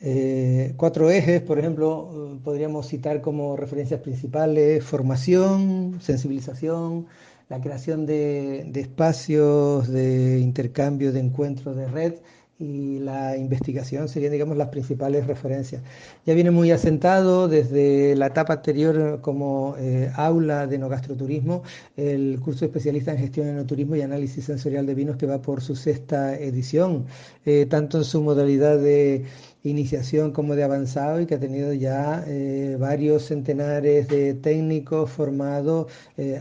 Eh, 0.01 0.75
cuatro 0.77 1.11
ejes, 1.11 1.43
por 1.43 1.61
ejemplo, 1.61 2.11
eh, 2.35 2.41
podríamos 2.43 2.89
citar 2.89 3.21
como 3.21 3.57
referencias 3.57 4.01
principales 4.01 4.83
formación, 4.83 6.01
sensibilización, 6.01 7.07
la 7.49 7.61
creación 7.61 8.05
de, 8.05 8.69
espacios 8.75 9.87
de 9.87 10.41
intercambio, 10.41 11.13
de 11.13 11.21
encuentros 11.21 11.77
de 11.77 11.87
red 11.87 12.15
y 12.61 12.99
la 12.99 13.39
investigación 13.39 14.09
serían, 14.09 14.33
digamos, 14.33 14.57
las 14.57 14.69
principales 14.69 15.27
referencias. 15.27 15.83
Ya 16.27 16.35
viene 16.35 16.51
muy 16.51 16.71
asentado 16.71 17.49
desde 17.49 18.15
la 18.17 18.27
etapa 18.27 18.53
anterior 18.53 19.21
como 19.23 19.75
eh, 19.79 20.13
aula 20.15 20.67
de 20.67 20.77
enogastroturismo, 20.77 21.63
el 21.97 22.39
curso 22.41 22.67
especialista 22.67 23.13
en 23.13 23.19
gestión 23.19 23.47
de 23.47 23.53
enoturismo 23.53 23.97
y 23.97 24.03
análisis 24.03 24.45
sensorial 24.45 24.85
de 24.85 24.95
vinos 24.95 25.17
que 25.17 25.27
va 25.27 25.41
por 25.41 25.63
su 25.63 25.75
sexta 25.75 26.39
edición, 26.39 27.07
eh, 27.47 27.67
tanto 27.69 27.97
en 27.99 28.05
su 28.05 28.21
modalidad 28.21 28.79
de 28.79 29.25
iniciación 29.63 30.33
como 30.33 30.55
de 30.55 30.63
avanzado 30.63 31.21
y 31.21 31.27
que 31.27 31.35
ha 31.37 31.41
tenido 31.41 31.73
ya 31.73 32.25
eh, 32.27 32.77
varios 32.79 33.25
centenares 33.25 34.09
de 34.09 34.35
técnicos 34.35 35.11
formados 35.11 35.87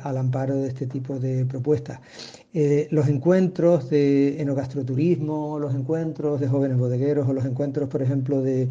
al 0.03 0.17
amparo 0.17 0.55
de 0.55 0.67
este 0.67 0.88
tipo 0.88 1.20
de 1.20 1.45
propuestas. 1.45 1.99
Eh, 2.52 2.88
los 2.89 3.08
encuentros 3.08 3.91
de 3.91 4.41
enogastroturismo, 4.41 5.60
los 5.60 5.76
encuentros 5.76 6.39
de 6.39 6.47
jóvenes 6.47 6.80
bodegueros 6.80 7.30
o 7.30 7.34
los 7.34 7.45
encuentros, 7.45 7.89
por 7.89 8.02
ejemplo, 8.02 8.41
de, 8.41 8.70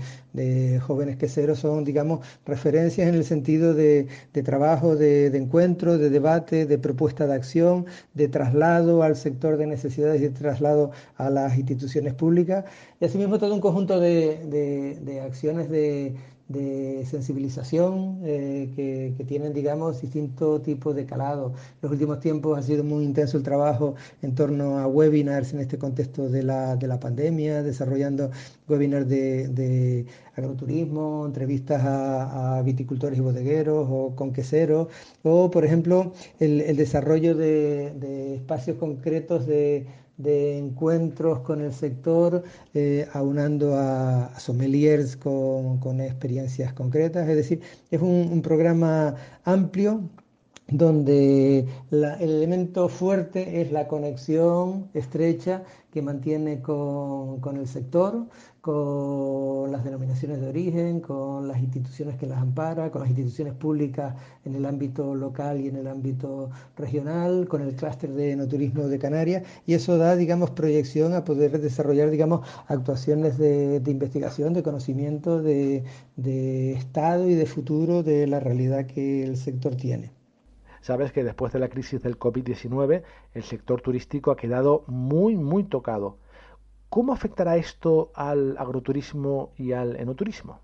jóvenes 0.85 1.17
queseros 1.17 1.61
son, 1.61 1.85
digamos, 1.85 2.27
referencias 2.45 3.09
en 3.09 3.15
el 3.15 3.25
sentido 3.25 3.75
de, 3.75 4.09
trabajo, 4.45 4.97
de, 4.97 5.27
encuentro, 5.29 5.97
de 5.97 6.11
debate, 6.11 6.67
de 6.67 6.77
propuesta 6.79 7.29
de 7.29 7.35
acción, 7.35 7.87
de 8.15 8.27
traslado 8.27 9.05
al 9.05 9.15
sector 9.15 9.57
de 9.57 9.67
necesidades 9.67 10.21
y 10.23 10.25
de 10.25 10.31
traslado 10.31 10.91
a 11.17 11.31
las 11.31 11.57
instituciones 11.57 12.15
públicas. 12.15 12.65
Y 13.01 13.05
asimismo 13.05 13.39
todo 13.39 13.55
un 13.55 13.61
conjunto 13.61 14.01
de, 14.01 15.23
acciones 15.25 15.71
de 15.71 16.17
de 16.49 17.05
sensibilización 17.07 18.21
eh, 18.25 18.71
que, 18.75 19.25
tienen, 19.25 19.53
digamos, 19.53 20.01
distintos 20.01 20.63
tipos 20.63 20.95
de 20.95 21.05
calado. 21.05 21.53
Los 21.83 21.93
últimos 21.93 22.21
tiempos 22.21 22.59
ha 22.59 22.63
sido 22.63 22.85
muy 22.85 23.05
intenso 23.05 23.37
el 23.37 23.43
trabajo 23.43 23.95
en 24.23 24.35
torno 24.35 24.79
a 24.79 24.87
webinars 24.87 25.53
en 25.53 25.61
este 25.61 25.79
contexto 25.79 26.29
de 26.29 26.43
la, 26.43 26.77
de 26.77 26.87
la 26.87 26.99
pandemia, 26.99 27.63
desarrollando 27.63 28.31
webinars 28.67 29.09
de, 29.09 30.07
agroturismo, 30.37 31.27
entrevistas 31.27 31.83
a, 31.85 32.63
viticultores 32.65 33.19
y 33.19 33.23
bodegueros 33.23 33.87
o 33.91 34.15
conqueseros, 34.17 34.89
o, 35.23 35.51
por 35.51 35.65
ejemplo, 35.65 36.13
el, 36.41 36.77
desarrollo 36.77 37.35
de 37.35 38.35
espacios 38.37 38.79
concretos 38.79 39.47
de 39.47 39.87
de 40.19 40.59
encuentros 40.59 41.41
con 41.41 41.61
el 41.63 41.73
sector, 41.73 42.43
eh, 42.75 43.09
aunando 43.13 43.75
a, 43.77 44.39
sommeliers 44.39 45.17
con, 45.17 46.01
experiencias 46.01 46.73
concretas. 46.75 47.29
Es 47.29 47.37
decir, 47.37 47.61
es 47.91 48.01
un, 48.03 48.43
programa 48.43 49.15
amplio 49.45 50.03
donde 50.71 51.67
el 51.91 52.05
elemento 52.21 52.91
fuerte 52.91 53.63
es 53.63 53.73
la 53.73 53.89
conexión 53.89 54.91
estrecha 54.93 55.63
que 55.91 56.03
mantiene 56.03 56.61
con, 56.61 57.57
el 57.57 57.67
sector, 57.67 58.27
con 58.61 59.73
las 59.73 59.83
denominaciones 59.83 60.43
de 60.43 60.49
origen, 60.49 61.01
con 61.01 61.49
las 61.49 61.59
instituciones 61.61 62.17
que 62.17 62.27
las 62.27 62.43
amparan, 62.43 62.91
con 62.91 63.01
las 63.01 63.09
instituciones 63.09 63.55
públicas 63.55 64.15
en 64.45 64.57
el 64.57 64.67
ámbito 64.67 65.15
local 65.15 65.59
y 65.59 65.69
en 65.69 65.77
el 65.77 65.87
ámbito 65.87 66.51
regional, 66.77 67.49
con 67.49 67.63
el 67.63 67.75
clúster 67.75 68.13
de 68.13 68.33
enoturismo 68.33 68.89
de 68.89 68.99
Canarias, 68.99 69.45
y 69.67 69.73
eso 69.73 69.97
da, 69.97 70.17
digamos, 70.17 70.51
proyección 70.51 71.15
a 71.15 71.25
poder 71.25 71.59
desarrollar, 71.63 72.11
digamos, 72.11 72.47
actuaciones 72.67 73.39
de, 73.39 73.83
investigación, 73.87 74.53
de 74.53 74.63
conocimiento, 74.63 75.41
de 75.43 75.83
estado 76.75 77.27
y 77.27 77.35
de 77.35 77.47
futuro 77.47 78.03
de 78.03 78.27
la 78.27 78.39
realidad 78.39 78.85
que 78.85 79.25
el 79.25 79.39
sector 79.39 79.75
tiene. 79.75 80.18
Sabes 80.81 81.13
que 81.13 81.25
después 81.25 81.53
de 81.53 81.59
la 81.59 81.69
crisis 81.69 82.03
del 82.03 82.19
COVID-19 82.19 83.03
el 83.35 83.43
sector 83.43 83.81
turístico 83.81 84.31
ha 84.31 84.37
quedado 84.37 84.85
muy, 84.87 85.37
muy 85.37 85.65
tocado. 85.65 86.19
¿Cómo 86.89 87.13
afectará 87.13 87.57
esto 87.57 88.11
al 88.15 88.57
agroturismo 88.57 89.53
y 89.57 89.73
al 89.73 89.97
enoturismo? 89.97 90.61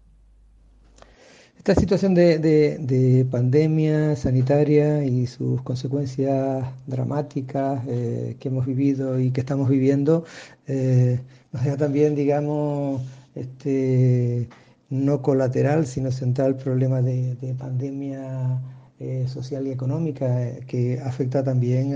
Esta 1.58 1.74
situación 1.80 2.14
de, 2.14 3.26
pandemia 3.30 4.16
sanitaria 4.16 5.04
y 5.04 5.26
sus 5.26 5.62
consecuencias 5.62 6.66
dramáticas 6.86 7.82
eh, 7.86 8.36
que 8.38 8.48
hemos 8.48 8.66
vivido 8.66 9.18
y 9.18 9.30
que 9.30 9.40
estamos 9.40 9.68
viviendo 9.68 10.24
eh, 10.66 11.20
nos 11.52 11.64
deja 11.64 11.76
también, 11.76 12.14
digamos, 12.14 13.00
este, 13.34 14.48
no 14.90 15.22
colateral, 15.22 15.86
sino 15.86 16.10
central 16.10 16.56
problema 16.56 17.00
de, 17.00 17.36
de 17.36 17.54
pandemia 17.54 18.60
eh, 19.00 19.26
social 19.26 19.66
y 19.66 19.72
económica 19.72 20.46
eh, 20.46 20.60
que 20.68 21.00
afecta 21.00 21.42
también 21.42 21.94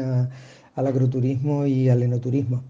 al 0.74 0.86
agroturismo 0.86 1.64
y 1.64 1.88
al 1.88 2.02
enoturismo. 2.02 2.64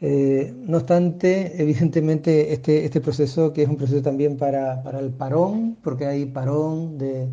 Eh, 0.00 0.54
no 0.66 0.78
obstante, 0.78 1.60
evidentemente 1.60 2.54
este, 2.54 2.86
este 2.86 3.02
proceso, 3.02 3.52
que 3.52 3.64
es 3.64 3.68
un 3.68 3.76
proceso 3.76 4.00
también 4.00 4.38
para, 4.38 4.82
para 4.82 5.00
el 5.00 5.10
parón, 5.10 5.76
porque 5.82 6.06
hay 6.06 6.24
parón 6.24 6.96
de, 6.96 7.28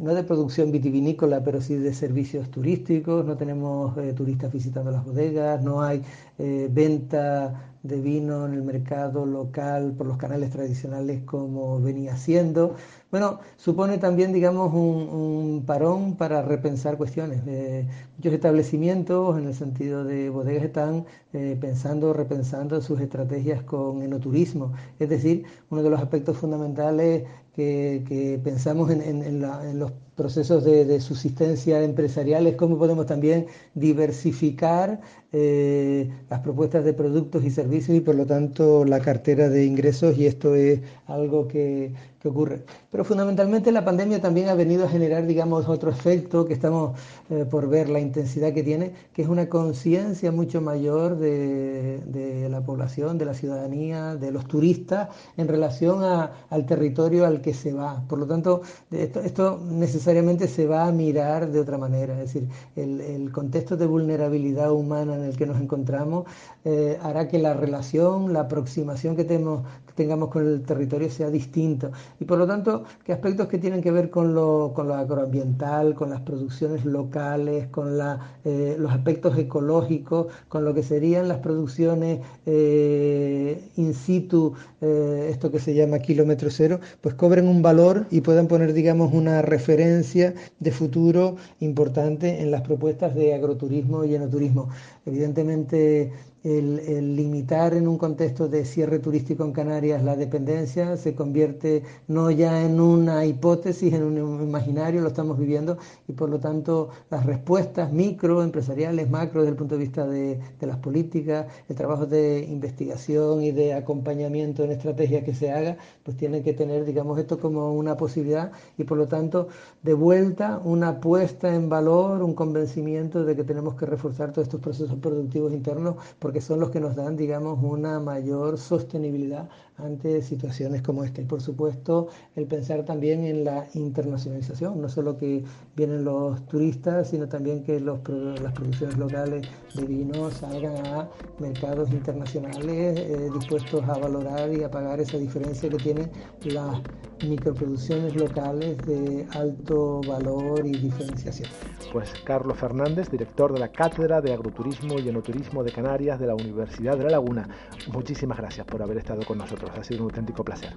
no 0.00 0.14
de 0.14 0.24
producción 0.24 0.72
vitivinícola, 0.72 1.42
pero 1.44 1.60
sí 1.60 1.76
de 1.76 1.94
servicios 1.94 2.50
turísticos, 2.50 3.24
no 3.24 3.36
tenemos 3.36 3.94
turistas 4.14 4.52
visitando 4.52 4.90
las 4.90 5.04
bodegas, 5.04 5.62
no 5.62 5.82
hay 5.82 6.02
venta 6.36 7.74
de 7.84 8.00
vino 8.00 8.46
en 8.46 8.54
el 8.54 8.62
mercado 8.62 9.26
local 9.26 9.92
por 9.96 10.06
los 10.06 10.16
canales 10.16 10.50
tradicionales 10.50 11.22
como 11.24 11.80
venía 11.80 12.16
siendo. 12.16 12.76
Bueno, 13.14 13.38
supone 13.56 13.98
también, 13.98 14.32
digamos, 14.32 14.74
un, 14.74 15.62
parón 15.64 16.16
para 16.16 16.42
repensar 16.42 16.96
cuestiones. 16.96 17.42
Eh, 17.46 17.86
muchos 18.16 18.32
establecimientos, 18.32 19.38
en 19.38 19.46
el 19.46 19.54
sentido 19.54 20.02
de 20.02 20.30
bodegas, 20.30 20.64
están 20.64 21.04
eh, 21.32 21.56
pensando, 21.60 22.12
repensando 22.12 22.82
sus 22.82 23.00
estrategias 23.00 23.62
con 23.62 24.02
enoturismo. 24.02 24.72
Es 24.98 25.10
decir, 25.10 25.44
uno 25.70 25.84
de 25.84 25.90
los 25.90 26.00
aspectos 26.00 26.38
fundamentales 26.38 27.22
que, 27.54 28.40
pensamos 28.42 28.90
en, 28.90 29.40
los 29.78 29.92
procesos 30.14 30.64
de, 30.64 31.00
subsistencia 31.00 31.82
empresariales, 31.82 32.56
cómo 32.56 32.78
podemos 32.78 33.06
también 33.06 33.46
diversificar 33.74 35.00
eh, 35.32 36.08
las 36.30 36.40
propuestas 36.40 36.84
de 36.84 36.92
productos 36.92 37.44
y 37.44 37.50
servicios 37.50 37.96
y 37.96 38.00
por 38.00 38.14
lo 38.14 38.26
tanto 38.26 38.84
la 38.84 39.00
cartera 39.00 39.48
de 39.48 39.64
ingresos 39.64 40.16
y 40.16 40.26
esto 40.26 40.54
es 40.54 40.80
algo 41.06 41.48
que, 41.48 41.92
ocurre. 42.24 42.62
Pero 42.90 43.04
fundamentalmente 43.04 43.70
la 43.70 43.84
pandemia 43.84 44.18
también 44.18 44.48
ha 44.48 44.54
venido 44.54 44.86
a 44.86 44.88
generar, 44.88 45.26
digamos, 45.26 45.68
otro 45.68 45.90
efecto 45.90 46.46
que 46.46 46.54
estamos 46.54 46.98
eh, 47.28 47.44
por 47.44 47.68
ver 47.68 47.90
la 47.90 48.00
intensidad 48.00 48.54
que 48.54 48.62
tiene, 48.62 48.92
que 49.12 49.20
es 49.20 49.28
una 49.28 49.50
conciencia 49.50 50.32
mucho 50.32 50.62
mayor 50.62 51.18
de, 51.18 52.48
la 52.48 52.62
población, 52.62 53.18
de 53.18 53.26
la 53.26 53.34
ciudadanía, 53.34 54.16
de 54.16 54.30
los 54.30 54.46
turistas 54.48 55.10
en 55.36 55.48
relación 55.48 56.02
al 56.02 56.64
territorio 56.64 57.26
al 57.26 57.42
que 57.44 57.52
se 57.52 57.74
va. 57.74 58.02
Por 58.08 58.18
lo 58.18 58.26
tanto, 58.26 58.62
esto, 58.90 59.60
necesariamente 59.62 60.48
se 60.48 60.66
va 60.66 60.86
a 60.86 60.92
mirar 60.92 61.50
de 61.50 61.60
otra 61.60 61.76
manera. 61.76 62.14
Es 62.14 62.32
decir, 62.32 62.48
el, 62.74 63.30
contexto 63.32 63.76
de 63.76 63.86
vulnerabilidad 63.86 64.72
humana 64.72 65.14
en 65.14 65.24
el 65.24 65.36
que 65.36 65.44
nos 65.44 65.60
encontramos 65.60 66.24
eh, 66.66 66.98
hará 67.02 67.28
que 67.28 67.38
la 67.38 67.52
relación, 67.52 68.32
la 68.32 68.40
aproximación 68.40 69.16
que, 69.16 69.24
tenemos, 69.24 69.64
tengamos 69.94 70.30
con 70.30 70.46
el 70.46 70.62
territorio 70.62 71.10
sea 71.10 71.28
distinto. 71.28 71.90
Y 72.18 72.24
por 72.24 72.38
lo 72.38 72.46
tanto, 72.46 72.84
que 73.04 73.12
aspectos 73.12 73.48
que 73.48 73.58
tienen 73.58 73.82
que 73.82 73.90
ver 73.90 74.08
con 74.08 74.34
lo, 74.34 74.72
con 74.74 74.88
lo 74.88 74.94
agroambiental, 74.94 75.94
con 75.94 76.08
las 76.08 76.22
producciones 76.22 76.86
locales, 76.86 77.68
con 77.68 77.98
la, 77.98 78.38
eh, 78.44 78.76
los 78.78 78.90
aspectos 78.92 79.36
ecológicos, 79.36 80.28
con 80.48 80.64
lo 80.64 80.72
que 80.72 80.82
serían 80.82 81.28
las 81.28 81.38
producciones 81.38 82.20
eh, 82.46 83.70
in 83.76 83.92
situ, 83.92 84.54
esto 84.80 85.50
que 85.50 85.58
se 85.58 85.74
llama 85.74 85.98
kilómetro 85.98 86.50
cero, 86.50 86.78
pues 87.00 87.14
cobren 87.14 87.48
un 87.48 87.62
valor 87.62 88.06
y 88.10 88.20
puedan 88.20 88.48
poner, 88.48 88.74
digamos, 88.74 89.14
una 89.14 89.40
referencia 89.40 90.34
de 90.60 90.72
futuro 90.72 91.36
importante 91.60 92.42
en 92.42 92.50
las 92.50 92.62
propuestas 92.62 93.14
de 93.14 93.34
agroturismo 93.34 94.04
y 94.04 94.14
enoturismo. 94.14 94.68
Evidentemente, 95.06 96.12
el, 96.44 97.16
limitar 97.16 97.72
en 97.72 97.88
un 97.88 97.96
contexto 97.96 98.48
de 98.48 98.66
cierre 98.66 98.98
turístico 98.98 99.44
en 99.44 99.52
Canarias 99.52 100.04
la 100.04 100.14
dependencia 100.14 100.98
se 100.98 101.14
convierte 101.14 101.82
no 102.06 102.30
ya 102.30 102.62
en 102.62 102.80
una 102.80 103.24
hipótesis, 103.24 103.94
en 103.94 104.02
un 104.02 104.42
imaginario, 104.42 105.00
lo 105.00 105.08
estamos 105.08 105.38
viviendo 105.38 105.78
y 106.06 106.12
por 106.12 106.28
lo 106.28 106.38
tanto 106.40 106.90
las 107.10 107.24
respuestas 107.24 107.92
micro, 107.92 108.42
empresariales, 108.42 109.08
macro 109.08 109.40
desde 109.40 109.52
el 109.52 109.56
punto 109.56 109.76
de 109.76 109.80
vista 109.80 110.06
de, 110.06 110.38
las 110.60 110.76
políticas, 110.78 111.46
el 111.68 111.76
trabajo 111.76 112.06
de 112.06 112.46
investigación 112.48 113.42
y 113.42 113.50
de 113.50 113.74
acompañamiento 113.74 114.64
en 114.64 114.72
estrategias 114.72 115.24
que 115.24 115.34
se 115.34 115.50
haga, 115.50 115.76
pues 116.02 116.16
tienen 116.16 116.42
que 116.42 116.52
tener, 116.52 116.84
digamos, 116.84 117.18
esto 117.18 117.38
como 117.38 117.74
una 117.74 117.96
posibilidad 117.96 118.52
y 118.78 118.84
por 118.84 118.98
lo 118.98 119.06
tanto 119.06 119.48
de 119.82 119.94
vuelta 119.94 120.60
una 120.64 121.00
puesta 121.00 121.54
en 121.54 121.68
valor, 121.68 122.22
un 122.22 122.34
convencimiento 122.34 123.24
de 123.24 123.36
que 123.36 123.44
tenemos 123.44 123.74
que 123.74 123.86
reforzar 123.86 124.32
todos 124.32 124.48
estos 124.48 124.60
procesos 124.60 124.98
productivos 124.98 125.52
internos 125.52 125.96
que 126.34 126.42
son 126.42 126.60
los 126.60 126.70
que 126.70 126.80
nos 126.80 126.96
dan, 126.96 127.16
digamos, 127.16 127.58
una 127.62 128.00
mayor 128.00 128.58
sostenibilidad 128.58 129.48
ante 129.76 130.22
situaciones 130.22 130.82
como 130.82 131.04
esta. 131.04 131.20
Y 131.20 131.24
por 131.24 131.40
supuesto, 131.40 132.08
el 132.36 132.46
pensar 132.46 132.84
también 132.84 133.24
en 133.24 133.44
la 133.44 133.66
internacionalización, 133.74 134.80
no 134.80 134.88
solo 134.88 135.16
que 135.18 135.44
vienen 135.76 136.04
los 136.04 136.46
turistas, 136.46 137.08
sino 137.10 137.28
también 137.28 137.64
que 137.64 137.80
las 137.80 137.98
producciones 138.00 138.96
locales 138.96 139.46
de 139.74 139.84
vino 139.84 140.30
salgan 140.30 140.86
a 140.86 141.08
mercados 141.38 141.90
internacionales 141.90 143.00
eh, 143.00 143.30
dispuestos 143.34 143.82
a 143.88 143.98
valorar 143.98 144.52
y 144.52 144.62
a 144.62 144.70
pagar 144.70 145.00
esa 145.00 145.18
diferencia 145.18 145.68
que 145.68 145.76
tienen 145.76 146.10
las 146.44 146.80
microproducciones 147.26 148.14
locales 148.16 148.76
de 148.78 149.26
alto 149.32 150.00
valor 150.06 150.66
y 150.66 150.72
diferenciación. 150.72 151.48
Pues 151.92 152.12
Carlos 152.24 152.58
Fernández, 152.58 153.10
director 153.10 153.52
de 153.52 153.60
la 153.60 153.68
Cátedra 153.68 154.20
de 154.20 154.32
Agroturismo 154.32 154.98
y 154.98 155.08
Enoturismo 155.08 155.62
de 155.62 155.72
Canarias 155.72 156.18
de 156.18 156.26
la 156.26 156.34
Universidad 156.34 156.96
de 156.96 157.04
La 157.04 157.10
Laguna, 157.10 157.48
muchísimas 157.92 158.38
gracias 158.38 158.66
por 158.66 158.82
haber 158.82 158.98
estado 158.98 159.24
con 159.24 159.38
nosotros. 159.38 159.63
Ha 159.70 159.84
sido 159.84 160.00
un 160.00 160.10
auténtico 160.10 160.44
placer. 160.44 160.74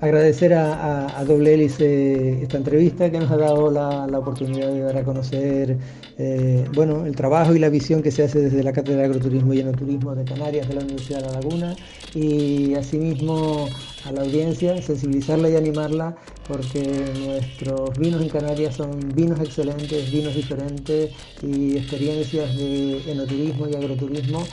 Agradecer 0.00 0.54
a, 0.54 1.24
Doble 1.26 1.54
Hélice 1.54 2.42
esta 2.42 2.56
entrevista 2.56 3.10
que 3.10 3.18
nos 3.18 3.32
ha 3.32 3.36
dado 3.36 3.68
la, 3.68 4.06
oportunidad 4.16 4.68
de 4.68 4.80
dar 4.80 4.96
a 4.96 5.02
conocer 5.02 5.76
eh, 6.16 6.64
bueno, 6.72 7.04
el 7.04 7.16
trabajo 7.16 7.52
y 7.56 7.58
la 7.58 7.68
visión 7.68 8.00
que 8.00 8.12
se 8.12 8.22
hace 8.22 8.40
desde 8.42 8.62
la 8.62 8.72
Cátedra 8.72 9.00
de 9.00 9.06
Agroturismo 9.06 9.54
y 9.54 9.60
Enoturismo 9.60 10.14
de 10.14 10.24
Canarias 10.24 10.68
de 10.68 10.74
la 10.74 10.82
Universidad 10.82 11.22
de 11.22 11.26
La 11.26 11.32
Laguna 11.32 11.76
y 12.14 12.76
asimismo 12.76 13.68
a 14.04 14.12
la 14.12 14.20
audiencia, 14.20 14.80
sensibilizarla 14.80 15.50
y 15.50 15.56
animarla 15.56 16.14
porque 16.46 16.80
nuestros 17.26 17.98
vinos 17.98 18.22
en 18.22 18.28
Canarias 18.28 18.76
son 18.76 19.00
vinos 19.16 19.40
excelentes, 19.40 20.12
vinos 20.12 20.34
diferentes 20.34 21.10
y 21.42 21.76
experiencias 21.76 22.56
de 22.56 23.10
enoturismo 23.10 23.68
y 23.68 23.74
agroturismo 23.74 24.46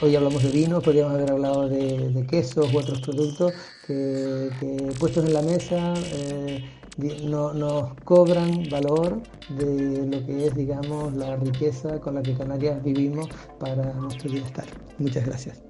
Hoy 0.00 0.14
hablamos 0.14 0.44
de 0.44 0.50
vino, 0.50 0.80
podríamos 0.80 1.14
haber 1.14 1.32
hablado 1.32 1.68
de, 1.68 2.24
quesos 2.30 2.72
u 2.72 2.78
otros 2.78 3.00
productos 3.00 3.52
que, 3.84 4.48
puestos 5.00 5.24
en 5.24 5.32
la 5.32 5.42
mesa 5.42 5.92
eh, 6.12 6.64
no, 7.24 7.52
nos 7.52 7.94
cobran 8.04 8.62
valor 8.70 9.20
de 9.48 10.06
lo 10.06 10.24
que 10.24 10.46
es, 10.46 10.54
digamos, 10.54 11.14
la 11.14 11.34
riqueza 11.34 11.98
con 12.00 12.14
la 12.14 12.22
que 12.22 12.34
Canarias 12.34 12.80
vivimos 12.84 13.28
para 13.58 13.92
nuestro 13.94 14.30
bienestar. 14.30 14.66
Muchas 14.98 15.26
gracias. 15.26 15.62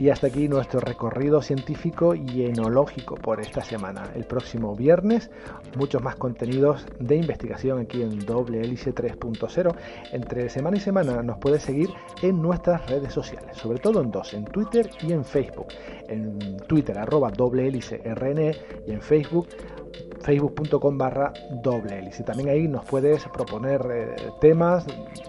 Y 0.00 0.08
hasta 0.08 0.28
aquí 0.28 0.48
nuestro 0.48 0.80
recorrido 0.80 1.42
científico 1.42 2.14
y 2.14 2.46
enológico 2.46 3.16
por 3.16 3.38
esta 3.38 3.60
semana. 3.60 4.10
El 4.14 4.24
próximo 4.24 4.74
viernes, 4.74 5.30
muchos 5.76 6.02
más 6.02 6.16
contenidos 6.16 6.86
de 6.98 7.16
investigación 7.16 7.80
aquí 7.80 8.00
en 8.00 8.18
Doble 8.20 8.62
Hélice 8.62 8.94
3.0. 8.94 9.76
Entre 10.12 10.48
semana 10.48 10.78
y 10.78 10.80
semana 10.80 11.22
nos 11.22 11.36
puedes 11.36 11.62
seguir 11.64 11.90
en 12.22 12.40
nuestras 12.40 12.88
redes 12.88 13.12
sociales, 13.12 13.58
sobre 13.58 13.78
todo 13.78 14.00
en 14.00 14.10
dos, 14.10 14.32
en 14.32 14.46
Twitter 14.46 14.88
y 15.02 15.12
en 15.12 15.22
Facebook. 15.22 15.66
En 16.08 16.56
Twitter, 16.66 16.96
arroba 16.96 17.30
doble 17.30 17.68
hélice 17.68 17.98
RNE 17.98 18.56
y 18.86 18.92
en 18.92 19.02
Facebook 19.02 19.48
facebook.com 20.20 20.98
barra 20.98 21.32
doble 21.62 21.98
hélice. 21.98 22.22
También 22.22 22.48
ahí 22.50 22.68
nos 22.68 22.84
puedes 22.84 23.26
proponer 23.28 23.86
eh, 23.90 24.16
temas, 24.40 24.86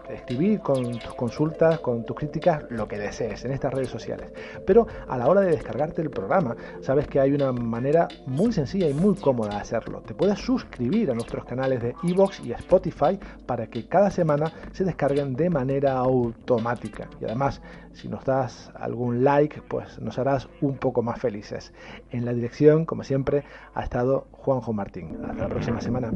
escribir 0.09 0.59
con 0.59 0.99
tus 0.99 1.13
consultas, 1.15 1.79
con 1.79 2.05
tus 2.05 2.15
críticas, 2.15 2.63
lo 2.69 2.87
que 2.87 2.97
desees 2.97 3.45
en 3.45 3.51
estas 3.51 3.73
redes 3.73 3.89
sociales. 3.89 4.31
Pero 4.65 4.87
a 5.07 5.17
la 5.17 5.27
hora 5.27 5.41
de 5.41 5.51
descargarte 5.51 6.01
el 6.01 6.09
programa, 6.09 6.55
sabes 6.81 7.07
que 7.07 7.19
hay 7.19 7.31
una 7.31 7.51
manera 7.51 8.07
muy 8.25 8.51
sencilla 8.51 8.89
y 8.89 8.93
muy 8.93 9.15
cómoda 9.15 9.55
de 9.55 9.61
hacerlo. 9.61 10.01
Te 10.01 10.13
puedes 10.13 10.39
suscribir 10.39 11.11
a 11.11 11.13
nuestros 11.13 11.45
canales 11.45 11.81
de 11.81 11.95
Evox 12.03 12.41
y 12.43 12.51
Spotify 12.51 13.19
para 13.45 13.67
que 13.67 13.87
cada 13.87 14.11
semana 14.11 14.51
se 14.73 14.83
descarguen 14.83 15.33
de 15.35 15.49
manera 15.49 15.93
automática. 15.93 17.09
Y 17.19 17.25
además, 17.25 17.61
si 17.93 18.07
nos 18.07 18.23
das 18.25 18.71
algún 18.75 19.23
like, 19.23 19.61
pues 19.63 19.99
nos 19.99 20.17
harás 20.19 20.49
un 20.61 20.77
poco 20.77 21.01
más 21.01 21.19
felices. 21.19 21.73
En 22.09 22.25
la 22.25 22.33
dirección, 22.33 22.85
como 22.85 23.03
siempre, 23.03 23.43
ha 23.73 23.83
estado 23.83 24.27
Juanjo 24.31 24.73
Martín. 24.73 25.17
Hasta 25.23 25.43
la 25.43 25.49
próxima 25.49 25.81
semana. 25.81 26.11